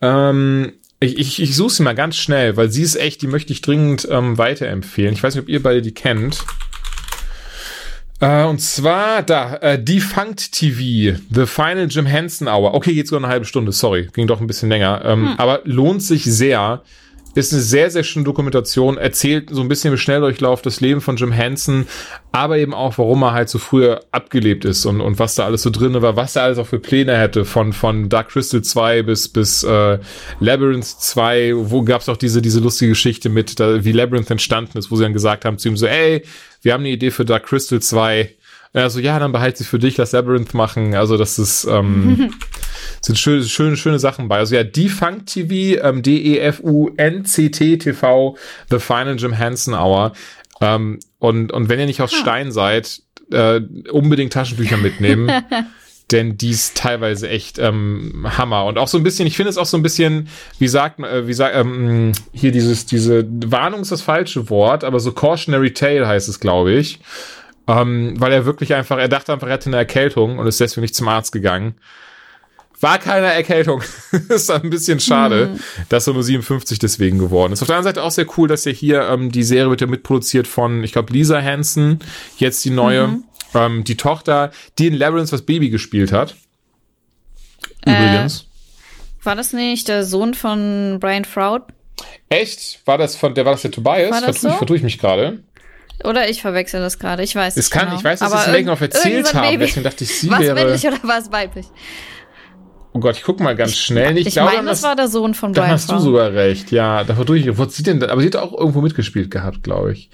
[0.00, 3.52] Ähm, ich, ich, ich suche sie mal ganz schnell, weil sie ist echt, die möchte
[3.52, 5.12] ich dringend ähm, weiterempfehlen.
[5.12, 6.44] Ich weiß nicht, ob ihr beide die kennt.
[8.20, 12.74] Äh, und zwar da, äh, Defunct TV, The Final Jim Henson Hour.
[12.74, 15.02] Okay, geht sogar eine halbe Stunde, sorry, ging doch ein bisschen länger.
[15.04, 15.34] Ähm, hm.
[15.38, 16.82] Aber lohnt sich sehr.
[17.36, 21.16] Ist eine sehr, sehr schöne Dokumentation, erzählt so ein bisschen im Schnelldurchlauf das Leben von
[21.16, 21.86] Jim Henson,
[22.32, 25.62] aber eben auch, warum er halt so früher abgelebt ist und, und was da alles
[25.62, 29.02] so drin war, was er alles auch für Pläne hätte, von, von Dark Crystal 2
[29.02, 29.98] bis, bis äh,
[30.40, 34.90] Labyrinth 2, wo gab's auch diese, diese lustige Geschichte mit, da, wie Labyrinth entstanden ist,
[34.90, 36.22] wo sie dann gesagt haben zu ihm so, ey,
[36.62, 38.34] wir haben eine Idee für Dark Crystal 2.
[38.72, 40.94] Also ja, dann behalte sie für dich, lass Labyrinth machen.
[40.94, 42.30] Also das ist ähm,
[43.06, 44.38] sind schöne, schöne, schöne Sachen bei.
[44.38, 48.36] Also ja, Defunct TV, ähm, D-E-F-U-N-C-T TV,
[48.70, 50.12] The Final Jim Hansen Hour.
[50.60, 52.16] Ähm, und, und wenn ihr nicht auf ah.
[52.16, 53.00] Stein seid,
[53.30, 55.30] äh, unbedingt Taschenbücher mitnehmen.
[56.12, 59.58] denn die ist teilweise echt ähm, Hammer und auch so ein bisschen, ich finde es
[59.58, 60.28] auch so ein bisschen,
[60.58, 64.84] wie sagt man, äh, wie sagt ähm, hier dieses diese Warnung ist das falsche Wort,
[64.84, 67.00] aber so cautionary tale heißt es, glaube ich,
[67.66, 70.82] ähm, weil er wirklich einfach, er dachte einfach, er hatte eine Erkältung und ist deswegen
[70.82, 71.74] nicht zum Arzt gegangen.
[72.86, 73.82] War keine Erkältung.
[74.28, 75.60] ist ein bisschen schade, mhm.
[75.88, 77.60] dass er nur 57 deswegen geworden ist.
[77.60, 79.88] Auf der anderen Seite auch sehr cool, dass er hier ähm, die Serie wird ja
[79.88, 81.98] mitproduziert von, ich glaube, Lisa Hansen,
[82.38, 83.08] jetzt die neue.
[83.08, 83.24] Mhm.
[83.54, 86.36] Ähm, die Tochter, die in Labyrinth was Baby gespielt hat.
[87.84, 88.42] Übrigens.
[88.42, 91.62] Äh, war das nicht der Sohn von Brian Froud?
[92.28, 92.82] Echt?
[92.84, 94.12] War das von der war das der Tobias?
[94.12, 94.48] War das vertue, so?
[94.48, 95.40] ich, vertue ich mich gerade?
[96.04, 97.24] Oder ich verwechsel das gerade.
[97.24, 97.98] Ich weiß es kann, genau.
[97.98, 99.48] Ich weiß, dass sie es Megan erzählt haben.
[99.48, 99.64] Baby.
[99.64, 100.54] Deswegen dachte ich, sie war wäre.
[100.54, 101.66] War es männlich oder war es weiblich?
[102.96, 104.16] Oh Gott, ich guck mal ganz schnell.
[104.16, 105.66] Ich, ich glaube, das war der Sohn von Brian.
[105.66, 106.72] Da hast du sogar recht.
[106.72, 107.58] Ja, da vertue ich.
[107.58, 108.02] Wo sie denn?
[108.02, 110.08] Aber sie hat auch irgendwo mitgespielt gehabt, glaube ich.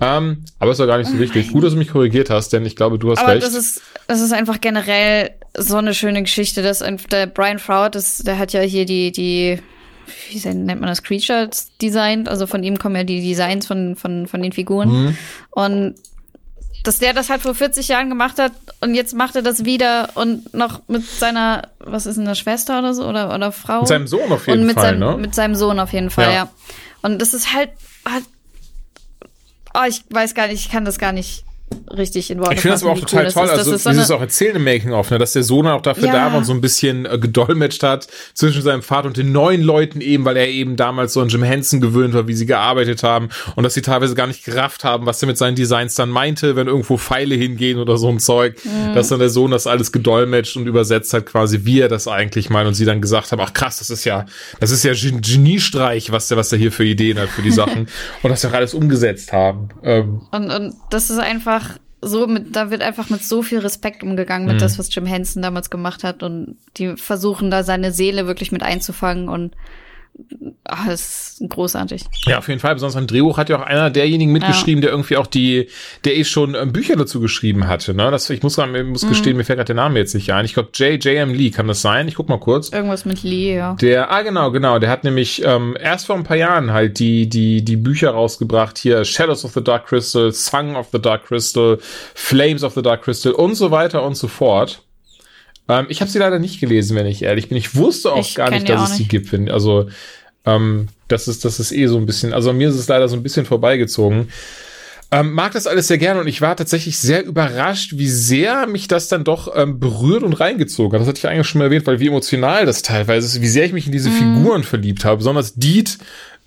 [0.00, 1.52] Ähm, aber ist doch gar nicht so oh wichtig.
[1.52, 3.42] Gut, dass du mich korrigiert hast, denn ich glaube, du hast aber recht.
[3.42, 8.18] Das ist, das ist einfach generell so eine schöne Geschichte, dass der Brian Froud, das,
[8.18, 9.58] der hat ja hier die, die,
[10.30, 12.30] wie nennt man das, Creatures designt.
[12.30, 14.88] Also von ihm kommen ja die Designs von, von, von den Figuren.
[14.88, 15.18] Mhm.
[15.50, 15.94] Und
[16.84, 20.10] dass der das halt vor 40 Jahren gemacht hat und jetzt macht er das wieder
[20.14, 23.80] und noch mit seiner, was ist denn das, Schwester oder so oder, oder Frau?
[23.80, 25.16] Mit seinem Sohn auf jeden und mit Fall, seinem, ne?
[25.16, 26.32] Mit seinem Sohn auf jeden Fall, ja.
[26.32, 26.48] ja.
[27.02, 27.70] Und das ist halt,
[28.08, 28.24] halt
[29.74, 31.44] oh, ich weiß gar nicht, ich kann das gar nicht
[31.90, 34.10] richtig in Worte Ich finde das aber auch total cool toll, also das so dieses
[34.10, 36.12] auch Erzählen im Making-of, ne, dass der Sohn auch dafür ja.
[36.12, 39.62] da war und so ein bisschen äh, gedolmetscht hat zwischen seinem Vater und den neuen
[39.62, 43.02] Leuten eben, weil er eben damals so an Jim Henson gewöhnt war, wie sie gearbeitet
[43.02, 46.10] haben und dass sie teilweise gar nicht gerafft haben, was er mit seinen Designs dann
[46.10, 48.94] meinte, wenn irgendwo Pfeile hingehen oder so ein Zeug, mhm.
[48.94, 52.50] dass dann der Sohn das alles gedolmetscht und übersetzt hat quasi, wie er das eigentlich
[52.50, 54.26] meint und sie dann gesagt haben, ach krass, das ist ja,
[54.60, 57.88] das ist ja Geniestreich, was der, was der hier für Ideen hat für die Sachen
[58.22, 59.68] und dass sie auch alles umgesetzt haben.
[59.82, 60.22] Ähm.
[60.30, 61.63] Und, und das ist einfach
[62.06, 64.60] so mit, da wird einfach mit so viel Respekt umgegangen mit mhm.
[64.60, 68.62] das, was Jim Henson damals gemacht hat und die versuchen da seine Seele wirklich mit
[68.62, 69.54] einzufangen und
[70.64, 72.04] ach, das ist großartig.
[72.26, 72.74] Ja, auf jeden Fall.
[72.74, 74.88] Besonders am Drehbuch hat ja auch einer derjenigen mitgeschrieben, ja.
[74.88, 75.68] der irgendwie auch die,
[76.04, 77.94] der eh schon ähm, Bücher dazu geschrieben hatte.
[77.94, 78.10] Ne?
[78.10, 79.08] Das, ich muss, muss mhm.
[79.08, 80.44] gestehen, mir fällt gerade der Name jetzt nicht ein.
[80.44, 81.02] Ich glaube, J.
[81.04, 81.16] J.
[81.16, 81.34] M.
[81.34, 82.08] Lee kann das sein.
[82.08, 82.70] Ich guck mal kurz.
[82.70, 83.74] Irgendwas mit Lee, ja.
[83.80, 84.78] Der, ah, genau, genau.
[84.78, 88.78] Der hat nämlich ähm, erst vor ein paar Jahren halt die, die, die Bücher rausgebracht.
[88.78, 91.78] Hier Shadows of the Dark Crystal, Song of the Dark Crystal,
[92.14, 94.83] Flames of the Dark Crystal und so weiter und so fort.
[95.68, 97.56] Ähm, ich habe sie leider nicht gelesen, wenn ich ehrlich bin.
[97.56, 99.10] Ich wusste auch ich gar nicht, dass es nicht.
[99.10, 99.50] sie gibt.
[99.50, 99.88] Also
[100.44, 103.16] ähm, das ist, das ist eh so ein bisschen, also mir ist es leider so
[103.16, 104.28] ein bisschen vorbeigezogen.
[105.10, 108.88] Ähm, mag das alles sehr gerne und ich war tatsächlich sehr überrascht, wie sehr mich
[108.88, 111.00] das dann doch ähm, berührt und reingezogen hat.
[111.02, 113.64] Das hatte ich eigentlich schon mal erwähnt, weil wie emotional das teilweise ist, wie sehr
[113.64, 114.14] ich mich in diese mhm.
[114.14, 115.18] Figuren verliebt habe.
[115.18, 115.98] Besonders Deed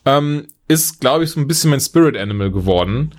[0.05, 3.11] ähm, ist, glaube ich, so ein bisschen mein Spirit Animal geworden.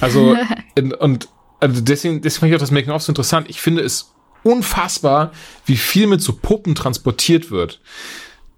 [0.00, 0.36] Also,
[0.74, 1.28] in, und
[1.60, 3.48] also deswegen, deswegen fand ich auch das Making-of so interessant.
[3.48, 4.11] Ich finde es
[4.42, 5.32] unfassbar,
[5.66, 7.80] wie viel mit so Puppen transportiert wird.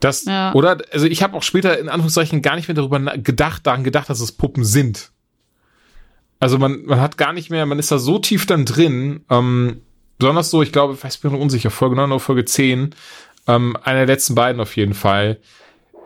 [0.00, 0.52] Das, ja.
[0.54, 4.10] oder, also ich habe auch später in Anführungszeichen gar nicht mehr darüber gedacht, daran gedacht,
[4.10, 5.10] dass es Puppen sind.
[6.40, 9.80] Also man, man hat gar nicht mehr, man ist da so tief dann drin, ähm,
[10.18, 12.94] besonders so, ich glaube, ich weiß, bin mir unsicher, Folge 9 oder Folge 10,
[13.46, 15.40] ähm, einer der letzten beiden auf jeden Fall,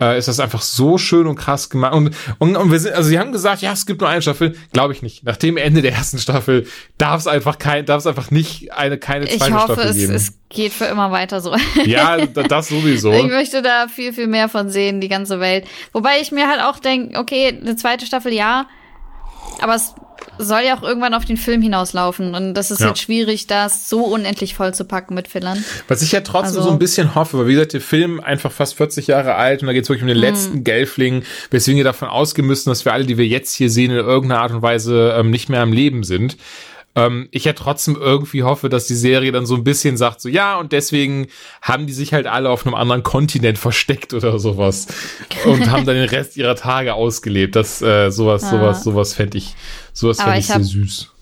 [0.01, 1.95] äh, ist das einfach so schön und krass gemacht.
[1.95, 4.57] Und, und, und wir sind, also sie haben gesagt, ja, es gibt nur eine Staffel.
[4.73, 5.25] Glaube ich nicht.
[5.25, 8.99] Nach dem Ende der ersten Staffel darf es einfach kein, darf es einfach nicht eine,
[8.99, 10.15] keine zweite ich hoffe, Staffel geben.
[10.15, 11.55] Es, es geht für immer weiter so.
[11.85, 13.13] Ja, das sowieso.
[13.13, 15.67] ich möchte da viel, viel mehr von sehen, die ganze Welt.
[15.93, 18.67] Wobei ich mir halt auch denke, okay, eine zweite Staffel ja,
[19.61, 19.95] aber es
[20.39, 22.35] soll ja auch irgendwann auf den Film hinauslaufen.
[22.35, 22.89] Und das ist ja.
[22.89, 25.65] jetzt schwierig, das so unendlich voll zu packen mit Fillern.
[25.89, 28.53] Was ich ja trotzdem also, so ein bisschen hoffe, weil wie gesagt, der Film einfach
[28.53, 30.23] fast 40 Jahre alt und da geht es wirklich um den mhm.
[30.23, 33.91] letzten Gelfling, weswegen wir davon ausgehen müssen, dass wir alle, die wir jetzt hier sehen,
[33.91, 36.37] in irgendeiner Art und Weise ähm, nicht mehr am Leben sind
[36.99, 40.29] ähm, ich ja trotzdem irgendwie hoffe, dass die Serie dann so ein bisschen sagt, so
[40.29, 41.29] ja, und deswegen
[41.63, 44.89] haben die sich halt alle auf einem anderen Kontinent versteckt oder sowas
[45.45, 47.57] und haben dann den Rest ihrer Tage ausgelebt.
[47.57, 48.51] Das, äh, sowas, ja.
[48.51, 49.55] sowas, sowas fände ich,
[49.93, 51.13] sowas fände ich, ich sehr süß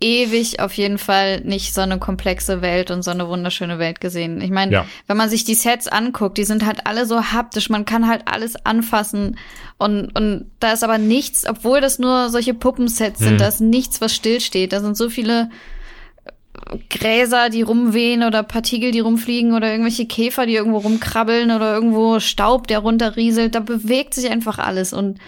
[0.00, 4.40] ewig auf jeden Fall nicht so eine komplexe Welt und so eine wunderschöne Welt gesehen.
[4.40, 4.86] Ich meine, ja.
[5.06, 8.22] wenn man sich die Sets anguckt, die sind halt alle so haptisch, man kann halt
[8.26, 9.38] alles anfassen
[9.78, 13.38] und, und da ist aber nichts, obwohl das nur solche Puppensets sind, hm.
[13.38, 14.72] da ist nichts, was stillsteht.
[14.72, 15.48] Da sind so viele
[16.88, 22.20] Gräser, die rumwehen oder Partikel, die rumfliegen oder irgendwelche Käfer, die irgendwo rumkrabbeln oder irgendwo
[22.20, 23.54] Staub, der runterrieselt.
[23.54, 25.18] Da bewegt sich einfach alles und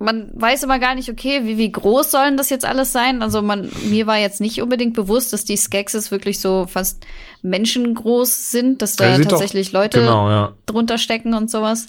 [0.00, 3.22] man weiß immer gar nicht, okay, wie, wie groß sollen das jetzt alles sein?
[3.22, 7.04] Also man, mir war jetzt nicht unbedingt bewusst, dass die Skeksis wirklich so fast
[7.42, 10.52] menschengroß sind, dass da tatsächlich doch, Leute genau, ja.
[10.64, 11.88] drunter stecken und sowas.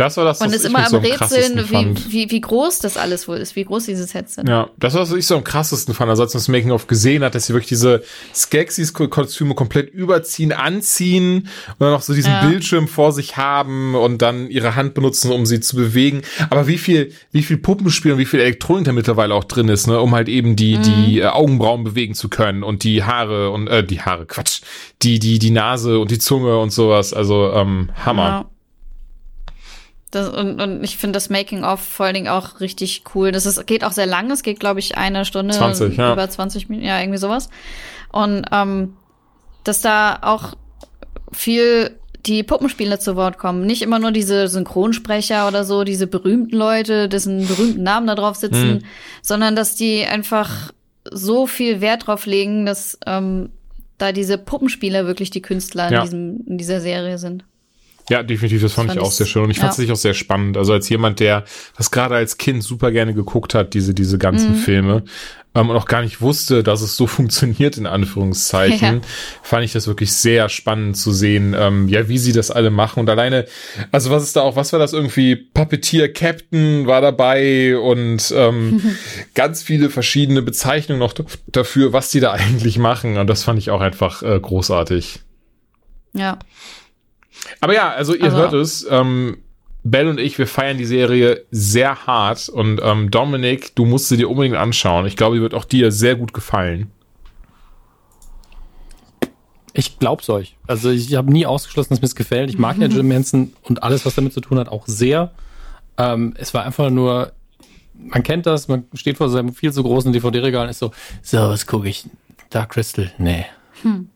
[0.00, 2.96] Das war das, was Man ist immer am so Rätseln, wie, wie, wie groß das
[2.96, 4.48] alles wohl ist, wie groß diese Sets sind.
[4.48, 6.08] Ja, das war, was ich so am krassesten fand.
[6.08, 8.02] Also als man das Making-of gesehen hat, dass sie wirklich diese
[8.34, 12.46] Skeksis-Kostüme komplett überziehen, anziehen und dann noch so diesen ja.
[12.46, 16.22] Bildschirm vor sich haben und dann ihre Hand benutzen, um sie zu bewegen.
[16.48, 19.86] Aber wie viel, wie viel Puppenspiel und wie viel Elektronik da mittlerweile auch drin ist,
[19.86, 20.82] ne, um halt eben die, mhm.
[20.82, 24.62] die äh, Augenbrauen bewegen zu können und die Haare und, äh, die Haare, Quatsch,
[25.02, 27.12] die, die, die Nase und die Zunge und sowas.
[27.12, 28.22] Also, ähm, Hammer.
[28.22, 28.50] Ja.
[30.10, 33.30] Das, und, und ich finde das Making-of vor allen Dingen auch richtig cool.
[33.30, 34.30] Das ist, geht auch sehr lang.
[34.30, 35.54] Es geht, glaube ich, eine Stunde.
[35.54, 36.12] 20, ja.
[36.12, 37.48] Über 20 Minuten, ja, irgendwie sowas.
[38.10, 38.96] Und ähm,
[39.62, 40.54] dass da auch
[41.32, 41.96] viel
[42.26, 43.64] die Puppenspieler zu Wort kommen.
[43.66, 48.36] Nicht immer nur diese Synchronsprecher oder so, diese berühmten Leute, dessen berühmten Namen da drauf
[48.36, 48.82] sitzen, hm.
[49.22, 50.72] sondern dass die einfach
[51.10, 53.50] so viel Wert drauf legen, dass ähm,
[53.96, 55.98] da diese Puppenspieler wirklich die Künstler ja.
[55.98, 57.44] in, diesem, in dieser Serie sind.
[58.10, 59.44] Ja, definitiv, das fand, das fand ich auch sehr schön.
[59.44, 59.92] Und ich fand es ja.
[59.92, 60.56] auch sehr spannend.
[60.56, 61.44] Also als jemand, der
[61.76, 64.56] das gerade als Kind super gerne geguckt hat, diese, diese ganzen mhm.
[64.56, 65.04] Filme,
[65.54, 69.08] ähm, und auch gar nicht wusste, dass es so funktioniert, in Anführungszeichen, ja.
[69.42, 73.00] fand ich das wirklich sehr spannend zu sehen, ähm, ja, wie sie das alle machen.
[73.00, 73.46] Und alleine,
[73.90, 75.36] also was ist da auch, was war das irgendwie?
[75.36, 78.80] Puppeteer Captain war dabei und ähm,
[79.34, 81.14] ganz viele verschiedene Bezeichnungen noch
[81.46, 83.18] dafür, was die da eigentlich machen.
[83.18, 85.20] Und das fand ich auch einfach äh, großartig.
[86.12, 86.38] Ja.
[87.60, 88.86] Aber ja, also ihr also, hört es.
[88.88, 89.38] Ähm,
[89.82, 92.48] Bell und ich, wir feiern die Serie sehr hart.
[92.48, 95.06] Und ähm, Dominik, du musst sie dir unbedingt anschauen.
[95.06, 96.90] Ich glaube, die wird auch dir sehr gut gefallen.
[99.72, 100.56] Ich glaub's euch.
[100.66, 102.50] Also ich habe nie ausgeschlossen, dass mir es gefällt.
[102.50, 105.30] Ich mag ja Jim Henson und alles, was damit zu tun hat, auch sehr.
[105.96, 107.32] Ähm, es war einfach nur,
[107.94, 110.90] man kennt das, man steht vor seinem viel zu großen DVD-Regal und ist so,
[111.22, 112.04] so, was gucke ich?
[112.50, 113.12] Dark Crystal?
[113.18, 113.46] Nee.
[113.82, 114.10] Hm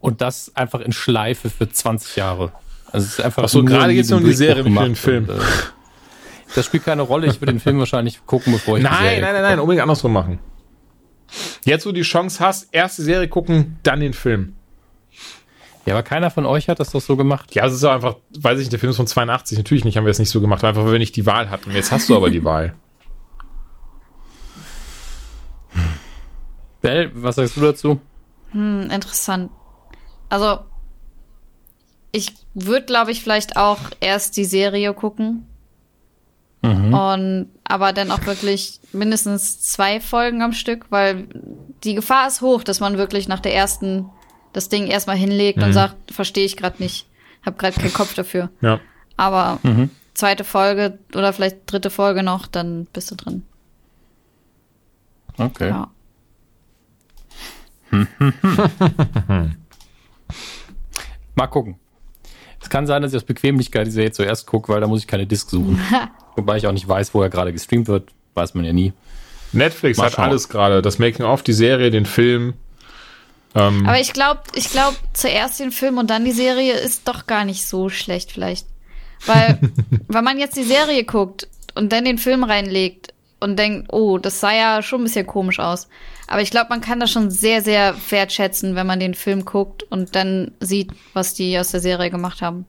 [0.00, 2.52] und das einfach in Schleife für 20 Jahre.
[2.90, 5.28] Also es ist einfach Ach so, gerade jetzt um die Serie, nicht den Film.
[5.28, 5.42] Und, äh,
[6.54, 7.26] das spielt keine Rolle.
[7.26, 9.60] Ich würde den Film wahrscheinlich gucken, bevor ich nein, die Serie Nein, nein, nein, nein,
[9.60, 10.38] unbedingt andersrum machen.
[11.64, 14.54] Jetzt, wo du die Chance hast, erste Serie gucken, dann den Film.
[15.84, 17.54] Ja, aber keiner von euch hat das doch so gemacht.
[17.54, 20.04] Ja, es ist einfach, weiß ich nicht, der Film ist von 82, natürlich nicht, haben
[20.04, 21.70] wir es nicht so gemacht, einfach weil wir nicht die Wahl hatten.
[21.72, 22.74] Jetzt hast du aber die Wahl.
[26.80, 28.00] Bell, was sagst du dazu?
[28.50, 29.50] Hm, interessant.
[30.28, 30.60] Also,
[32.12, 35.46] ich würde, glaube ich, vielleicht auch erst die Serie gucken.
[36.62, 36.94] Mhm.
[36.94, 41.28] Und aber dann auch wirklich mindestens zwei Folgen am Stück, weil
[41.84, 44.06] die Gefahr ist hoch, dass man wirklich nach der ersten
[44.52, 45.64] das Ding erstmal hinlegt mhm.
[45.64, 47.06] und sagt, verstehe ich gerade nicht,
[47.44, 48.50] habe gerade keinen Kopf dafür.
[48.60, 48.80] Ja.
[49.16, 49.90] Aber mhm.
[50.14, 53.44] zweite Folge oder vielleicht dritte Folge noch, dann bist du drin.
[55.36, 55.68] Okay.
[55.68, 55.90] Ja.
[61.34, 61.76] Mal gucken.
[62.60, 65.06] Es kann sein, dass ich aus Bequemlichkeit die Serie zuerst gucke, weil da muss ich
[65.06, 65.80] keine Disc suchen.
[66.36, 68.10] Wobei ich auch nicht weiß, wo er gerade gestreamt wird.
[68.34, 68.92] Weiß man ja nie.
[69.52, 70.24] Netflix Mal hat schauen.
[70.26, 70.82] alles gerade.
[70.82, 72.54] Das Making-of, die Serie, den Film.
[73.54, 73.86] Ähm.
[73.86, 77.44] Aber ich glaube, ich glaube, zuerst den Film und dann die Serie ist doch gar
[77.44, 78.66] nicht so schlecht vielleicht.
[79.26, 79.58] Weil,
[80.08, 84.40] wenn man jetzt die Serie guckt und dann den Film reinlegt und denkt, oh, das
[84.40, 85.88] sah ja schon ein bisschen komisch aus.
[86.28, 89.82] Aber ich glaube, man kann das schon sehr, sehr wertschätzen, wenn man den Film guckt
[89.84, 92.66] und dann sieht, was die aus der Serie gemacht haben.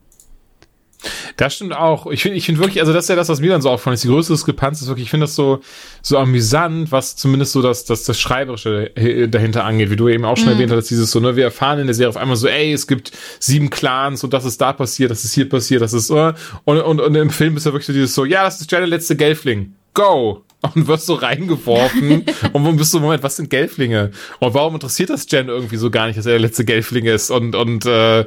[1.36, 2.06] Das stimmt auch.
[2.06, 3.94] Ich finde ich finde wirklich, also das ist ja das, was mir dann so auffällt,
[3.94, 5.60] ist die größte Diskrepanz ist wirklich, ich finde das so,
[6.02, 8.90] so amüsant, was zumindest so das, das, das Schreiberische
[9.28, 10.52] dahinter angeht, wie du eben auch schon mhm.
[10.52, 12.86] erwähnt hast, dieses so, ne, wir erfahren in der Serie auf einmal so, ey, es
[12.86, 16.32] gibt sieben Clans und das ist da passiert, das ist hier passiert, das ist so,
[16.64, 18.86] und, und, und im Film ist ja wirklich so dieses so, ja, das ist der
[18.86, 19.74] letzte Gelfling.
[19.94, 20.44] Go!
[20.74, 24.10] Und wirst so reingeworfen und dann bist du, Moment, was sind Gelflinge?
[24.38, 27.30] Und warum interessiert das Jen irgendwie so gar nicht, dass er der letzte Gelfling ist
[27.30, 28.24] und, und, äh,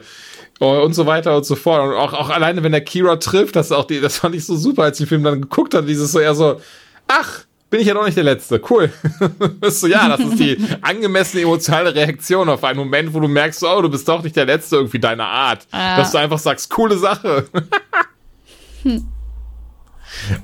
[0.60, 1.82] und so weiter und so fort.
[1.82, 4.56] Und auch, auch alleine, wenn der Kira trifft, das auch die, das fand ich so
[4.56, 6.60] super, als ich den Film dann geguckt habe, dieses so eher so,
[7.08, 8.62] ach, bin ich ja doch nicht der Letzte.
[8.70, 8.94] Cool.
[9.60, 13.64] bist so, ja, das ist die angemessene emotionale Reaktion auf einen Moment, wo du merkst,
[13.64, 15.66] oh, du bist doch nicht der Letzte irgendwie deiner Art.
[15.72, 15.98] Ah.
[15.98, 17.48] Dass du einfach sagst, coole Sache.
[18.84, 19.08] hm.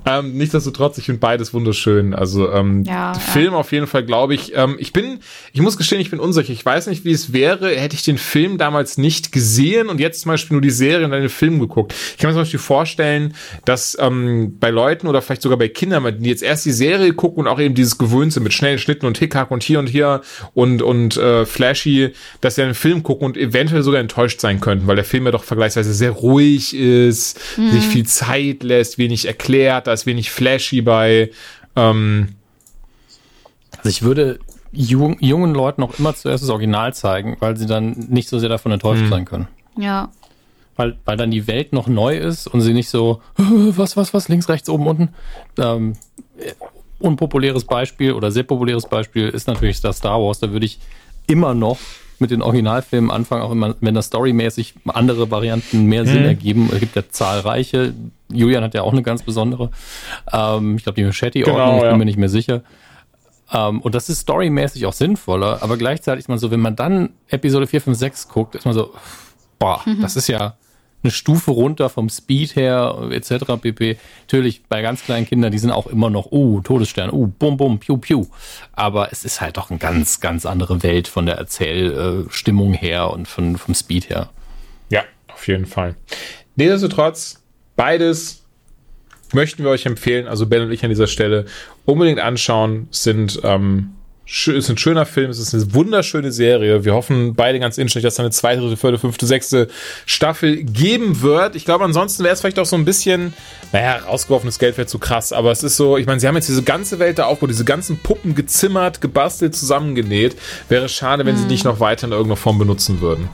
[0.05, 2.13] Ähm, Nichtsdestotrotz, ich finde beides wunderschön.
[2.13, 3.59] Also ähm, ja, Film ja.
[3.59, 4.53] auf jeden Fall, glaube ich.
[4.55, 5.19] Ähm, ich bin,
[5.53, 6.51] ich muss gestehen, ich bin unsicher.
[6.51, 10.21] Ich weiß nicht, wie es wäre, hätte ich den Film damals nicht gesehen und jetzt
[10.21, 11.93] zum Beispiel nur die Serie und dann den Film geguckt.
[11.93, 13.33] Ich kann mir zum Beispiel vorstellen,
[13.65, 17.41] dass ähm, bei Leuten oder vielleicht sogar bei Kindern, die jetzt erst die Serie gucken
[17.41, 20.21] und auch eben dieses Gewöhnt sind mit schnellen Schnitten und Hickhack und hier und hier
[20.53, 24.87] und und äh, flashy, dass sie einen Film gucken und eventuell sogar enttäuscht sein könnten,
[24.87, 27.71] weil der Film ja doch vergleichsweise sehr ruhig ist, mhm.
[27.71, 31.31] sich viel Zeit lässt, wenig erklärt erklärt, da ist wenig flashy bei.
[31.75, 32.35] Ähm
[33.77, 34.39] also ich würde
[34.71, 38.49] jung, jungen Leuten auch immer zuerst das Original zeigen, weil sie dann nicht so sehr
[38.49, 39.09] davon enttäuscht mhm.
[39.09, 39.47] sein können.
[39.77, 40.09] Ja.
[40.75, 44.29] Weil, weil dann die Welt noch neu ist und sie nicht so, was, was, was,
[44.29, 45.09] links, rechts, oben, unten.
[45.57, 45.93] Ähm,
[46.99, 50.39] unpopuläres Beispiel oder sehr populäres Beispiel ist natürlich das Star Wars.
[50.39, 50.79] Da würde ich
[51.27, 51.77] immer noch
[52.19, 56.27] mit den Originalfilmen anfangen, auch immer, wenn das storymäßig andere Varianten mehr Sinn mhm.
[56.27, 56.69] ergeben.
[56.71, 57.93] Es gibt ja zahlreiche.
[58.31, 59.71] Julian hat ja auch eine ganz besondere.
[60.31, 61.97] Ähm, ich glaube, die Machete-Ordnung, genau, ich bin ja.
[61.97, 62.61] mir nicht mehr sicher.
[63.51, 67.09] Ähm, und das ist storymäßig auch sinnvoller, aber gleichzeitig ist man so, wenn man dann
[67.27, 68.93] Episode 4, 5, 6 guckt, ist man so,
[69.57, 70.01] boah, mhm.
[70.01, 70.55] das ist ja
[71.01, 73.45] eine Stufe runter vom Speed her, etc.
[73.61, 73.97] pp.
[74.21, 77.79] Natürlich, bei ganz kleinen Kindern, die sind auch immer noch, uh, Todesstern, uh, bum, bum,
[77.79, 78.25] piu, piu.
[78.73, 83.27] Aber es ist halt doch eine ganz, ganz andere Welt von der Erzählstimmung her und
[83.27, 84.29] von, vom Speed her.
[84.89, 85.03] Ja,
[85.33, 85.95] auf jeden Fall.
[86.55, 87.41] Nichtsdestotrotz,
[87.75, 88.43] beides
[89.33, 91.45] möchten wir euch empfehlen, also Ben und ich an dieser Stelle
[91.85, 93.91] unbedingt anschauen, sind ähm,
[94.31, 96.85] ist ein schöner Film, es ist eine wunderschöne Serie.
[96.85, 99.69] Wir hoffen beide ganz inständig, dass es eine zweite, dritte, vierte, fünfte, sechste
[100.05, 101.55] Staffel geben wird.
[101.55, 103.33] Ich glaube, ansonsten wäre es vielleicht auch so ein bisschen,
[103.71, 106.47] naja, rausgeworfenes Geld wäre zu krass, aber es ist so, ich meine, sie haben jetzt
[106.47, 110.37] diese ganze Welt da aufgebaut, diese ganzen Puppen gezimmert, gebastelt, zusammengenäht.
[110.69, 111.41] Wäre schade, wenn hm.
[111.41, 113.29] sie nicht noch weiter in irgendeiner Form benutzen würden.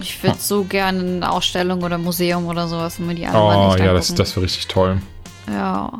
[0.00, 3.76] Ich würde so gerne eine Ausstellung oder Museum oder sowas, wenn wir die alle Oh
[3.76, 4.98] ja, das, das wäre richtig toll.
[5.48, 5.90] Ja.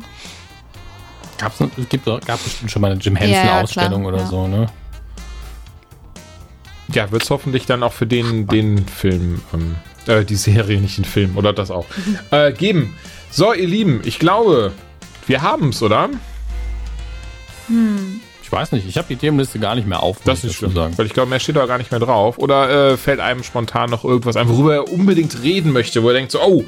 [1.39, 4.25] Gab's, es gibt, gab bestimmt schon mal eine Jim Henson-Ausstellung ja, oder ja.
[4.27, 4.67] so, ne?
[6.93, 9.75] Ja, wird es hoffentlich dann auch für den, den Film, ähm,
[10.05, 11.85] äh, die Serie, nicht den Film, oder das auch,
[12.31, 12.95] äh, geben.
[13.31, 14.73] So, ihr Lieben, ich glaube,
[15.27, 16.09] wir haben es, oder?
[17.67, 18.19] Hm.
[18.43, 20.17] Ich weiß nicht, ich habe die Themenliste gar nicht mehr auf.
[20.25, 20.97] Das ist schlimm, sagen.
[20.97, 22.39] weil ich glaube, mehr steht da gar nicht mehr drauf.
[22.39, 26.15] Oder äh, fällt einem spontan noch irgendwas ein, worüber er unbedingt reden möchte, wo er
[26.15, 26.65] denkt so, oh,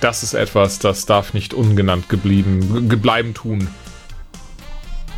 [0.00, 3.68] das ist etwas, das darf nicht ungenannt geblieben, gebleiben tun.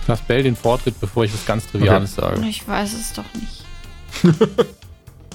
[0.06, 2.36] Lass Bell den Vortritt, bevor ich was ganz Triviales okay.
[2.36, 2.48] sage.
[2.48, 3.64] Ich weiß es doch nicht.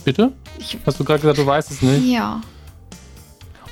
[0.05, 0.31] Bitte?
[0.57, 2.05] Ich Hast du gerade gesagt, du weißt es nicht?
[2.05, 2.41] Ja.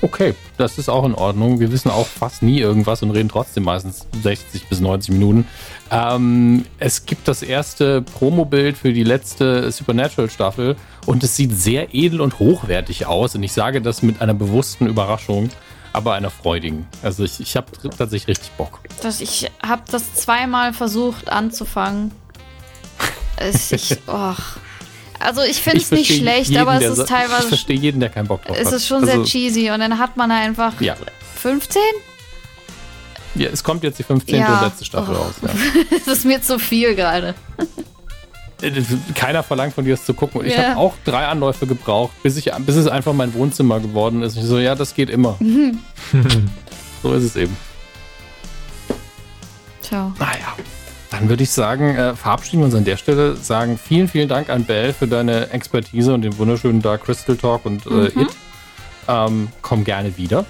[0.00, 1.58] Okay, das ist auch in Ordnung.
[1.58, 5.46] Wir wissen auch fast nie irgendwas und reden trotzdem meistens 60 bis 90 Minuten.
[5.90, 10.76] Ähm, es gibt das erste Promo-Bild für die letzte Supernatural-Staffel
[11.06, 13.34] und es sieht sehr edel und hochwertig aus.
[13.34, 15.50] Und ich sage das mit einer bewussten Überraschung,
[15.92, 16.86] aber einer freudigen.
[17.02, 17.66] Also ich, ich habe
[17.96, 18.80] tatsächlich richtig Bock.
[19.02, 22.12] Das, ich habe das zweimal versucht anzufangen.
[23.36, 24.34] Es, ich, oh.
[25.20, 27.42] Also ich finde es nicht schlecht, jeden, aber es ist teilweise.
[27.42, 28.74] Ich verstehe jeden, der keinen Bock drauf es hat.
[28.74, 30.94] ist schon also, sehr cheesy und dann hat man einfach Ja.
[31.36, 31.80] 15?
[33.34, 34.36] ja, es kommt jetzt die 15.
[34.36, 34.58] Ja.
[34.60, 35.18] und letzte Staffel Oh.
[35.22, 35.34] raus.
[35.42, 35.48] Ja.
[36.06, 37.34] das ist mir zu viel gerade.
[39.14, 40.40] Keiner verlangt von dir, es zu gucken.
[40.40, 40.70] Und Ich Ja.
[40.70, 44.36] habe auch drei Anläufe gebraucht, bis, ich, bis es einfach mein Wohnzimmer geworden ist.
[44.36, 45.36] Ich so, ja, das geht immer.
[47.02, 47.56] so ist es eben.
[49.82, 50.12] Ciao.
[50.18, 50.54] Naja,
[51.10, 53.36] dann würde ich sagen, äh, verabschieden wir uns an der Stelle.
[53.36, 57.64] Sagen vielen, vielen Dank an Bell für deine Expertise und den wunderschönen Dark Crystal Talk
[57.64, 58.28] und äh, It.
[59.06, 60.44] Ähm, komm gerne wieder.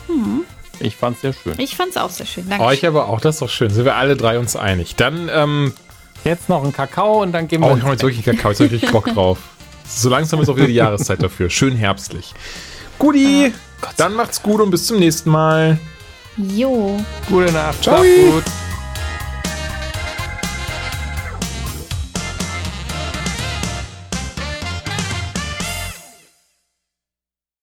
[0.80, 1.54] Ich fand's sehr schön.
[1.58, 2.48] Ich fand's auch sehr schön.
[2.48, 2.64] Danke.
[2.64, 3.70] Euch aber auch, das ist doch schön.
[3.70, 4.96] Sind wir alle drei uns einig.
[4.96, 5.74] Dann, ähm,
[6.24, 7.70] Jetzt noch ein Kakao und dann gehen wir.
[7.70, 9.38] oh, ich habe jetzt wirklich einen Kakao, jetzt hab ich richtig Bock drauf.
[9.90, 11.48] So langsam ist auch wieder die Jahreszeit dafür.
[11.48, 12.34] Schön herbstlich.
[12.98, 13.54] Guti,
[13.96, 15.78] dann macht's gut und bis zum nächsten Mal.
[16.36, 17.00] Jo.
[17.26, 17.82] Gute Nacht.
[17.82, 17.96] Ciao.
[18.04, 18.44] Schlaf gut.